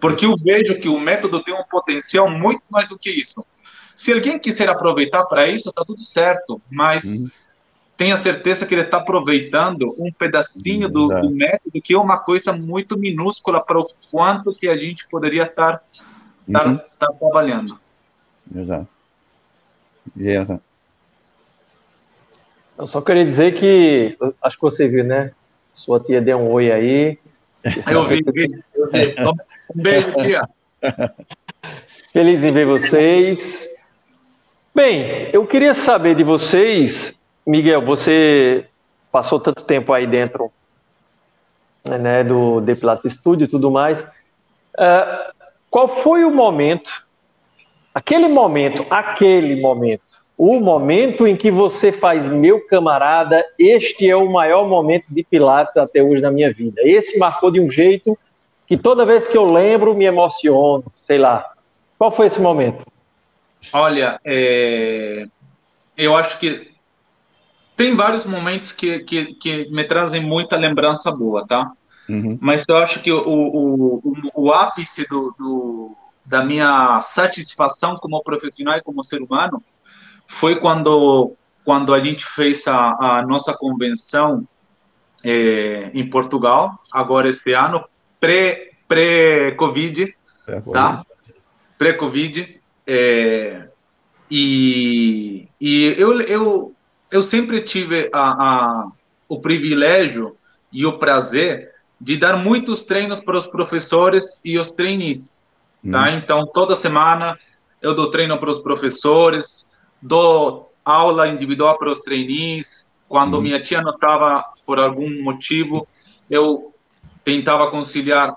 [0.00, 3.44] Porque eu vejo que o método tem um potencial muito mais do que isso.
[3.94, 7.30] Se alguém quiser aproveitar para isso, tá tudo certo, mas uhum.
[7.96, 12.52] tenha certeza que ele está aproveitando um pedacinho do, do, método, que é uma coisa
[12.52, 15.82] muito minúscula para o quanto que a gente poderia estar,
[16.46, 16.76] uhum.
[16.76, 17.78] estar trabalhando.
[18.54, 18.88] Exato.
[20.14, 20.36] E aí,
[22.78, 25.32] Eu só queria dizer que, acho que você viu, né?
[25.72, 27.18] Sua tia deu um oi aí.
[27.90, 29.14] Eu vi, vi, eu vi.
[29.74, 30.40] Um beijo, tia.
[32.12, 33.68] Feliz em ver vocês.
[34.74, 38.66] Bem, eu queria saber de vocês, Miguel, você
[39.10, 40.52] passou tanto tempo aí dentro
[41.84, 44.02] né, do The Pilates Studio e tudo mais.
[44.02, 45.32] Uh,
[45.70, 46.90] qual foi o momento
[47.96, 54.30] Aquele momento, aquele momento, o momento em que você faz, meu camarada, este é o
[54.30, 56.82] maior momento de Pilates até hoje na minha vida.
[56.84, 58.18] Esse marcou de um jeito
[58.66, 61.48] que toda vez que eu lembro me emociono, sei lá.
[61.98, 62.84] Qual foi esse momento?
[63.72, 65.26] Olha, é...
[65.96, 66.70] eu acho que
[67.74, 71.72] tem vários momentos que, que, que, me trazem muita lembrança boa, tá?
[72.08, 72.38] Uhum.
[72.40, 78.22] Mas eu acho que o, o, o, o ápice do, do da minha satisfação como
[78.22, 79.62] profissional e como ser humano
[80.26, 81.34] foi quando
[81.64, 84.46] quando a gente fez a, a nossa convenção
[85.24, 87.84] é, em Portugal agora esse ano
[88.20, 90.14] pré pré covid
[90.72, 91.04] tá
[91.78, 93.68] pré covid é,
[94.30, 96.72] e, e eu, eu
[97.10, 98.88] eu sempre tive a, a,
[99.28, 100.36] o privilégio
[100.72, 105.36] e o prazer de dar muitos treinos para os professores e os trainees
[105.90, 106.10] Tá?
[106.10, 106.16] Hum.
[106.16, 107.38] Então, toda semana
[107.80, 109.75] eu dou treino para os professores,
[110.06, 112.86] dou aula individual para os trainees.
[113.08, 113.42] Quando hum.
[113.42, 115.86] minha tia não estava por algum motivo,
[116.30, 116.72] eu
[117.24, 118.36] tentava conciliar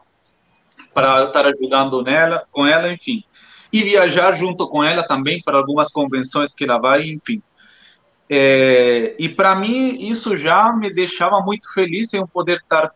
[0.93, 3.23] para estar ajudando nela, com ela, enfim.
[3.71, 7.41] E viajar junto com ela também para algumas convenções que ela vai, enfim.
[8.27, 12.91] É, e para mim isso já me deixava muito feliz em poder estar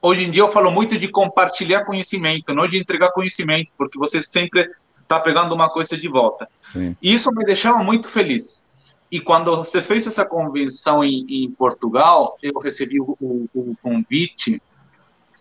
[0.00, 4.22] hoje em dia eu falo muito de compartilhar conhecimento, não de entregar conhecimento, porque você
[4.22, 4.68] sempre
[5.12, 6.48] está pegando uma coisa de volta.
[6.72, 6.96] Sim.
[7.02, 8.62] Isso me deixava muito feliz.
[9.10, 14.60] E quando você fez essa convenção em, em Portugal, eu recebi o, o, o convite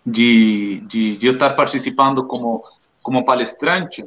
[0.05, 2.65] de, de, de, eu estar participando como,
[3.01, 4.03] como palestrante.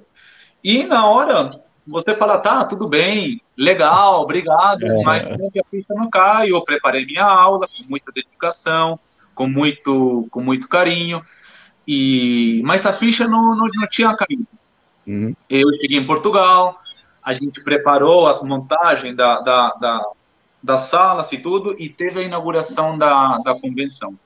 [0.62, 1.50] E na hora,
[1.86, 5.02] você fala, tá, tudo bem, legal, obrigado, é.
[5.02, 5.36] mas a
[5.70, 6.50] ficha não cai.
[6.50, 8.98] Eu preparei minha aula com muita dedicação,
[9.34, 11.24] com muito, com muito carinho.
[11.88, 14.46] E, mas a ficha não, não, não tinha caído.
[15.06, 15.34] Uhum.
[15.48, 16.80] Eu cheguei em Portugal,
[17.22, 20.06] a gente preparou as montagens da, da, da,
[20.62, 24.18] das salas e tudo, e teve a inauguração da, da convenção.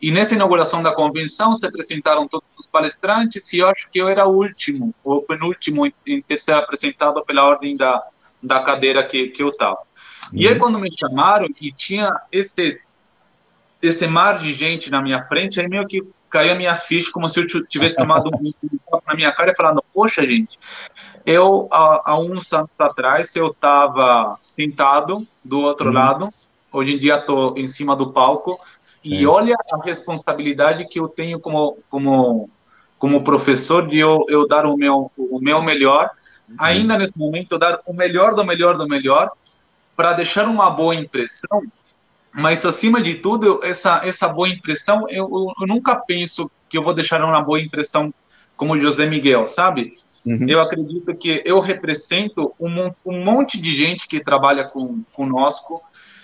[0.00, 4.08] E nessa inauguração da convenção se apresentaram todos os palestrantes, e eu acho que eu
[4.08, 8.04] era o último, o penúltimo em ter sido apresentado pela ordem da,
[8.42, 9.78] da cadeira que, que eu estava.
[10.32, 10.38] Uhum.
[10.38, 10.60] E aí, uhum.
[10.60, 12.80] quando me chamaram, e tinha esse
[13.80, 17.28] esse mar de gente na minha frente, aí meio que caiu a minha ficha, como
[17.28, 18.52] se eu tivesse tomado um
[18.84, 20.58] copo na minha cara e falando, poxa, gente,
[21.24, 25.94] eu, há, há uns anos atrás, eu estava sentado do outro uhum.
[25.94, 26.34] lado,
[26.72, 28.60] hoje em dia estou em cima do palco,
[29.02, 29.14] Sim.
[29.14, 32.50] e olha a responsabilidade que eu tenho como, como,
[32.98, 36.10] como professor de eu, eu dar o meu, o meu melhor,
[36.48, 36.56] Sim.
[36.58, 39.30] ainda nesse momento, dar o melhor do melhor do melhor,
[39.96, 41.62] para deixar uma boa impressão
[42.38, 45.28] mas acima de tudo, essa essa boa impressão, eu,
[45.60, 48.12] eu nunca penso que eu vou deixar uma boa impressão
[48.56, 49.96] como José Miguel, sabe?
[50.26, 50.46] Uhum.
[50.48, 55.82] Eu acredito que eu represento um, um monte de gente que trabalha com conosco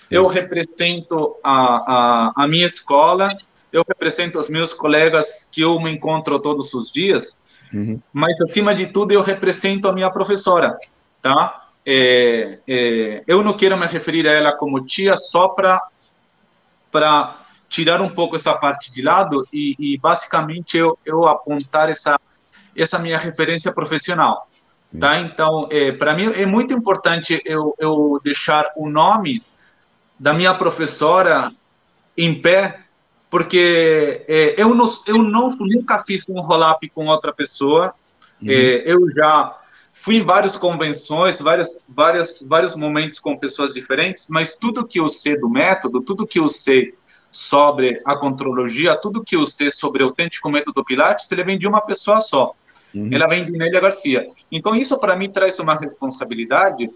[0.09, 3.29] eu represento a, a, a minha escola,
[3.71, 7.41] eu represento os meus colegas que eu me encontro todos os dias,
[7.73, 7.99] uhum.
[8.13, 10.77] mas acima de tudo eu represento a minha professora,
[11.21, 11.63] tá?
[11.85, 15.81] É, é, eu não quero me referir a ela como tia só para
[16.95, 17.35] para
[17.67, 22.17] tirar um pouco essa parte de lado e, e basicamente eu, eu apontar essa
[22.73, 24.47] essa minha referência profissional,
[24.97, 25.19] tá?
[25.19, 29.43] Então, é, para mim é muito importante eu, eu deixar o nome
[30.17, 31.51] da minha professora
[32.17, 32.81] em pé,
[33.29, 37.93] porque é, eu, não, eu não, nunca fiz um roll-up com outra pessoa,
[38.41, 38.49] uhum.
[38.49, 39.57] é, eu já
[40.05, 45.09] fui em várias convenções, várias, várias, vários momentos com pessoas diferentes, mas tudo que eu
[45.09, 46.93] sei do método, tudo que eu sei
[47.31, 51.67] sobre a contrologia, tudo que eu sei sobre o autêntico método Pilates, ele vem de
[51.67, 52.53] uma pessoa só.
[52.93, 53.09] Uhum.
[53.11, 54.27] Ela vem de Nélia Garcia.
[54.51, 56.87] Então, isso para mim traz uma responsabilidade,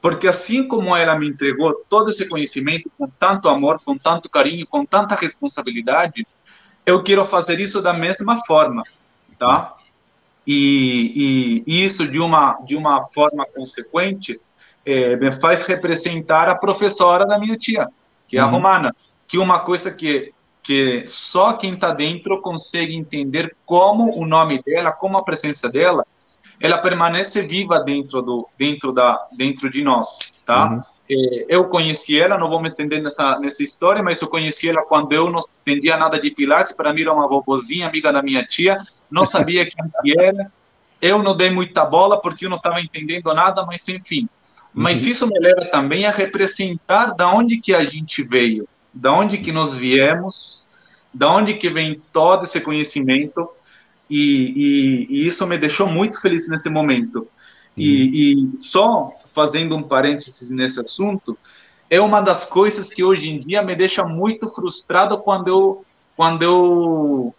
[0.00, 4.66] porque assim como ela me entregou todo esse conhecimento com tanto amor, com tanto carinho,
[4.66, 6.26] com tanta responsabilidade,
[6.86, 8.82] eu quero fazer isso da mesma forma,
[9.38, 9.75] tá?
[10.46, 14.40] E, e, isso de uma de uma forma consequente
[14.84, 17.88] é, me faz representar a professora da minha tia,
[18.28, 18.52] que é a uhum.
[18.52, 18.94] romana,
[19.26, 20.32] que uma coisa que
[20.62, 26.04] que só quem está dentro consegue entender como o nome dela, como a presença dela
[26.60, 30.70] ela permanece viva dentro do dentro da dentro de nós, tá?
[30.70, 30.82] Uhum.
[31.08, 34.82] É, eu conheci ela, não vou me estender nessa nessa história, mas eu conheci ela
[34.82, 38.44] quando eu não entendia nada de pilates, para mim era uma vovozinha, amiga da minha
[38.44, 38.78] tia,
[39.10, 40.50] não sabia quem que era.
[41.00, 44.28] Eu não dei muita bola porque eu não estava entendendo nada, mas enfim.
[44.72, 45.10] Mas uhum.
[45.10, 49.52] isso me leva também a representar da onde que a gente veio, da onde que
[49.52, 50.64] nós viemos,
[51.12, 53.48] da onde que vem todo esse conhecimento
[54.08, 57.26] e, e, e, isso me deixou muito feliz nesse momento.
[57.76, 58.52] E, uhum.
[58.54, 61.36] e, só fazendo um parênteses nesse assunto,
[61.90, 65.84] é uma das coisas que hoje em dia me deixa muito frustrado quando eu
[66.16, 67.34] quando eu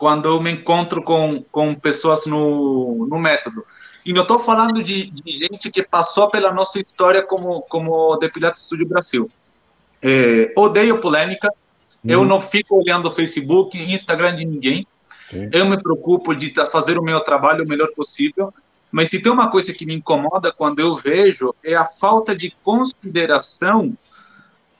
[0.00, 3.66] quando eu me encontro com, com pessoas no, no método.
[4.02, 8.30] E não estou falando de, de, gente que passou pela nossa história como como The
[8.30, 9.30] Pilates Studio Brasil.
[10.02, 11.52] É, odeio polêmica.
[12.02, 12.10] Uhum.
[12.10, 14.86] Eu não fico olhando o Facebook, Instagram de ninguém.
[15.28, 15.50] Sim.
[15.52, 18.54] Eu me preocupo de fazer o meu trabalho o melhor possível,
[18.90, 22.54] mas se tem uma coisa que me incomoda quando eu vejo é a falta de
[22.64, 23.94] consideração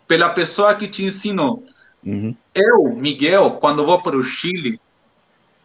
[0.08, 1.62] pela pessoa que te ensinou.
[2.02, 2.34] Uhum.
[2.54, 4.80] Eu, Miguel, quando vou para o Chile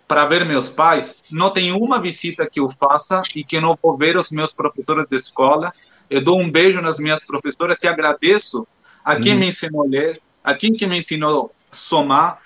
[0.07, 3.97] para ver meus pais, não tem uma visita que eu faça e que não vou
[3.97, 5.73] ver os meus professores de escola.
[6.09, 8.67] Eu dou um beijo nas minhas professoras e agradeço
[9.03, 9.39] a quem uhum.
[9.39, 12.39] me ensinou a ler, a quem que me ensinou a somar,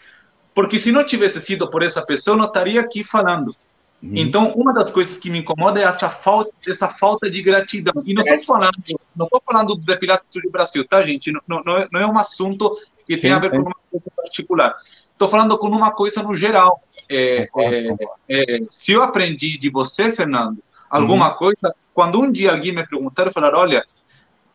[0.53, 3.56] porque se não tivesse sido por essa pessoa, eu não estaria aqui falando.
[4.02, 4.11] Uhum.
[4.15, 8.02] Então, uma das coisas que me incomoda é essa falta, essa falta de gratidão.
[8.06, 8.77] E não estou falando,
[9.15, 11.31] não estou falando do Depilato do Brasil, tá, gente?
[11.31, 14.76] Não, não, não, é um assunto que Sim, tem a ver com uma coisa particular.
[15.20, 16.82] Estou falando com uma coisa no geral.
[17.10, 17.96] É, é,
[18.30, 21.38] é, se eu aprendi de você, Fernando, alguma uhum.
[21.38, 23.84] coisa, quando um dia alguém me perguntar, eu falar, olha,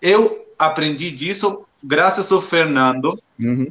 [0.01, 3.71] eu aprendi disso graças ao Fernando, uhum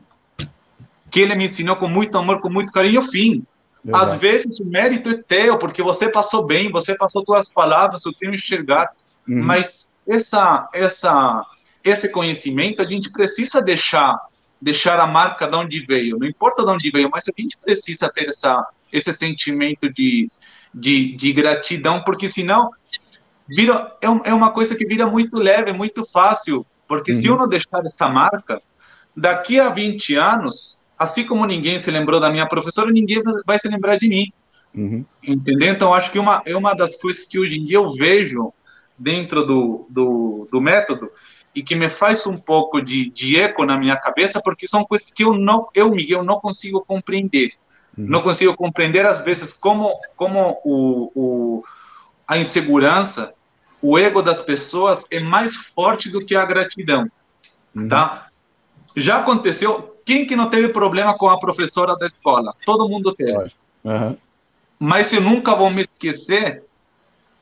[1.14, 3.46] que ele me ensinou com muito amor, com muito carinho, fim.
[3.86, 4.04] Exato.
[4.04, 8.14] Às vezes o mérito é teu, porque você passou bem, você passou suas palavras, eu
[8.14, 8.90] tenho enxergado.
[9.30, 9.44] Uhum.
[9.44, 11.46] Mas essa, essa,
[11.84, 14.20] esse conhecimento a gente precisa deixar,
[14.64, 16.18] deixar a marca de onde veio.
[16.18, 20.32] Não importa de onde veio, mas a gente precisa ter essa, esse sentimento de,
[20.74, 22.72] de, de gratidão, porque senão
[23.48, 26.66] vira, é, é uma coisa que vira muito leve, muito fácil.
[26.88, 27.18] Porque uhum.
[27.18, 28.62] se eu não deixar essa marca,
[29.16, 33.68] daqui a 20 anos, assim como ninguém se lembrou da minha professora, ninguém vai se
[33.68, 34.32] lembrar de mim.
[34.74, 35.04] Uhum.
[35.22, 35.74] Entendeu?
[35.74, 38.54] Então, acho que uma, é uma das coisas que hoje em dia eu vejo
[38.98, 41.12] dentro do, do, do método
[41.56, 45.12] e que me faz um pouco de, de eco na minha cabeça, porque são coisas
[45.12, 47.52] que eu, não, eu Miguel, não consigo compreender.
[47.98, 48.06] Uhum.
[48.08, 51.64] Não consigo compreender, às vezes, como, como o, o,
[52.28, 53.34] a insegurança,
[53.82, 57.08] o ego das pessoas é mais forte do que a gratidão.
[57.76, 57.88] Uhum.
[57.88, 58.28] Tá?
[58.96, 62.56] Já aconteceu, quem que não teve problema com a professora da escola?
[62.66, 63.52] Todo mundo teve.
[63.84, 64.18] Uhum.
[64.80, 66.64] Mas eu nunca vou me esquecer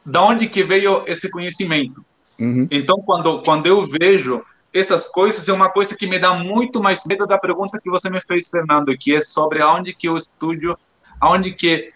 [0.06, 2.04] da onde que veio esse conhecimento.
[2.40, 2.68] Uhum.
[2.72, 4.44] Então, quando, quando eu vejo
[4.74, 8.10] essas coisas, é uma coisa que me dá muito mais medo da pergunta que você
[8.10, 10.78] me fez, Fernando, que é sobre aonde que eu estudo,
[11.20, 11.92] aonde que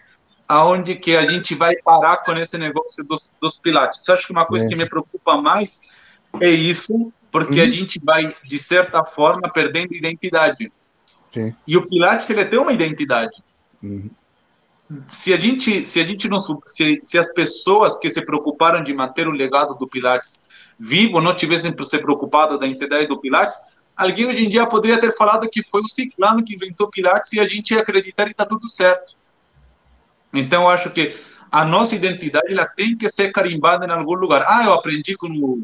[0.48, 4.06] aonde que a gente vai parar com esse negócio dos, dos pilates.
[4.06, 4.68] Eu acho que uma coisa é.
[4.68, 5.82] que me preocupa mais
[6.40, 7.66] é isso, porque uhum.
[7.66, 10.70] a gente vai, de certa forma, perdendo identidade.
[11.30, 11.54] Sim.
[11.66, 13.34] E o Pilates, ele tem uma identidade.
[13.82, 14.08] Uhum.
[15.08, 18.94] Se a gente, se a gente não, se, se as pessoas que se preocuparam de
[18.94, 20.44] manter o legado do Pilates
[20.78, 23.56] vivo não tivessem se preocupado da identidade do Pilates,
[23.96, 27.40] alguém hoje em dia poderia ter falado que foi o ciclano que inventou Pilates e
[27.40, 29.16] a gente ia acreditar e está tudo certo.
[30.32, 31.16] Então, eu acho que
[31.50, 34.44] a nossa identidade ela tem que ser carimbada em algum lugar.
[34.46, 35.62] Ah, eu aprendi com o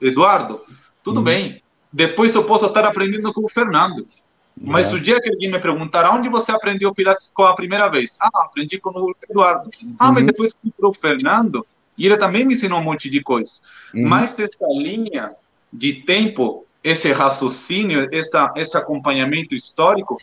[0.00, 0.60] Eduardo?
[1.02, 1.24] Tudo uhum.
[1.24, 1.62] bem.
[1.92, 4.06] Depois eu posso estar aprendendo com o Fernando.
[4.62, 4.94] Mas é.
[4.94, 8.16] o dia que alguém me perguntar onde você aprendeu Pilates com a primeira vez?
[8.20, 9.70] Ah, aprendi com o Eduardo.
[9.98, 10.26] Ah, mas uhum.
[10.26, 11.66] depois fui para o Fernando
[11.96, 13.62] e ele também me ensinou um monte de coisas.
[13.94, 14.08] Uhum.
[14.08, 15.32] Mas essa linha
[15.72, 20.18] de tempo, esse raciocínio, essa, esse acompanhamento histórico,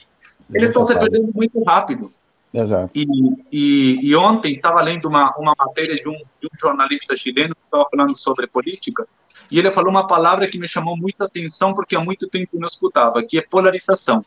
[0.54, 2.12] ele está se perdendo muito rápido.
[2.56, 2.92] Exato.
[2.96, 3.06] E,
[3.52, 7.62] e, e ontem estava lendo uma, uma matéria de um, de um jornalista chileno que
[7.66, 9.06] estava falando sobre política,
[9.52, 12.60] e ele falou uma palavra que me chamou muita atenção, porque há muito tempo eu
[12.60, 14.24] não escutava, que é polarização.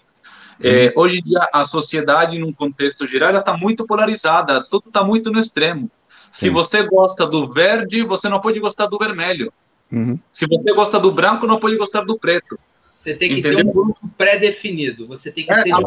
[0.61, 1.03] É, uhum.
[1.03, 5.39] hoje em dia, a sociedade, num contexto geral, está muito polarizada, tudo está muito no
[5.39, 5.91] extremo.
[6.31, 6.51] Se Sim.
[6.51, 9.53] você gosta do verde, você não pode gostar do vermelho.
[9.91, 10.19] Uhum.
[10.33, 12.59] Se você gosta do branco, não pode gostar do preto.
[12.99, 13.59] Você tem que Entendeu?
[13.59, 15.07] ter um grupo pré-definido.
[15.07, 15.73] Você tem que é, ser.
[15.73, 15.79] A,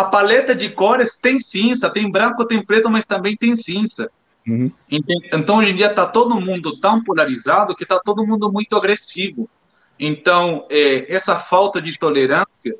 [0.00, 4.10] a, paleta de cores tem cinza, tem branco, tem preto, mas também tem cinza.
[4.46, 4.70] Uhum.
[5.32, 9.48] Então, hoje em dia, está todo mundo tão polarizado que está todo mundo muito agressivo.
[9.98, 12.76] Então, é, essa falta de tolerância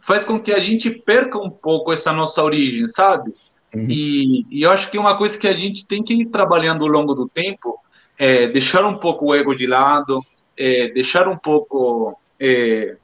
[0.00, 3.32] faz com que a gente perca um pouco essa nossa origem, sabe?
[3.74, 3.86] Uhum.
[3.88, 6.90] E, e, eu acho que uma coisa que a gente tem que ir trabalhando ao
[6.90, 7.78] longo do tempo
[8.18, 10.20] é deixar um pouco o ego de lado,
[10.56, 12.96] é deixar um pouco é,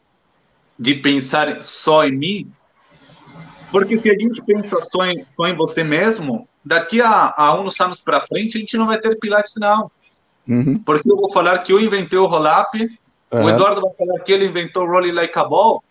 [0.79, 2.53] de pensar só em mim,
[3.71, 7.81] porque se a gente pensa só em, só em você mesmo, daqui a, a uns
[7.81, 9.91] anos para frente a gente não vai ter Pilates, não.
[10.49, 10.77] Uhum.
[10.77, 12.79] Porque eu vou falar que eu inventei o roll-up,
[13.33, 13.45] uhum.
[13.45, 15.83] o Eduardo vai falar que ele inventou o rolling like a ball,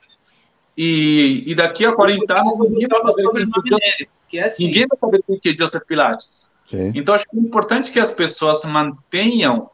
[0.77, 4.67] e, e daqui a 40 anos ninguém vai saber que é assim.
[4.67, 6.49] Ninguém vai saber o que é Joseph Pilates.
[6.69, 6.91] Sim.
[6.95, 9.69] Então, acho que é importante que as pessoas mantenham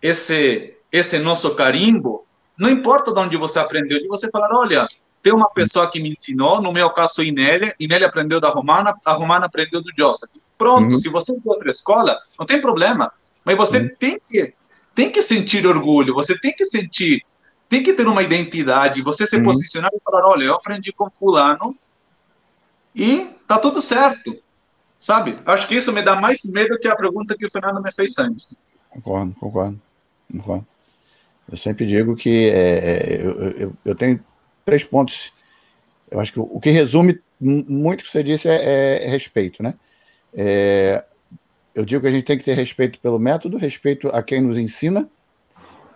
[0.00, 2.24] esse, esse nosso carimbo,
[2.56, 4.86] não importa de onde você aprendeu, de você falar, olha,
[5.22, 9.12] tem uma pessoa que me ensinou, no meu caso, Inélia, Inélia aprendeu da Romana, a
[9.12, 10.30] Romana aprendeu do Joseph.
[10.56, 10.98] Pronto, uhum.
[10.98, 13.12] se você for outra escola, não tem problema,
[13.44, 13.90] mas você uhum.
[13.98, 14.54] tem, que,
[14.94, 17.22] tem que sentir orgulho, você tem que sentir,
[17.68, 19.44] tem que ter uma identidade, você se uhum.
[19.44, 21.76] posicionar e falar, olha, eu aprendi com fulano,
[22.94, 24.36] e tá tudo certo,
[24.98, 25.38] sabe?
[25.46, 28.18] Acho que isso me dá mais medo que a pergunta que o Fernando me fez
[28.18, 28.56] antes.
[28.88, 29.80] Concordo, concordo,
[30.32, 30.66] concordo.
[31.50, 34.20] Eu sempre digo que é, é eu, eu, eu, tenho
[34.70, 35.32] três pontos.
[36.08, 39.74] Eu acho que o, que resume muito o que você disse é, é respeito, né?
[40.32, 41.04] É,
[41.74, 44.56] eu digo que a gente tem que ter respeito pelo método, respeito a quem nos
[44.56, 45.08] ensina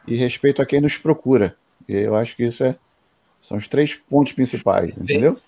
[0.08, 1.56] e respeito a quem nos procura.
[1.88, 2.74] E eu acho que isso é,
[3.40, 5.38] são os três pontos principais, entendeu?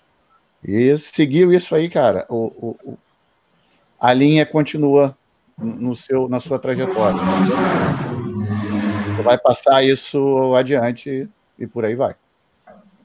[0.63, 2.25] E seguiu isso aí, cara.
[2.29, 2.97] O, o,
[3.99, 5.17] a linha continua
[5.57, 7.19] no seu, na sua trajetória.
[9.15, 11.27] Você vai passar isso adiante
[11.59, 12.15] e por aí vai.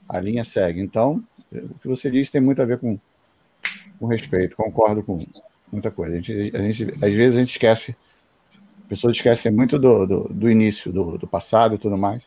[0.07, 0.81] A linha segue.
[0.81, 2.99] Então, o que você diz tem muito a ver com,
[3.99, 4.55] com respeito.
[4.55, 5.25] Concordo com
[5.71, 6.13] muita coisa.
[6.13, 7.95] A gente, a gente, às vezes a gente esquece,
[8.87, 12.23] pessoas esquecem muito do, do, do início, do, do passado e tudo mais.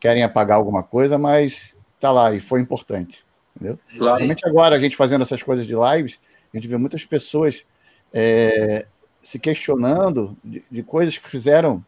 [0.00, 3.24] Querem apagar alguma coisa, mas tá lá e foi importante.
[3.54, 3.76] Entendeu?
[3.76, 4.16] Claro.
[4.16, 6.18] Principalmente agora, a gente fazendo essas coisas de lives,
[6.52, 7.64] a gente vê muitas pessoas
[8.12, 8.86] é,
[9.20, 11.84] se questionando de, de, coisas que fizeram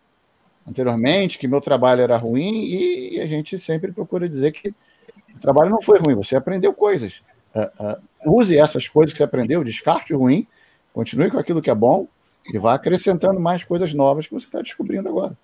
[0.66, 4.74] anteriormente, que meu trabalho era ruim, e, a gente sempre procura dizer que
[5.34, 7.22] o trabalho não foi ruim, você aprendeu coisas.
[7.54, 7.96] Uh,
[8.28, 10.46] uh, use essas coisas que você aprendeu, descarte o ruim,
[10.92, 12.08] continue com aquilo que é bom
[12.52, 15.36] e vá acrescentando mais coisas novas que você está descobrindo agora.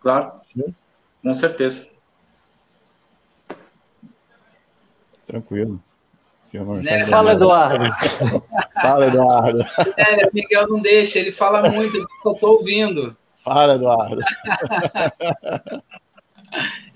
[0.00, 0.74] Claro, Entendeu?
[1.22, 1.86] com certeza.
[5.24, 5.82] Tranquilo.
[6.82, 7.06] Né?
[7.06, 7.84] Fala, Eduardo.
[8.80, 9.58] fala, Eduardo.
[9.96, 13.16] É, Miguel não deixa, ele fala muito, eu só estou ouvindo.
[13.46, 14.20] Fala, Eduardo.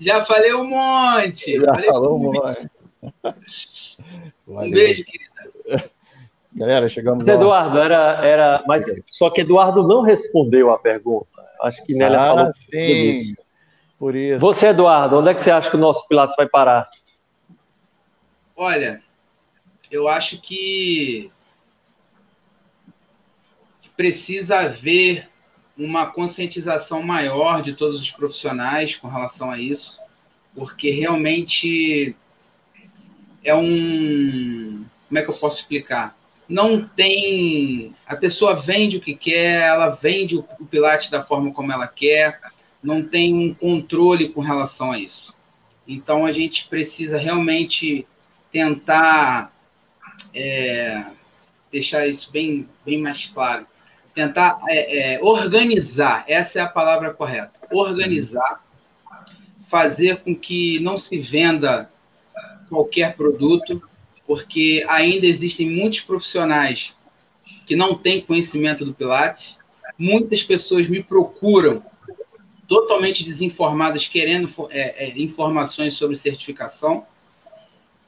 [0.01, 1.57] Já falei um monte.
[1.61, 2.69] Já falei falou um monte.
[4.45, 5.89] Um beijo, querida.
[6.53, 7.25] Galera, chegamos.
[7.25, 8.63] Mas, Eduardo, era, era.
[8.67, 11.25] Mas só que Eduardo não respondeu a pergunta.
[11.61, 12.53] Acho que Nélia ah, falou.
[12.53, 13.33] Sim.
[13.97, 14.39] Por isso.
[14.39, 16.89] Você, Eduardo, onde é que você acha que o nosso Pilates vai parar?
[18.57, 19.01] Olha,
[19.89, 21.31] eu acho que
[23.95, 25.30] precisa haver
[25.83, 29.99] uma conscientização maior de todos os profissionais com relação a isso,
[30.55, 32.15] porque realmente
[33.43, 34.85] é um.
[35.07, 36.15] Como é que eu posso explicar?
[36.47, 37.95] Não tem.
[38.05, 42.39] A pessoa vende o que quer, ela vende o Pilates da forma como ela quer,
[42.83, 45.33] não tem um controle com relação a isso.
[45.87, 48.05] Então a gente precisa realmente
[48.51, 49.51] tentar
[50.33, 51.05] é,
[51.71, 53.65] deixar isso bem, bem mais claro.
[54.13, 57.51] Tentar é, é, organizar, essa é a palavra correta.
[57.71, 58.63] Organizar,
[59.69, 61.89] fazer com que não se venda
[62.69, 63.81] qualquer produto,
[64.27, 66.93] porque ainda existem muitos profissionais
[67.65, 69.57] que não têm conhecimento do Pilates.
[69.97, 71.83] Muitas pessoas me procuram
[72.67, 77.05] totalmente desinformadas, querendo é, é, informações sobre certificação,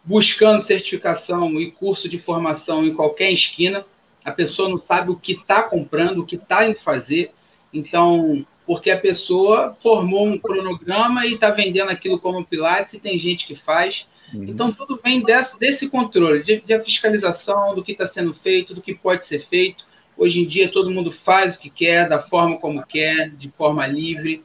[0.05, 3.85] buscando certificação e curso de formação em qualquer esquina.
[4.23, 7.31] A pessoa não sabe o que está comprando, o que está indo fazer.
[7.73, 13.17] Então, porque a pessoa formou um cronograma e está vendendo aquilo como Pilates, e tem
[13.17, 14.07] gente que faz.
[14.33, 14.45] Uhum.
[14.47, 18.81] Então, tudo vem desse, desse controle, de, de fiscalização do que está sendo feito, do
[18.81, 19.85] que pode ser feito.
[20.17, 23.85] Hoje em dia, todo mundo faz o que quer, da forma como quer, de forma
[23.85, 24.43] livre.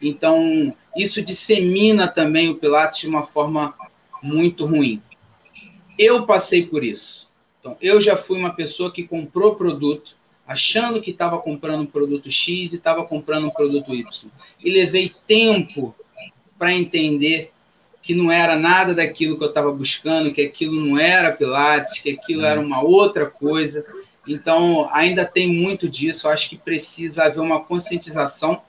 [0.00, 3.74] Então, isso dissemina também o Pilates de uma forma
[4.22, 5.00] muito ruim.
[5.98, 7.29] Eu passei por isso.
[7.60, 10.16] Então, eu já fui uma pessoa que comprou produto
[10.46, 14.30] achando que estava comprando um produto X e estava comprando um produto Y.
[14.58, 15.94] E levei tempo
[16.58, 17.52] para entender
[18.02, 22.10] que não era nada daquilo que eu estava buscando, que aquilo não era Pilates, que
[22.10, 23.84] aquilo era uma outra coisa.
[24.26, 26.28] Então, ainda tem muito disso.
[26.28, 28.62] Acho que precisa haver uma conscientização.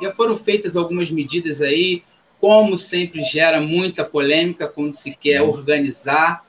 [0.00, 2.02] Já foram feitas algumas medidas aí,
[2.40, 6.43] como sempre gera muita polêmica quando se quer organizar,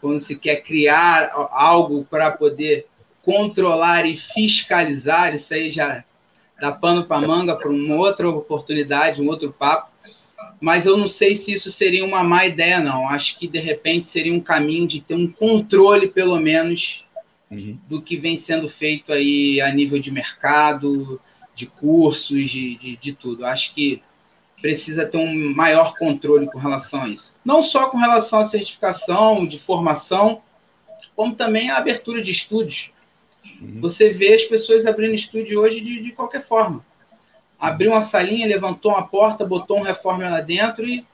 [0.00, 2.86] quando se quer criar algo para poder
[3.22, 6.04] controlar e fiscalizar, isso aí já
[6.60, 9.90] dá pano para manga para uma outra oportunidade, um outro papo.
[10.60, 13.08] Mas eu não sei se isso seria uma má ideia, não.
[13.08, 17.04] Acho que de repente seria um caminho de ter um controle, pelo menos,
[17.50, 17.78] uhum.
[17.88, 21.20] do que vem sendo feito aí a nível de mercado,
[21.54, 23.46] de cursos, de, de, de tudo.
[23.46, 24.02] Acho que
[24.60, 27.34] precisa ter um maior controle com relação a isso.
[27.44, 30.42] Não só com relação à certificação, de formação,
[31.14, 32.92] como também a abertura de estúdios.
[33.60, 33.80] Uhum.
[33.80, 36.84] Você vê as pessoas abrindo estúdio hoje de, de qualquer forma.
[37.58, 41.04] Abriu uma salinha, levantou uma porta, botou um reforma lá dentro e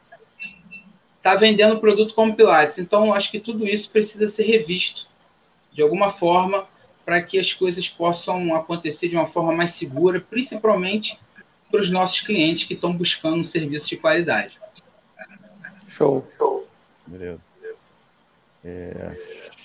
[1.17, 2.79] está vendendo produto como Pilates.
[2.79, 5.07] Então, acho que tudo isso precisa ser revisto
[5.73, 6.67] de alguma forma
[7.05, 11.19] para que as coisas possam acontecer de uma forma mais segura, principalmente
[11.75, 14.57] para os nossos clientes que estão buscando um serviço de qualidade.
[15.89, 16.25] Show.
[16.39, 16.69] Show.
[17.05, 17.41] Beleza.
[18.65, 19.17] É,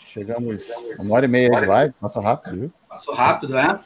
[0.07, 2.73] Chegamos a uma hora e meia de live, passa rápido, viu?
[2.90, 3.80] Passou rápido, é?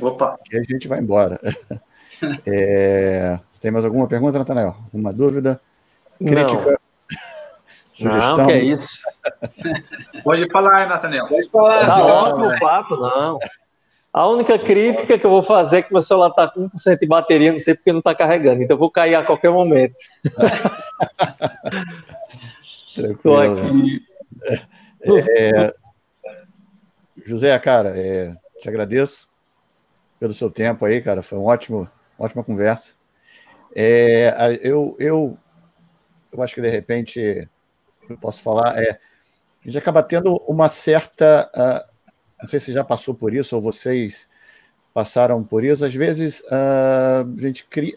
[0.00, 0.38] Opa!
[0.48, 1.40] E a gente vai embora.
[2.46, 3.40] É...
[3.50, 4.76] Você tem mais alguma pergunta, Natanael?
[4.84, 5.60] Alguma dúvida?
[6.18, 6.70] Crítica?
[6.70, 6.76] Não.
[7.92, 8.36] Sugestão?
[8.36, 8.98] Não, que é isso.
[10.22, 11.26] Pode falar, Natanael.
[11.26, 11.86] Pode falar.
[11.86, 13.38] Tá ótimo o papo, não.
[14.12, 17.06] A única crítica que eu vou fazer é que meu celular está com 1% de
[17.06, 19.94] bateria, não sei porque não está carregando, então eu vou cair a qualquer momento.
[22.96, 24.02] Estou aqui.
[25.02, 25.72] É,
[27.24, 29.28] José, cara, é, te agradeço
[30.18, 31.22] pelo seu tempo aí, cara.
[31.22, 31.88] Foi uma ótimo,
[32.18, 32.94] ótima conversa.
[33.74, 35.38] É, eu, eu,
[36.32, 37.48] eu acho que de repente
[38.08, 38.82] eu posso falar.
[38.82, 41.86] É, a gente acaba tendo uma certa.
[42.42, 44.28] Não sei se já passou por isso ou vocês
[44.92, 45.84] passaram por isso.
[45.84, 47.96] Às vezes uh, a gente cria.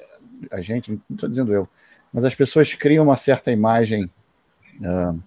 [0.52, 1.68] A gente, não estou dizendo eu,
[2.12, 4.12] mas as pessoas criam uma certa imagem.
[4.82, 5.22] Uh,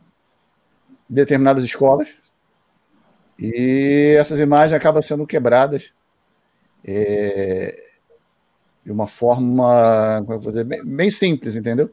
[1.09, 2.17] determinadas escolas
[3.39, 5.93] e essas imagens acabam sendo quebradas
[6.85, 7.77] é,
[8.85, 11.91] de uma forma como eu vou dizer, bem, bem simples, entendeu?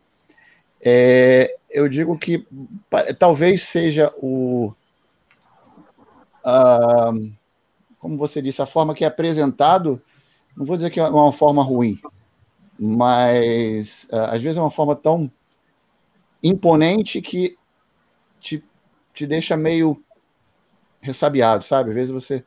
[0.82, 2.46] É, eu digo que
[3.18, 4.74] talvez seja o
[8.00, 10.02] como você disse, a forma que é apresentado,
[10.56, 12.00] não vou dizer que é uma forma ruim,
[12.78, 15.32] mas às vezes é uma forma tão
[16.42, 17.58] imponente que
[18.40, 18.64] te
[19.14, 20.04] te deixa meio
[21.00, 21.92] ressabiado, sabe?
[21.92, 22.44] Às vezes você.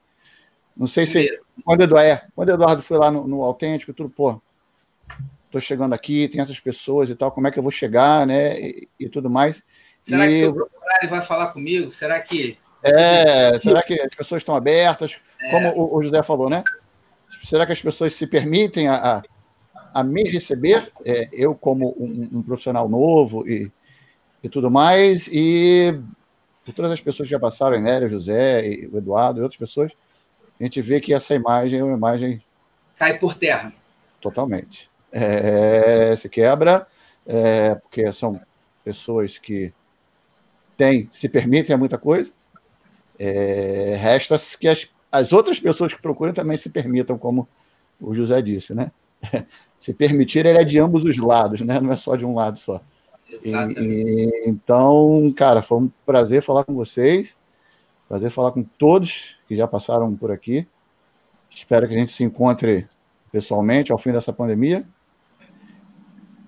[0.77, 1.41] Não sei se.
[1.65, 4.41] Quando, Eduardo, é, quando o Eduardo foi lá no, no Autêntico, tudo, pô,
[5.51, 8.61] tô chegando aqui, tem essas pessoas e tal, como é que eu vou chegar, né?
[8.61, 9.63] E, e tudo mais.
[10.03, 10.43] Será e...
[10.43, 11.91] que procurar ele vai falar comigo?
[11.91, 12.59] Será que.
[12.83, 15.21] É, será que as pessoas estão abertas?
[15.41, 15.51] É.
[15.51, 16.63] Como o, José falou, né?
[17.45, 19.23] Será que as pessoas se permitem a,
[19.93, 20.93] a, me receber?
[21.05, 23.71] É, eu, como um, um profissional novo e,
[24.43, 25.99] e tudo mais, e
[26.65, 29.93] por todas as pessoas que já passaram, Enélia, José, o Eduardo e outras pessoas,
[30.59, 32.43] a gente vê que essa imagem é uma imagem.
[32.97, 33.73] Cai por terra.
[34.21, 34.91] Totalmente.
[35.13, 36.87] É, se quebra,
[37.27, 38.41] é, porque são
[38.85, 39.73] pessoas que
[40.77, 42.33] têm, se permitem a muita coisa.
[43.19, 47.49] É, resta que as, as outras pessoas que procuram também se permitam, como
[48.01, 48.91] o José disse, né?
[49.79, 51.79] Se permitir, ele é de ambos os lados, né?
[51.79, 52.81] Não é só de um lado só.
[53.45, 57.37] E, e, então, cara, foi um prazer falar com vocês.
[58.09, 60.67] Prazer falar com todos que já passaram por aqui.
[61.51, 62.89] Espero que a gente se encontre
[63.31, 64.87] pessoalmente ao fim dessa pandemia.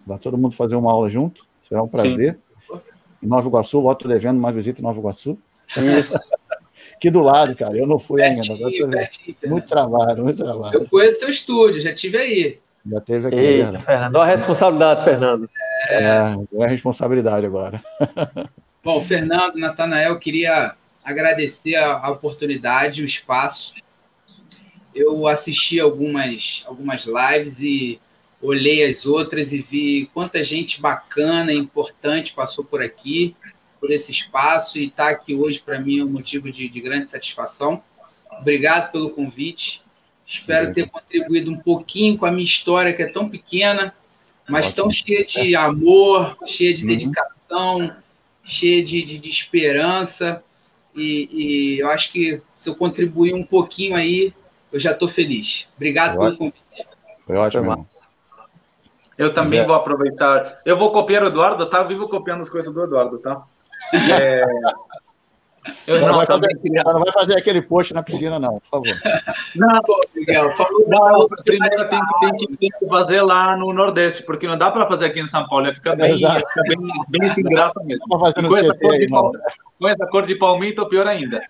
[0.06, 2.38] Vai todo mundo fazer uma aula junto, será um prazer.
[2.66, 2.80] Sim.
[3.22, 5.38] Em Nova Iguaçu, logo devendo uma visita em Nova Iguaçu.
[5.98, 6.18] Isso.
[6.98, 7.78] Aqui do lado, cara.
[7.78, 8.96] Eu não fui pertinho, ainda.
[8.96, 10.74] Pertinho, muito trabalho, muito trabalho.
[10.74, 12.58] Eu conheço seu estúdio, já tive aí.
[12.84, 13.36] Já teve aqui.
[13.36, 15.48] Eita, Fernando, olha a responsabilidade, Fernando.
[15.90, 17.80] É, é, é a responsabilidade agora.
[18.82, 23.76] Bom, Fernando, Natanael, queria agradecer a, a oportunidade, o espaço.
[24.92, 28.00] Eu assisti algumas, algumas lives e
[28.42, 33.36] olhei as outras e vi quanta gente bacana e importante passou por aqui
[33.80, 36.80] por esse espaço e estar tá aqui hoje para mim é um motivo de, de,
[36.80, 37.82] grande satisfação.
[38.40, 39.82] Obrigado pelo convite.
[40.26, 43.94] Espero ter contribuído um pouquinho com a minha história, que é tão pequena,
[44.48, 44.84] mas Ótimo.
[44.84, 46.88] tão cheia de amor, cheia de uhum.
[46.88, 47.96] dedicação,
[48.44, 50.42] cheia de, de, de esperança.
[50.94, 54.34] E, e, eu acho que se eu contribuir um pouquinho aí,
[54.72, 55.66] eu já estou feliz.
[55.76, 56.52] Obrigado Foi pelo ótimo.
[56.52, 56.88] convite.
[57.26, 57.86] Foi ótimo.
[59.16, 60.60] Eu também vou aproveitar.
[60.64, 61.78] Eu vou copiar o Eduardo, tá?
[61.78, 63.44] Eu vivo copiando as coisas do Eduardo, tá?
[63.92, 64.44] É...
[65.86, 69.00] Eu não, não, vai fazer, não vai fazer aquele post na piscina, não, por favor.
[69.54, 69.80] Não,
[70.14, 70.50] Miguel,
[70.86, 72.00] não, primeiro tem,
[72.38, 75.46] que, tem que fazer lá no Nordeste, porque não dá para fazer aqui em São
[75.46, 76.78] Paulo, fica bem, fica bem,
[77.10, 78.04] bem sem graça mesmo.
[78.08, 81.42] Com essa, cor de, com essa cor de palmito, pior ainda.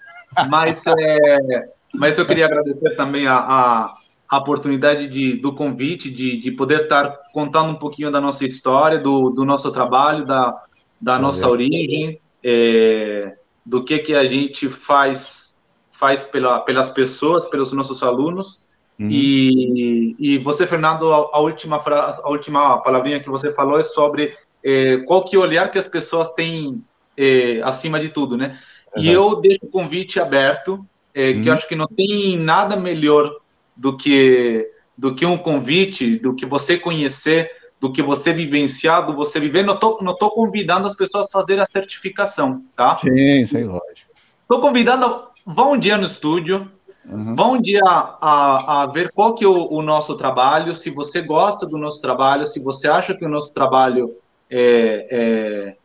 [0.48, 3.94] Mas, é, mas eu queria agradecer também a, a,
[4.28, 8.98] a oportunidade de, do convite, de, de poder estar contando um pouquinho da nossa história,
[8.98, 10.54] do, do nosso trabalho, da,
[11.00, 15.48] da nossa origem, é, do que que a gente faz
[15.92, 18.60] faz pela, pelas pessoas, pelos nossos alunos.
[19.00, 19.08] Uhum.
[19.10, 24.32] E, e você, Fernando, a, a, última a última palavrinha que você falou é sobre
[24.62, 26.82] é, qual que é olhar que as pessoas têm
[27.16, 28.58] é, acima de tudo, né?
[28.94, 29.00] Exato.
[29.00, 31.42] E eu deixo o convite aberto, é, uhum.
[31.42, 33.36] que eu acho que não tem nada melhor
[33.76, 37.48] do que do que um convite, do que você conhecer
[37.80, 39.64] do que você vivenciar, do você viver.
[39.64, 42.96] Não estou não tô convidando as pessoas a fazer a certificação, tá?
[42.98, 44.08] Sim, sim, lógico.
[44.42, 46.70] Estou convidando, vá um dia no estúdio,
[47.04, 47.34] uhum.
[47.34, 51.20] vá um dia a, a ver qual que é o, o, nosso trabalho, se você
[51.20, 54.16] gosta do nosso trabalho, se você acha que o nosso trabalho
[54.50, 55.76] é,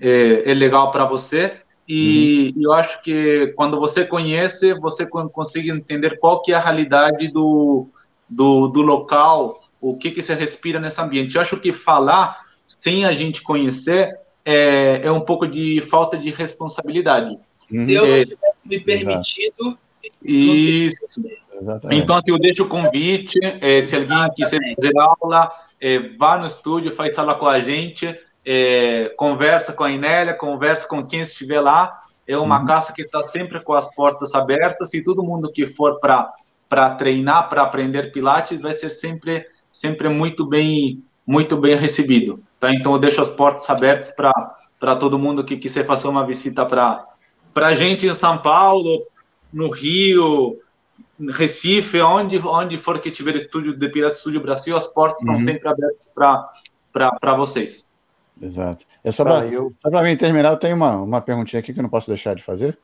[0.00, 1.56] é, é, é legal para você.
[1.88, 2.62] E uhum.
[2.64, 7.88] eu acho que quando você conhece, você consegue entender qual que é a realidade do,
[8.28, 11.34] do, do local, o que, que se respira nesse ambiente.
[11.34, 16.30] Eu acho que falar sem a gente conhecer é, é um pouco de falta de
[16.30, 17.38] responsabilidade.
[17.70, 17.84] Uhum.
[17.84, 18.24] Se eu é,
[18.64, 19.78] me permitido.
[20.22, 21.22] Isso.
[21.60, 22.02] Exatamente.
[22.02, 25.50] Então, se eu deixo o convite, é, se alguém quiser fazer aula,
[25.80, 30.86] é, vá no estúdio, faz aula com a gente, é, conversa com a Inélia, conversa
[30.86, 32.00] com quem estiver lá.
[32.26, 32.66] É uma uhum.
[32.66, 37.48] casa que está sempre com as portas abertas e todo mundo que for para treinar,
[37.48, 42.42] para aprender Pilates, vai ser sempre sempre é muito bem muito bem recebido.
[42.58, 42.72] Tá?
[42.72, 47.06] Então eu deixo as portas abertas para todo mundo que quiser fazer uma visita para
[47.54, 49.06] a gente em São Paulo,
[49.52, 50.58] no Rio,
[51.28, 55.36] Recife, onde, onde for que tiver estúdio de Pirata Estúdio Brasil, as portas uhum.
[55.36, 57.88] estão sempre abertas para vocês.
[58.40, 58.84] Exato.
[59.04, 59.74] É só para eu...
[60.02, 62.78] mim terminar, eu tenho uma, uma perguntinha aqui que eu não posso deixar de fazer,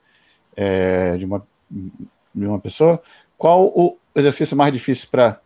[0.55, 3.03] é, de, uma, de uma pessoa.
[3.39, 5.41] Qual o exercício mais difícil para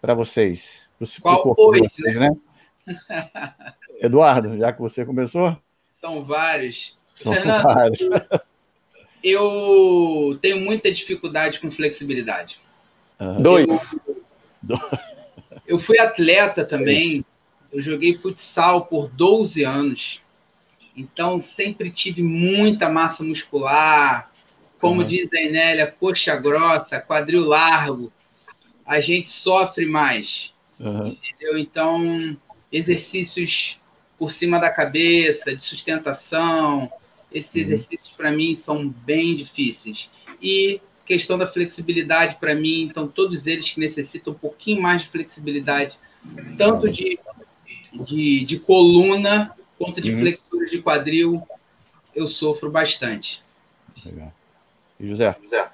[0.00, 0.88] para vocês?
[0.98, 2.30] Pro, Qual pro foi, vocês, né?
[4.00, 5.56] Eduardo, já que você começou?
[6.00, 6.96] São vários.
[7.14, 7.98] São Fernando, vários.
[9.22, 12.58] eu tenho muita dificuldade com flexibilidade.
[13.20, 13.36] Uhum.
[13.36, 13.66] Dois.
[14.68, 14.78] Eu,
[15.66, 17.24] eu fui atleta também.
[17.72, 20.22] Eu joguei futsal por 12 anos.
[20.96, 24.30] Então, sempre tive muita massa muscular.
[24.80, 25.06] Como uhum.
[25.06, 28.10] diz a Enélia, coxa grossa, quadril largo
[28.90, 30.52] a gente sofre mais.
[30.80, 31.16] Uhum.
[31.22, 31.56] Entendeu?
[31.56, 32.36] Então,
[32.72, 33.80] exercícios
[34.18, 36.90] por cima da cabeça, de sustentação,
[37.30, 37.60] esses uhum.
[37.60, 40.10] exercícios para mim são bem difíceis.
[40.42, 45.08] E questão da flexibilidade para mim, então todos eles que necessitam um pouquinho mais de
[45.08, 45.96] flexibilidade,
[46.58, 47.16] tanto de,
[47.92, 50.18] de, de coluna quanto de uhum.
[50.18, 51.40] flexura de quadril,
[52.12, 53.40] eu sofro bastante.
[54.04, 54.32] Legal.
[54.98, 55.36] E José?
[55.40, 55.70] José.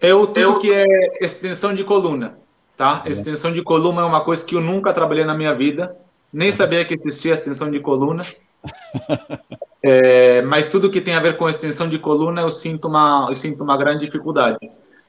[0.00, 0.84] Eu tenho que é
[1.24, 2.38] extensão de coluna,
[2.76, 3.02] tá?
[3.04, 3.10] É.
[3.10, 5.96] Extensão de coluna é uma coisa que eu nunca trabalhei na minha vida,
[6.32, 8.24] nem sabia que existia extensão de coluna.
[9.88, 13.36] É, mas tudo que tem a ver com extensão de coluna eu sinto uma, eu
[13.36, 14.58] sinto uma grande dificuldade.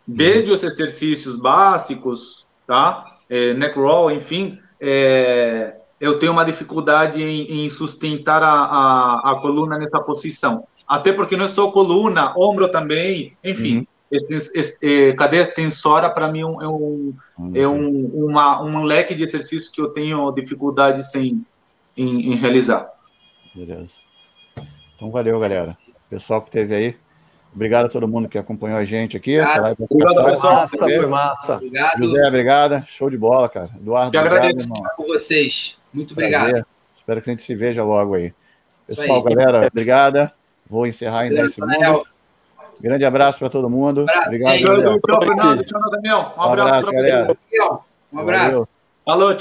[0.06, 3.18] Desde os exercícios básicos, tá?
[3.28, 9.36] É, neck roll, enfim, é, eu tenho uma dificuldade em, em sustentar a, a, a,
[9.42, 10.68] coluna nessa posição.
[10.88, 13.78] Até porque não é só coluna, ombro também, enfim.
[13.78, 17.14] Uhum esse, cadeia extensora para mim é um,
[17.54, 21.46] é um, uma, um leque de exercícios que eu tenho dificuldade sem,
[21.96, 22.90] em, em realizar.
[23.54, 23.96] Beleza.
[24.96, 25.78] Então, valeu, galera.
[26.10, 26.96] Pessoal que esteve aí.
[27.54, 29.36] Obrigado a todo mundo que acompanhou a gente aqui.
[29.36, 30.54] Essa live obrigado, pessoal.
[30.54, 31.56] Massa, foi massa.
[31.56, 32.04] Obrigado.
[32.04, 32.84] José, obrigado.
[32.86, 33.70] Show de bola, cara.
[33.76, 34.92] Eduardo, Eu obrigado, agradeço irmão.
[34.96, 35.78] por vocês.
[35.92, 36.50] Muito obrigado.
[36.50, 36.66] Prazer.
[36.98, 38.34] Espero que a gente se veja logo aí.
[38.86, 39.36] Pessoal, aí.
[39.36, 40.34] galera, obrigada.
[40.70, 42.16] Vou encerrar em 10 segundos.
[42.80, 44.06] Grande abraço para todo mundo.
[44.08, 44.99] Um Obrigado.
[44.99, 45.64] Tchau, Fernando.
[45.64, 46.34] Tchau, Daniel.
[46.38, 47.38] Um abraço, galera.
[48.14, 48.68] Um abraço.
[49.06, 49.36] Falou.